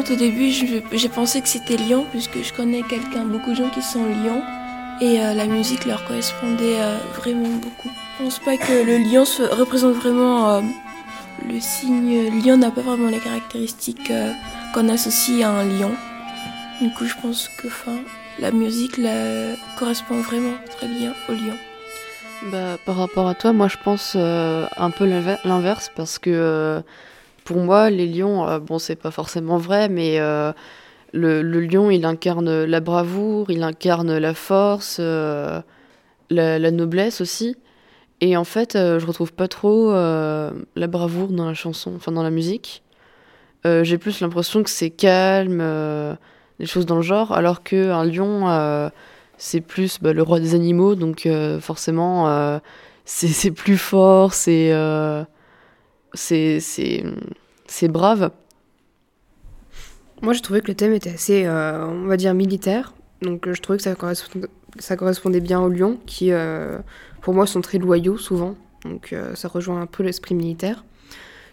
Au 0.10 0.16
début, 0.16 0.49
j'ai 0.49 1.10
pensé 1.10 1.41
que 1.41 1.47
c'était 1.47 1.78
Lyon, 1.78 2.06
puisque 2.12 2.41
je 2.41 2.52
connais 2.54 2.82
quelqu'un, 2.82 3.24
beaucoup 3.24 3.52
de 3.52 3.56
gens 3.56 3.70
qui 3.70 3.84
sont 3.84 4.04
Lyon, 4.04 4.41
et 4.99 5.22
euh, 5.22 5.34
la 5.36 5.45
musique 5.45 5.86
leur 5.86 6.04
correspondait 6.06 6.82
euh, 6.82 6.97
vraiment 7.18 7.47
beaucoup. 7.47 7.89
Je 8.18 8.24
pense 8.24 8.39
pas 8.39 8.58
que 8.58 8.84
le 8.84 8.97
lion 8.97 9.26
se 9.26 9.43
représente 9.43 9.93
vraiment 9.93 10.49
euh, 10.49 10.62
le 11.47 11.60
signe. 11.60 12.41
Lion 12.43 12.58
n'a 12.58 12.72
pas 12.72 12.82
vraiment 12.82 13.10
les 13.10 13.20
caractéristiques 13.20 14.12
qu'on 14.74 14.89
associe 14.89 15.43
à 15.43 15.49
un 15.49 15.64
lion. 15.66 15.91
Du 16.82 16.89
coup, 16.93 17.06
je 17.06 17.16
pense 17.22 17.47
que 17.62 17.68
enfin, 17.68 17.97
la 18.39 18.52
musique 18.52 18.97
la, 18.97 19.56
correspond 19.78 20.20
vraiment 20.22 20.56
très 20.78 20.88
bien 20.88 21.14
au 21.30 21.34
lion. 21.34 21.56
Bah, 22.52 22.78
par 22.86 22.97
rapport 22.97 23.28
à 23.28 23.36
toi, 23.36 23.54
moi 23.54 23.68
je 23.68 23.78
pense 23.82 24.16
un 24.16 24.89
peu 24.89 25.06
l'inver- 25.06 25.39
l'inverse 25.45 25.91
parce 25.95 26.18
que 26.18 26.82
pour 27.43 27.57
moi, 27.57 27.89
les 27.89 28.07
lions, 28.07 28.47
euh, 28.47 28.59
bon, 28.59 28.79
c'est 28.79 28.95
pas 28.95 29.11
forcément 29.11 29.57
vrai, 29.57 29.89
mais 29.89 30.19
euh, 30.19 30.51
le, 31.13 31.41
lion 31.41 31.89
il 31.89 32.05
incarne 32.05 32.63
la 32.63 32.79
bravoure, 32.79 33.49
il 33.49 33.63
incarne 33.63 34.17
la 34.17 34.33
force, 34.33 34.97
euh, 34.99 35.61
la, 36.29 36.71
noblesse 36.71 37.21
aussi. 37.21 37.55
Et 38.21 38.37
en 38.37 38.43
fait, 38.43 38.75
euh, 38.75 38.99
je 38.99 39.07
retrouve 39.07 39.33
pas 39.33 39.47
trop 39.47 39.91
la 39.91 40.87
bravoure 40.87 41.29
dans 41.29 41.45
la 41.45 41.53
chanson, 41.53 41.93
enfin 41.95 42.11
dans 42.11 42.23
la 42.23 42.31
musique. 42.31 42.83
J'ai 43.65 43.97
plus 43.99 44.21
l'impression 44.21 44.63
que 44.63 44.69
c'est 44.71 44.89
calme, 44.89 45.59
des 46.59 46.65
choses 46.65 46.85
dans 46.85 46.95
le 46.95 47.01
genre, 47.03 47.31
alors 47.31 47.63
qu'un 47.63 48.03
lion. 48.05 48.91
c'est 49.37 49.61
plus 49.61 49.99
bah, 50.01 50.13
le 50.13 50.23
roi 50.23 50.39
des 50.39 50.55
animaux, 50.55 50.95
donc 50.95 51.27
forcément, 51.59 52.59
c'est 53.05 53.51
plus 53.51 53.77
fort, 53.77 54.33
c'est 54.33 54.71
c'est 56.14 57.88
brave. 57.88 58.32
Moi, 60.22 60.34
j'ai 60.34 60.41
trouvé 60.41 60.62
que 60.62 60.68
le 60.68 60.76
thème 60.76 60.93
était 60.93 61.09
assez, 61.09 61.45
euh, 61.45 61.88
on 61.88 62.05
va 62.05 62.16
dire, 62.16 62.34
militaire. 62.36 62.93
Donc, 63.24 63.47
euh, 63.47 63.53
je 63.53 63.62
trouvais 63.62 63.78
que 63.78 63.84
ça 63.84 63.95
correspondait, 63.95 64.47
ça 64.78 64.95
correspondait 64.95 65.39
bien 65.39 65.59
aux 65.59 65.70
lions, 65.70 65.99
qui, 66.05 66.32
euh, 66.32 66.78
pour 67.22 67.34
moi, 67.34 67.47
sont 67.47 67.62
très 67.62 67.80
loyaux 67.80 68.18
souvent. 68.18 68.55
Donc, 68.86 69.16
ça 69.36 69.47
rejoint 69.47 69.82
un 69.82 69.86
peu 69.86 70.01
l'esprit 70.01 70.34
militaire. 70.34 70.84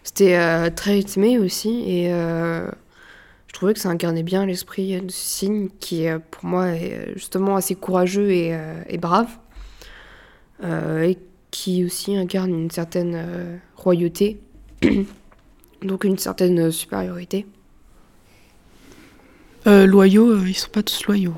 C'était 0.03 0.71
très 0.71 0.93
rythmé 0.93 1.37
aussi, 1.37 1.83
et 1.87 2.09
je 2.09 3.53
trouvais 3.53 3.75
que 3.75 3.79
ça 3.79 3.89
incarnait 3.89 4.23
bien 4.23 4.47
l'esprit 4.47 4.99
de 4.99 5.11
ce 5.11 5.27
signe, 5.27 5.69
qui, 5.79 6.07
pour 6.31 6.45
moi, 6.45 6.69
est 6.69 7.13
justement 7.13 7.55
assez 7.55 7.75
courageux 7.75 8.31
et, 8.31 8.57
et 8.87 8.97
brave. 8.97 9.29
Et 10.63 11.19
qui 11.51 11.85
aussi 11.85 12.17
incarne 12.17 12.51
une 12.51 12.71
certaine 12.71 13.61
royauté, 13.75 14.41
donc 15.81 16.03
une 16.03 16.17
certaine 16.17 16.71
supériorité. 16.71 17.45
Euh, 19.67 19.85
loyaux, 19.85 20.31
euh, 20.31 20.43
ils 20.47 20.53
sont 20.53 20.69
pas 20.69 20.83
tous 20.83 21.05
loyaux. 21.05 21.35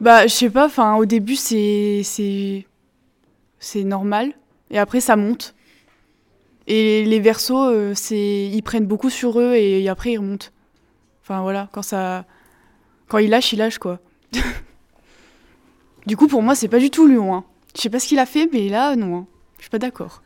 Bah, 0.00 0.26
je 0.26 0.32
sais 0.32 0.50
pas, 0.50 0.66
enfin, 0.66 0.96
au 0.96 1.04
début, 1.04 1.36
c'est. 1.36 2.02
C'est. 2.04 3.84
Normal. 3.84 4.32
Et 4.70 4.78
après, 4.78 5.00
ça 5.00 5.16
monte. 5.16 5.54
Et 6.66 7.04
les 7.04 7.20
versos, 7.20 7.70
euh, 7.70 7.92
c'est. 7.94 8.46
Ils 8.52 8.62
prennent 8.62 8.86
beaucoup 8.86 9.10
sur 9.10 9.40
eux 9.40 9.54
et 9.54 9.88
après, 9.88 10.12
ils 10.12 10.18
remontent. 10.18 10.48
Enfin, 11.22 11.42
voilà, 11.42 11.68
quand 11.72 11.82
ça. 11.82 12.26
Quand 13.08 13.18
ils 13.18 13.30
lâchent, 13.30 13.52
ils 13.52 13.58
lâchent, 13.58 13.78
quoi. 13.78 14.00
du 16.06 16.16
coup, 16.16 16.26
pour 16.26 16.42
moi, 16.42 16.54
c'est 16.54 16.68
pas 16.68 16.78
du 16.78 16.90
tout 16.90 17.06
Lyon, 17.06 17.34
hein. 17.34 17.44
Je 17.76 17.80
sais 17.82 17.90
pas 17.90 18.00
ce 18.00 18.08
qu'il 18.08 18.18
a 18.18 18.26
fait, 18.26 18.48
mais 18.52 18.68
là, 18.68 18.96
non. 18.96 19.16
hein. 19.16 19.26
Je 19.58 19.62
suis 19.62 19.70
pas 19.70 19.78
d'accord. 19.78 20.22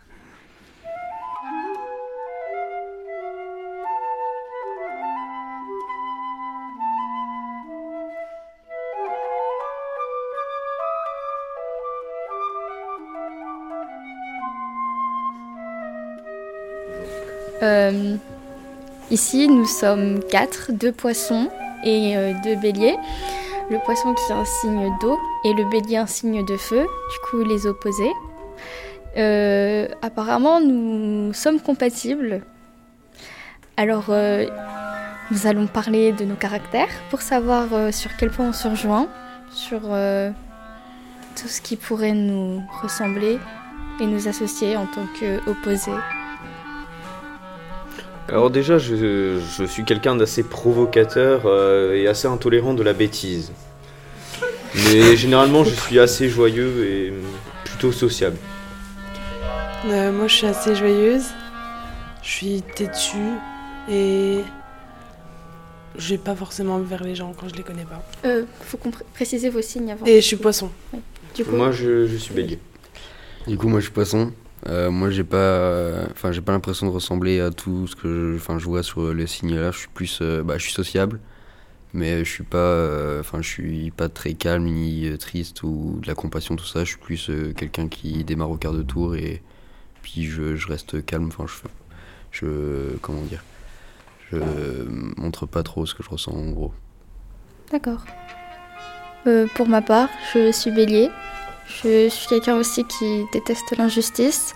Euh, 17.63 18.17
ici, 19.11 19.49
nous 19.49 19.67
sommes 19.67 20.21
quatre, 20.31 20.73
deux 20.73 20.93
poissons 20.93 21.49
et 21.85 22.17
euh, 22.17 22.33
deux 22.45 22.57
béliers. 22.57 22.97
Le 23.71 23.79
poisson 23.85 24.15
qui 24.15 24.33
est 24.33 24.35
un 24.35 24.45
signe 24.45 24.91
d'eau 25.01 25.19
et 25.45 25.53
le 25.53 25.69
bélier 25.69 25.99
un 25.99 26.07
signe 26.07 26.45
de 26.45 26.57
feu, 26.57 26.83
du 26.83 27.29
coup 27.29 27.43
les 27.43 27.67
opposés. 27.67 28.13
Euh, 29.17 29.89
apparemment, 30.01 30.61
nous 30.61 31.33
sommes 31.35 31.61
compatibles. 31.61 32.43
Alors, 33.77 34.07
nous 35.31 35.47
allons 35.47 35.67
parler 35.67 36.13
de 36.13 36.25
nos 36.25 36.35
caractères 36.35 36.89
pour 37.11 37.21
savoir 37.21 37.93
sur 37.93 38.17
quel 38.17 38.31
point 38.31 38.49
on 38.49 38.53
se 38.53 38.67
rejoint, 38.67 39.07
sur 39.53 39.81
tout 39.81 41.47
ce 41.47 41.61
qui 41.61 41.77
pourrait 41.77 42.13
nous 42.13 42.61
ressembler 42.83 43.39
et 44.01 44.07
nous 44.07 44.27
associer 44.27 44.77
en 44.77 44.87
tant 44.87 45.07
qu'opposés. 45.21 45.93
Alors 48.29 48.51
déjà, 48.51 48.79
je, 48.79 49.39
je 49.57 49.65
suis 49.65 49.85
quelqu'un 49.85 50.15
d'assez 50.15 50.43
provocateur 50.43 51.43
euh, 51.47 51.95
et 51.95 52.07
assez 52.09 52.29
intolérant 52.29 52.75
de 52.75 52.83
la 52.83 52.93
bêtise. 52.93 53.53
Mais 54.75 55.17
généralement, 55.17 55.65
je 55.65 55.75
suis 55.75 55.99
assez 55.99 56.29
joyeux 56.29 56.85
et 56.87 57.13
plutôt 57.65 57.91
sociable. 57.91 58.37
Euh, 59.87 60.13
moi, 60.13 60.27
je 60.27 60.35
suis 60.35 60.47
assez 60.47 60.75
joyeuse. 60.75 61.25
Je 62.23 62.29
suis 62.31 62.63
têtue 62.75 63.17
et 63.91 64.41
je 65.97 66.09
vais 66.11 66.19
pas 66.19 66.35
forcément 66.35 66.79
vers 66.81 67.03
les 67.03 67.15
gens 67.15 67.33
quand 67.35 67.49
je 67.49 67.55
les 67.55 67.63
connais 67.63 67.85
pas. 67.87 68.05
Euh, 68.27 68.45
faut 68.61 68.77
qu'on 68.77 68.91
pr- 68.91 69.03
préciser 69.15 69.49
vos 69.49 69.63
signes 69.63 69.91
avant. 69.93 70.05
Et 70.05 70.17
je 70.17 70.27
suis 70.27 70.37
poisson. 70.37 70.71
Du 71.35 71.45
coup, 71.45 71.57
Moi, 71.57 71.71
je, 71.73 72.07
je 72.07 72.17
suis 72.17 72.35
bélier. 72.35 72.59
Du 73.47 73.57
coup, 73.57 73.69
moi, 73.69 73.81
je 73.81 73.85
suis 73.87 73.95
poisson. 73.95 74.33
Euh, 74.67 74.91
moi, 74.91 75.11
j'ai 75.11 75.25
pas, 75.25 76.05
enfin, 76.11 76.33
j'ai 76.33 76.41
pas 76.41 76.53
l'impression 76.53 76.87
de 76.87 76.91
ressembler 76.91 77.41
à 77.41 77.51
tout 77.51 77.87
ce 77.87 77.97
que, 77.97 78.35
enfin, 78.37 78.59
je 78.59 78.65
vois 78.67 78.83
sur 78.83 79.15
les 79.15 79.27
signes 79.27 79.55
là. 79.57 79.71
Je 79.71 79.79
suis 79.79 79.89
plus, 79.89 80.19
euh, 80.21 80.43
bah, 80.43 80.59
je 80.59 80.65
suis 80.65 80.73
sociable, 80.73 81.21
mais 81.93 82.25
je 82.25 82.31
suis 82.31 82.45
pas, 82.45 82.59
euh, 82.59 83.21
enfin, 83.21 83.41
je 83.41 83.49
suis 83.49 83.91
pas 83.91 84.09
très 84.09 84.35
calme 84.35 84.65
ni 84.65 85.17
triste 85.19 85.63
ou 85.63 85.99
de 86.03 86.07
la 86.07 86.15
compassion 86.15 86.57
tout 86.57 86.67
ça. 86.67 86.81
Je 86.81 86.91
suis 86.91 86.99
plus 86.99 87.31
quelqu'un 87.57 87.89
qui 87.89 88.25
démarre 88.25 88.51
au 88.51 88.57
quart 88.57 88.73
de 88.73 88.83
tour 88.83 89.15
et 89.15 89.43
puis 90.03 90.25
je, 90.25 90.57
je 90.57 90.69
reste 90.69 91.05
calme. 91.05 91.29
Enfin, 91.29 91.47
je, 91.47 91.69
je, 92.41 92.97
comment 93.01 93.23
dire, 93.23 93.45
je 94.31 94.39
montre 95.17 95.47
pas 95.47 95.63
trop 95.63 95.87
ce 95.87 95.95
que 95.95 96.03
je 96.03 96.11
ressens 96.11 96.33
en 96.33 96.51
gros. 96.51 96.73
D'accord. 97.71 98.05
Pour 99.55 99.69
ma 99.69 99.83
part, 99.83 100.09
je 100.33 100.51
suis 100.53 100.71
bélier. 100.71 101.11
Je 101.69 102.09
suis 102.09 102.27
quelqu'un 102.29 102.57
aussi 102.57 102.85
qui 102.85 103.25
déteste 103.33 103.77
l'injustice. 103.77 104.55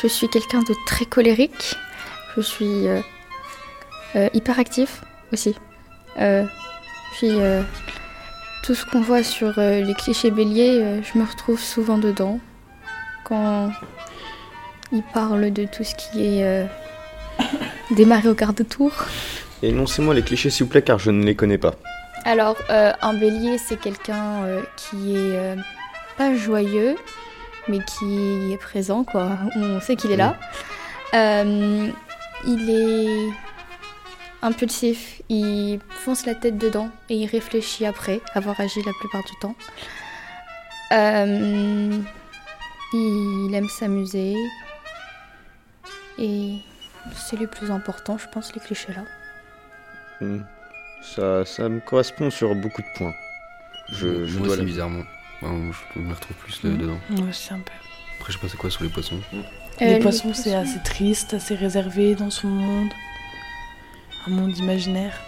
Je 0.00 0.06
suis 0.06 0.28
quelqu'un 0.28 0.60
de 0.60 0.74
très 0.86 1.04
colérique. 1.04 1.74
Je 2.36 2.42
suis 2.42 2.88
euh, 2.88 3.00
euh, 4.16 4.28
hyperactif 4.34 5.02
aussi. 5.32 5.54
Euh, 6.20 6.44
puis 7.12 7.30
euh, 7.30 7.62
tout 8.62 8.74
ce 8.74 8.84
qu'on 8.86 9.00
voit 9.00 9.22
sur 9.22 9.58
euh, 9.58 9.80
les 9.80 9.94
clichés 9.94 10.30
béliers, 10.30 10.80
euh, 10.80 11.02
je 11.02 11.18
me 11.18 11.24
retrouve 11.24 11.60
souvent 11.60 11.98
dedans. 11.98 12.38
Quand 13.24 13.70
ils 14.92 15.02
parlent 15.02 15.52
de 15.52 15.64
tout 15.64 15.82
ce 15.84 15.94
qui 15.94 16.38
est 16.38 16.44
euh, 16.44 16.66
démarrer 17.90 18.28
au 18.28 18.34
quart 18.34 18.52
de 18.52 18.62
tour. 18.62 18.92
Énoncez-moi 19.62 20.14
les 20.14 20.22
clichés 20.22 20.50
s'il 20.50 20.66
vous 20.66 20.70
plaît 20.70 20.82
car 20.82 20.98
je 20.98 21.10
ne 21.10 21.24
les 21.24 21.34
connais 21.34 21.58
pas. 21.58 21.74
Alors, 22.24 22.56
euh, 22.70 22.92
un 23.02 23.14
bélier, 23.14 23.58
c'est 23.58 23.78
quelqu'un 23.78 24.44
euh, 24.44 24.62
qui 24.76 25.14
est 25.14 25.36
euh, 25.36 25.56
pas 26.16 26.34
joyeux, 26.34 26.96
mais 27.68 27.78
qui 27.84 28.52
est 28.52 28.58
présent, 28.58 29.04
quoi. 29.04 29.30
On 29.56 29.80
sait 29.80 29.96
qu'il 29.96 30.10
est 30.12 30.16
là. 30.16 30.36
Euh, 31.14 31.88
il 32.46 32.70
est 32.70 33.32
impulsif, 34.42 35.22
il 35.28 35.78
fonce 35.90 36.26
la 36.26 36.34
tête 36.34 36.58
dedans 36.58 36.90
et 37.08 37.14
il 37.16 37.26
réfléchit 37.26 37.86
après 37.86 38.20
avoir 38.34 38.60
agi 38.60 38.82
la 38.84 38.92
plupart 38.98 39.22
du 39.24 39.32
temps. 39.40 39.54
Euh, 40.92 41.98
il 42.92 43.50
aime 43.54 43.68
s'amuser 43.68 44.36
et 46.18 46.56
c'est 47.16 47.38
les 47.38 47.46
plus 47.46 47.70
importants, 47.70 48.18
je 48.18 48.26
pense, 48.28 48.54
les 48.54 48.60
clichés 48.60 48.92
là. 48.92 49.02
Hmm. 50.20 50.42
Ça, 51.02 51.44
ça 51.44 51.68
me 51.68 51.80
correspond 51.80 52.30
sur 52.30 52.54
beaucoup 52.54 52.82
de 52.82 52.86
points. 52.98 53.14
Je, 53.92 54.24
je 54.26 54.38
moi 54.38 54.46
dois 54.46 54.56
aussi, 54.56 54.60
le- 54.60 54.66
bizarrement. 54.66 55.02
Enfin, 55.44 55.56
je 55.94 56.00
me 56.00 56.14
retrouve 56.14 56.36
plus 56.36 56.62
là- 56.64 56.70
Mm. 56.70 56.78
dedans. 56.78 56.98
Moi 57.10 57.28
aussi, 57.28 57.52
un 57.52 57.58
peu. 57.58 57.72
Après, 58.18 58.32
je 58.32 58.38
sais 58.38 58.42
pas 58.42 58.48
c'est 58.48 58.56
quoi 58.56 58.70
sur 58.70 58.82
les 58.84 58.90
poissons. 58.90 59.18
les 59.80 59.94
les 59.94 59.98
poissons, 59.98 60.32
c'est 60.34 60.54
assez 60.54 60.78
triste, 60.84 61.34
assez 61.34 61.54
réservé 61.54 62.14
dans 62.14 62.30
son 62.30 62.48
monde. 62.48 62.90
Un 64.26 64.30
monde 64.30 64.56
imaginaire. 64.56 65.20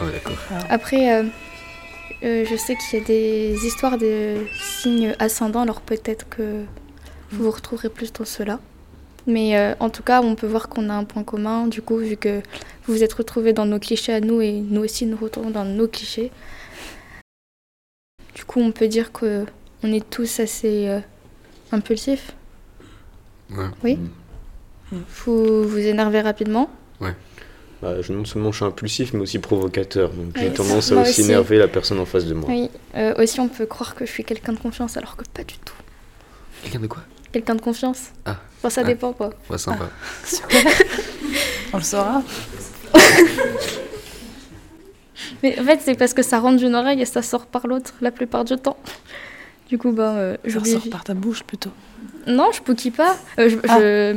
Ah 0.00 0.04
ouais, 0.04 0.12
d'accord. 0.12 0.36
Après, 0.70 1.12
euh, 1.12 1.24
euh, 2.24 2.44
je 2.48 2.56
sais 2.56 2.76
qu'il 2.76 2.98
y 2.98 3.02
a 3.02 3.04
des 3.04 3.66
histoires 3.66 3.98
de 3.98 4.36
signes 4.58 5.14
ascendants, 5.18 5.62
alors 5.62 5.80
peut-être 5.82 6.28
que 6.28 6.62
vous 7.32 7.44
vous 7.44 7.50
retrouverez 7.50 7.88
plus 7.90 8.12
dans 8.12 8.24
cela. 8.24 8.58
Mais 9.26 9.58
euh, 9.58 9.74
en 9.80 9.90
tout 9.90 10.04
cas, 10.04 10.22
on 10.22 10.36
peut 10.36 10.46
voir 10.46 10.68
qu'on 10.68 10.88
a 10.88 10.94
un 10.94 11.04
point 11.04 11.24
commun, 11.24 11.66
du 11.66 11.82
coup, 11.82 11.98
vu 11.98 12.16
que 12.16 12.40
vous 12.86 12.94
vous 12.94 13.02
êtes 13.02 13.12
retrouvés 13.14 13.52
dans 13.52 13.66
nos 13.66 13.80
clichés 13.80 14.12
à 14.14 14.20
nous 14.20 14.40
et 14.40 14.52
nous 14.52 14.82
aussi 14.82 15.04
nous 15.04 15.16
retrouvons 15.16 15.50
dans 15.50 15.64
nos 15.64 15.88
clichés. 15.88 16.30
Coup, 18.56 18.62
on 18.62 18.72
peut 18.72 18.88
dire 18.88 19.12
que 19.12 19.44
on 19.82 19.92
est 19.92 20.08
tous 20.08 20.40
assez 20.40 20.88
euh, 20.88 21.00
impulsifs. 21.72 22.32
Ouais. 23.50 23.66
Oui. 23.84 23.98
Vous 24.90 25.68
vous 25.68 25.76
énervez 25.78 26.22
rapidement? 26.22 26.70
Ouais. 27.02 27.14
Bah, 27.82 28.00
je- 28.00 28.14
non 28.14 28.24
seulement 28.24 28.52
je 28.52 28.56
suis 28.56 28.64
impulsif 28.64 29.12
mais 29.12 29.20
aussi 29.20 29.38
provocateur. 29.40 30.08
Donc 30.08 30.28
j'ai 30.38 30.50
tendance 30.54 30.90
à 30.90 31.02
aussi 31.02 31.10
aussi. 31.10 31.22
énerver 31.24 31.58
la 31.58 31.68
personne 31.68 32.00
en 32.00 32.06
face 32.06 32.24
de 32.24 32.32
moi. 32.32 32.48
Oui. 32.48 32.70
Euh, 32.94 33.12
aussi, 33.22 33.40
on 33.40 33.48
peut 33.48 33.66
croire 33.66 33.94
que 33.94 34.06
je 34.06 34.10
suis 34.10 34.24
quelqu'un 34.24 34.54
de 34.54 34.58
confiance, 34.58 34.96
alors 34.96 35.18
que 35.18 35.24
pas 35.34 35.44
du 35.44 35.58
tout. 35.58 35.74
Quelqu'un 36.62 36.80
de 36.80 36.86
quoi? 36.86 37.02
Quelqu'un 37.32 37.56
de 37.56 37.60
confiance. 37.60 38.04
Ah. 38.24 38.38
Enfin, 38.56 38.70
ça 38.70 38.80
Ouais. 38.80 38.86
dépend 38.86 39.12
quoi. 39.12 39.34
Ouais, 39.50 39.58
sympa. 39.58 39.90
On 41.74 41.76
le 41.76 41.82
saura. 41.82 42.22
Mais 45.46 45.60
en 45.60 45.64
fait, 45.64 45.80
c'est 45.80 45.94
parce 45.94 46.12
que 46.12 46.22
ça 46.22 46.40
rentre 46.40 46.56
d'une 46.56 46.74
oreille 46.74 47.00
et 47.00 47.04
ça 47.04 47.22
sort 47.22 47.46
par 47.46 47.68
l'autre 47.68 47.94
la 48.00 48.10
plupart 48.10 48.44
du 48.44 48.56
temps. 48.56 48.76
Du 49.68 49.78
coup, 49.78 49.92
ben, 49.92 50.02
euh, 50.16 50.36
Ça 50.48 50.58
ressort 50.58 50.90
par 50.90 51.04
ta 51.04 51.14
bouche 51.14 51.44
plutôt. 51.44 51.70
Non, 52.26 52.50
je 52.52 52.60
pouquille 52.62 52.90
pas. 52.90 53.16
Euh, 53.38 53.48
je, 53.48 53.56
Ah. 53.68 53.78
je... 53.78 54.16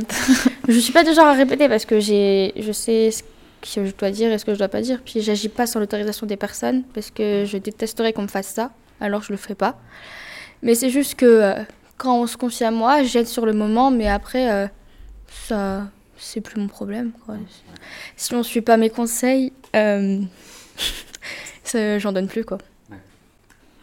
je 0.68 0.78
suis 0.78 0.92
pas 0.92 1.04
du 1.04 1.12
genre 1.14 1.26
à 1.26 1.32
répéter 1.34 1.68
parce 1.68 1.84
que 1.84 2.00
j'ai, 2.00 2.52
je 2.56 2.72
sais 2.72 3.10
ce 3.12 3.22
que 3.62 3.86
je 3.86 3.92
dois 3.94 4.10
dire 4.10 4.32
et 4.32 4.38
ce 4.38 4.44
que 4.44 4.52
je 4.54 4.58
dois 4.58 4.68
pas 4.68 4.80
dire. 4.80 5.00
Puis 5.04 5.20
j'agis 5.20 5.48
pas 5.48 5.66
sans 5.66 5.78
l'autorisation 5.78 6.26
des 6.26 6.36
personnes 6.36 6.82
parce 6.94 7.10
que 7.12 7.44
je 7.46 7.58
détesterais 7.58 8.12
qu'on 8.12 8.22
me 8.22 8.28
fasse 8.28 8.48
ça. 8.48 8.70
Alors 9.00 9.22
je 9.22 9.30
le 9.32 9.36
ferai 9.38 9.54
pas. 9.54 9.78
Mais 10.62 10.74
c'est 10.74 10.90
juste 10.90 11.14
que 11.14 11.26
euh, 11.26 11.54
quand 11.96 12.18
on 12.20 12.26
se 12.26 12.36
confie 12.36 12.64
à 12.64 12.72
moi, 12.72 13.02
j'aide 13.04 13.28
sur 13.28 13.46
le 13.46 13.52
moment, 13.52 13.90
mais 13.92 14.08
après, 14.08 14.50
euh, 14.50 14.66
ça, 15.48 15.86
c'est 16.18 16.40
plus 16.40 16.60
mon 16.60 16.68
problème. 16.68 17.12
Quoi. 17.24 17.36
Si 18.16 18.34
on 18.34 18.42
suit 18.42 18.60
pas 18.60 18.76
mes 18.76 18.90
conseils, 18.90 19.52
euh, 21.74 21.98
j'en 21.98 22.12
donne 22.12 22.28
plus 22.28 22.44
quoi. 22.44 22.58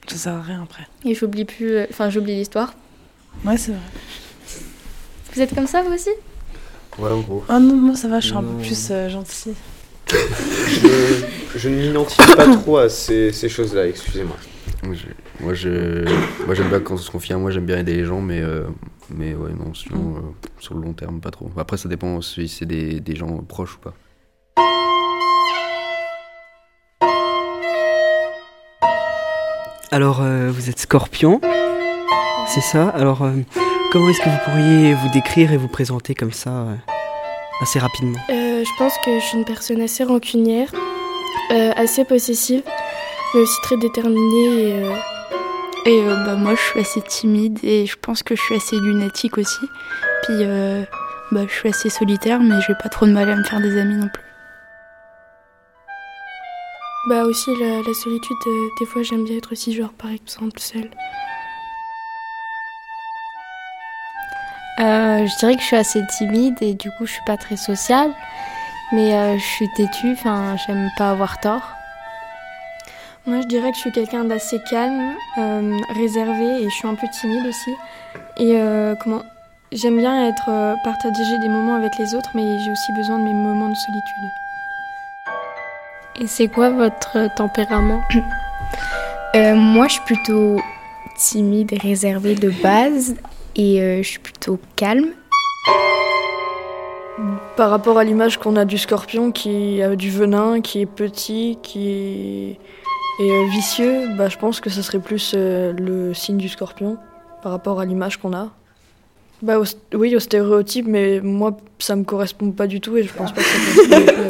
Ça 0.08 0.16
sert 0.16 0.34
à 0.36 0.42
rien 0.42 0.64
après. 0.64 0.84
Et 1.04 1.14
j'oublie 1.14 1.44
plus, 1.46 1.72
euh, 1.76 1.86
enfin 1.90 2.10
j'oublie 2.10 2.36
l'histoire. 2.36 2.74
Ouais, 3.46 3.58
c'est 3.58 3.72
vrai. 3.72 3.82
Vous 5.34 5.42
êtes 5.42 5.54
comme 5.54 5.68
ça 5.68 5.84
vous 5.84 5.94
aussi? 5.94 6.10
Ouais, 6.98 7.10
en 7.12 7.20
gros. 7.20 7.44
Ah 7.50 7.60
non, 7.60 7.76
moi 7.76 7.96
ça 7.96 8.08
va, 8.08 8.20
je 8.22 8.28
suis 8.28 8.36
un 8.36 8.42
Non. 8.42 8.54
peu 8.54 8.62
plus 8.64 8.88
euh, 8.92 9.10
gentille. 9.10 9.54
Je, 10.70 11.26
je 11.58 11.68
ne 11.70 11.76
m'identifie 11.76 12.36
pas 12.36 12.48
trop 12.48 12.78
à 12.78 12.88
ces, 12.90 13.34
ces 13.34 13.50
choses-là, 13.50 13.88
excusez-moi. 13.88 14.38
Moi, 14.84 14.96
je- 14.96 15.44
Moi, 15.44 15.54
je, 15.54 16.06
moi, 16.46 16.56
j'aime 16.56 16.70
bien 16.70 16.80
quand 16.80 16.94
on 16.94 16.98
se 16.98 17.12
confie 17.12 17.34
à 17.34 17.38
moi, 17.38 17.52
j'aime 17.52 17.66
bien 17.66 17.78
aider 17.80 17.96
les 17.96 18.06
gens, 18.06 18.22
mais, 18.22 18.42
euh, 18.42 18.64
mais 19.10 19.36
ouais, 19.36 19.52
non, 19.54 19.74
sinon, 19.74 20.16
euh, 20.18 20.20
sur 20.60 20.76
le 20.76 20.82
long 20.82 20.94
terme, 20.94 21.20
pas 21.20 21.32
trop. 21.32 21.52
Après, 21.58 21.76
ça 21.78 21.90
dépend 21.90 22.22
si 22.22 22.48
c'est 22.48 22.66
des, 22.66 23.00
des 23.02 23.16
gens 23.18 23.38
proches 23.40 23.76
ou 23.76 23.80
pas. 23.80 23.94
Alors, 29.92 30.20
euh, 30.22 30.52
vous 30.54 30.70
êtes 30.70 30.80
scorpion, 30.80 31.40
c'est 32.48 32.62
ça? 32.62 32.90
Alors, 32.90 33.24
euh, 33.24 33.32
comment 33.92 34.10
est-ce 34.10 34.20
que 34.20 34.30
vous 34.30 34.38
pourriez 34.46 34.94
vous 34.94 35.10
décrire 35.10 35.54
et 35.54 35.58
vous 35.58 35.70
présenter 35.70 36.14
comme 36.14 36.34
ça, 36.34 36.50
euh, 36.50 36.76
assez 37.62 37.80
rapidement? 37.80 38.20
Je 38.30 38.78
pense 38.78 38.94
que 39.06 39.18
je 39.20 39.24
suis 39.24 39.38
une 39.38 39.46
personne 39.46 39.82
assez 39.82 40.04
rancunière, 40.04 40.70
assez 41.50 42.04
possessive, 42.04 42.64
mais 43.34 43.40
aussi 43.42 43.62
très 43.62 43.78
déterminée. 43.78 44.84
Et, 45.86 46.04
bah, 46.04 46.36
moi, 46.36 46.54
je 46.56 46.62
suis 46.62 46.80
assez 46.82 47.02
timide 47.02 47.60
et 47.64 47.86
je 47.86 47.96
pense 48.02 48.24
que 48.24 48.36
je 48.36 48.42
suis 48.42 48.56
assez 48.56 48.76
lunatique 48.76 49.38
aussi. 49.38 49.66
Puis, 50.24 50.44
bah, 51.32 51.42
je 51.48 51.54
suis 51.54 51.70
assez 51.70 51.90
solitaire, 51.90 52.42
mais 52.42 52.56
j'ai 52.68 52.76
pas 52.76 52.90
trop 52.90 53.06
de 53.06 53.14
mal 53.14 53.30
à 53.30 53.36
me 53.36 53.44
faire 53.44 53.62
des 53.62 53.80
amis 53.80 53.96
non 53.96 54.10
plus. 54.14 54.27
Bah 57.08 57.24
aussi 57.24 57.56
la, 57.56 57.82
la 57.82 57.94
solitude, 57.94 58.38
euh, 58.48 58.68
des 58.80 58.86
fois 58.86 59.02
j'aime 59.04 59.24
bien 59.24 59.38
être 59.38 59.52
aussi 59.52 59.74
genre 59.74 59.94
par 59.94 60.12
exemple 60.12 60.60
seule. 60.60 60.90
Euh, 64.80 65.26
je 65.26 65.40
dirais 65.40 65.56
que 65.56 65.62
je 65.62 65.66
suis 65.66 65.76
assez 65.76 66.02
timide 66.18 66.56
et 66.62 66.74
du 66.74 66.90
coup 66.92 67.06
je 67.06 67.14
suis 67.14 67.26
pas 67.26 67.38
très 67.38 67.58
sociable, 67.58 68.14
mais 68.92 69.14
euh, 69.14 69.38
je 69.38 69.44
suis 69.44 69.70
têtue, 69.76 70.12
enfin 70.12 70.56
j'aime 70.66 70.90
pas 70.98 71.12
avoir 71.12 71.40
tort. 71.40 71.64
Moi 73.26 73.42
je 73.42 73.48
dirais 73.48 73.72
que 73.72 73.76
je 73.76 73.82
suis 73.82 73.92
quelqu'un 73.92 74.24
d'assez 74.24 74.60
calme, 74.70 75.16
euh, 75.38 75.78
réservé 75.96 76.62
et 76.62 76.70
je 76.70 76.76
suis 76.76 76.88
un 76.88 76.96
peu 76.96 77.08
timide 77.20 77.46
aussi. 77.48 77.72
Et 78.38 78.56
euh, 78.56 78.96
comment 79.02 79.24
J'aime 79.74 79.98
bien 79.98 80.30
être 80.30 80.48
euh, 80.48 80.76
partager 80.86 81.38
des 81.40 81.50
moments 81.50 81.76
avec 81.76 81.98
les 82.00 82.16
autres, 82.16 82.30
mais 82.34 82.58
j'ai 82.64 82.72
aussi 82.72 82.94
besoin 82.94 83.20
de 83.20 83.26
mes 83.26 83.34
moments 83.34 83.68
de 83.68 83.76
solitude. 83.76 84.47
Et 86.20 86.26
c'est 86.26 86.48
quoi 86.48 86.70
votre 86.72 87.34
tempérament 87.36 88.02
Euh, 89.36 89.56
moi, 89.56 89.88
je 89.88 89.94
suis 89.94 90.02
plutôt 90.04 90.58
timide 91.18 91.74
et 91.74 91.78
réservée 91.78 92.34
de 92.34 92.50
base 92.50 93.16
et 93.56 93.82
euh, 93.82 94.02
je 94.02 94.08
suis 94.08 94.20
plutôt 94.20 94.58
calme. 94.76 95.10
Par 97.56 97.70
rapport 97.70 97.98
à 97.98 98.04
l'image 98.04 98.38
qu'on 98.38 98.56
a 98.56 98.66
du 98.66 98.78
scorpion 98.78 99.32
qui 99.32 99.82
a 99.82 99.96
du 99.96 100.10
venin, 100.10 100.62
qui 100.62 100.82
est 100.82 100.86
petit, 100.86 101.60
qui 101.62 101.90
est, 101.90 102.60
est, 103.20 103.32
euh, 103.32 103.48
vicieux, 103.50 104.08
bah, 104.18 104.30
je 104.30 104.38
pense 104.38 104.60
que 104.60 104.70
ce 104.70 104.82
serait 104.82 105.00
plus 105.00 105.34
euh, 105.36 105.74
le 105.74 106.14
signe 106.14 106.38
du 106.38 106.50
scorpion 106.50 106.98
par 107.44 107.52
rapport 107.52 107.80
à 107.80 107.86
l'image 107.86 108.18
qu'on 108.18 108.34
a. 108.34 108.50
Bah, 109.42 109.60
au 109.60 109.66
oui, 109.96 110.16
au 110.16 110.20
stéréotype, 110.20 110.88
mais 110.88 111.20
moi, 111.22 111.58
ça 111.80 111.96
me 111.96 112.04
correspond 112.04 112.52
pas 112.52 112.66
du 112.66 112.82
tout 112.82 112.98
et 112.98 113.04
je 113.04 113.14
pense 113.14 113.32
pas 113.34 113.42
que 113.42 113.48
ça 113.48 113.86
correspond 113.86 114.00
du 114.00 114.06
tout. 114.06 114.22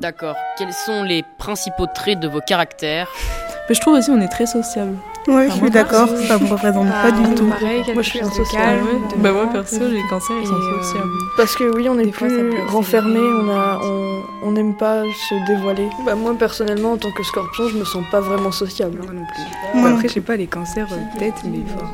D'accord. 0.00 0.36
Quels 0.58 0.72
sont 0.72 1.02
les 1.02 1.24
principaux 1.38 1.86
traits 1.94 2.20
de 2.20 2.28
vos 2.28 2.40
caractères 2.40 3.08
Mais 3.68 3.74
je 3.74 3.80
trouve 3.80 3.94
aussi 3.94 4.10
on 4.10 4.20
est 4.20 4.28
très 4.28 4.46
sociable. 4.46 4.96
Ouais, 5.26 5.34
Enfin, 5.34 5.46
je 5.46 5.50
suis 5.54 5.60
moi, 5.62 5.70
d'accord, 5.70 6.08
ça 6.08 6.38
me 6.38 6.46
représente 6.46 6.86
Ah, 6.88 7.02
pas 7.02 7.10
du 7.10 7.34
tout. 7.34 7.46
Moi, 7.46 8.02
je 8.02 8.08
suis 8.08 8.20
insociable. 8.20 8.64
Ah 8.80 8.84
ouais 8.84 9.16
Bah 9.16 9.32
moi 9.32 9.48
perso, 9.52 9.88
les 9.88 10.00
cancers 10.08 10.36
ils 10.40 10.46
sont 10.46 10.54
Et, 10.54 10.56
euh, 10.56 10.82
sociables. 10.82 11.10
Parce 11.36 11.56
que 11.56 11.74
oui, 11.74 11.88
on 11.88 11.98
est 11.98 12.12
fois, 12.12 12.28
ça 12.28 12.36
plus 12.36 12.50
peut 12.50 12.62
renfermé, 12.68 13.18
on 13.18 13.50
a, 13.50 13.80
on, 13.82 14.22
on 14.44 14.50
n'aime 14.52 14.76
pas 14.76 15.02
se 15.02 15.46
dévoiler. 15.48 15.88
Bah 16.04 16.14
moi 16.14 16.36
personnellement, 16.38 16.92
en 16.92 16.96
tant 16.96 17.10
que 17.10 17.24
scorpion, 17.24 17.68
je 17.68 17.76
me 17.76 17.84
sens 17.84 18.04
pas 18.12 18.20
vraiment 18.20 18.52
sociable. 18.52 18.98
Moi 19.02 19.12
non 19.14 19.24
plus. 19.26 19.80
Moi 19.80 19.88
Bah, 19.90 19.94
après, 19.96 20.08
je 20.08 20.14
sais 20.14 20.20
pas, 20.20 20.36
les 20.36 20.46
cancers, 20.46 20.86
peut-être, 20.86 21.42
mais 21.44 21.58
enfin. 21.74 21.86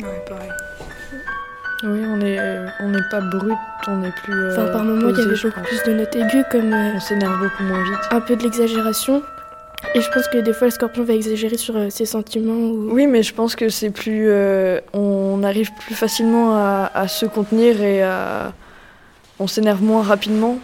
Ouais, 0.00 0.24
pareil. 0.28 0.50
Oui, 1.84 2.00
on 2.06 2.20
est, 2.20 2.38
euh, 2.38 2.66
on 2.80 2.88
n'est 2.88 3.02
pas 3.10 3.20
brut, 3.20 3.56
on 3.86 4.02
est 4.02 4.10
plus. 4.22 4.32
euh, 4.32 4.52
Enfin, 4.52 4.72
par 4.72 4.84
moments, 4.84 5.10
il 5.10 5.18
y 5.18 5.20
avait 5.20 5.36
beaucoup 5.42 5.60
plus 5.60 5.82
de 5.84 5.92
notes 5.92 6.16
aiguës, 6.16 6.44
comme. 6.50 6.72
euh, 6.72 6.92
On 6.94 7.00
s'énerve 7.00 7.38
beaucoup 7.38 7.62
moins 7.64 7.82
vite. 7.84 7.98
Un 8.10 8.20
peu 8.20 8.34
de 8.36 8.42
l'exagération. 8.42 9.22
Et 9.94 10.00
je 10.00 10.10
pense 10.10 10.26
que 10.28 10.38
des 10.38 10.52
fois, 10.54 10.66
le 10.68 10.70
scorpion 10.72 11.04
va 11.04 11.12
exagérer 11.12 11.58
sur 11.58 11.76
euh, 11.76 11.90
ses 11.90 12.06
sentiments. 12.06 12.54
Ou... 12.54 12.88
Oui, 12.92 13.06
mais 13.06 13.22
je 13.22 13.34
pense 13.34 13.54
que 13.56 13.68
c'est 13.68 13.90
plus. 13.90 14.26
euh, 14.28 14.80
on 14.94 15.42
arrive 15.42 15.70
plus 15.74 15.94
facilement 15.94 16.56
à, 16.56 16.90
à 16.94 17.08
se 17.08 17.26
contenir 17.26 17.80
et 17.82 18.02
à. 18.02 18.54
On 19.38 19.46
s'énerve 19.46 19.82
moins 19.82 20.02
rapidement. 20.02 20.58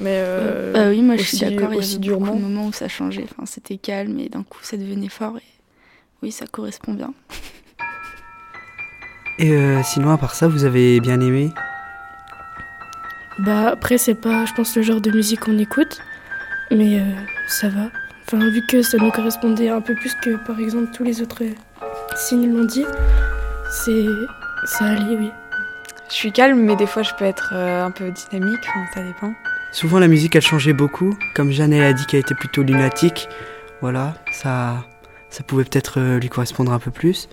Mais. 0.00 0.16
euh, 0.16 0.72
Bah 0.72 0.88
oui, 0.88 1.02
moi 1.02 1.16
je 1.16 1.22
suis 1.22 1.36
aussi- 1.36 1.54
d'accord, 1.54 1.72
il 1.72 1.80
y 1.80 1.88
avait 1.88 1.98
durement. 1.98 2.26
beaucoup 2.26 2.38
de 2.38 2.42
moments 2.42 2.66
où 2.66 2.72
ça 2.72 2.88
changeait. 2.88 3.24
Enfin, 3.30 3.46
c'était 3.46 3.76
calme 3.76 4.18
et 4.18 4.28
d'un 4.28 4.42
coup 4.42 4.58
ça 4.62 4.76
devenait 4.76 5.08
fort. 5.08 5.36
Et 5.38 5.62
oui, 6.22 6.32
ça 6.32 6.46
correspond 6.50 6.94
bien. 6.94 7.14
Et 9.38 9.52
euh, 9.52 9.82
sinon, 9.82 10.10
à 10.10 10.18
part 10.18 10.34
ça, 10.34 10.48
vous 10.48 10.64
avez 10.64 11.00
bien 11.00 11.20
aimé? 11.20 11.52
Bah, 13.38 13.68
après, 13.72 13.98
c'est 13.98 14.14
pas, 14.14 14.46
je 14.46 14.54
pense, 14.54 14.74
le 14.76 14.82
genre 14.82 15.00
de 15.00 15.10
musique 15.10 15.40
qu'on 15.40 15.58
écoute. 15.58 16.00
Mais 16.70 16.98
euh, 16.98 17.04
ça 17.48 17.68
va. 17.68 17.90
Enfin, 18.26 18.38
vu 18.50 18.60
que 18.66 18.82
ça 18.82 18.98
nous 18.98 19.10
correspondait 19.10 19.68
un 19.68 19.80
peu 19.80 19.94
plus 19.94 20.14
que, 20.16 20.36
par 20.46 20.58
exemple, 20.58 20.90
tous 20.92 21.04
les 21.04 21.22
autres 21.22 21.44
euh, 21.44 21.52
signes 22.16 22.52
l'ont 22.52 22.64
dit, 22.64 22.84
c'est. 23.70 24.04
Ça 24.64 24.86
allait, 24.86 25.16
oui. 25.16 25.30
Je 26.08 26.14
suis 26.14 26.32
calme, 26.32 26.60
mais 26.60 26.76
des 26.76 26.86
fois 26.86 27.02
je 27.02 27.12
peux 27.18 27.24
être 27.24 27.52
euh, 27.54 27.84
un 27.84 27.90
peu 27.90 28.10
dynamique, 28.10 28.60
enfin, 28.68 28.84
ça 28.94 29.02
dépend. 29.02 29.32
Souvent, 29.70 29.98
la 29.98 30.08
musique, 30.08 30.34
elle 30.34 30.42
changeait 30.42 30.72
beaucoup. 30.72 31.16
Comme 31.34 31.52
Jeanne, 31.52 31.72
elle 31.72 31.84
a 31.84 31.92
dit 31.92 32.06
qu'elle 32.06 32.20
était 32.20 32.34
plutôt 32.34 32.62
lunatique. 32.62 33.28
Voilà, 33.80 34.14
ça, 34.32 34.86
ça 35.28 35.44
pouvait 35.44 35.64
peut-être 35.64 36.00
lui 36.18 36.28
correspondre 36.28 36.72
un 36.72 36.78
peu 36.78 36.90
plus. 36.90 37.28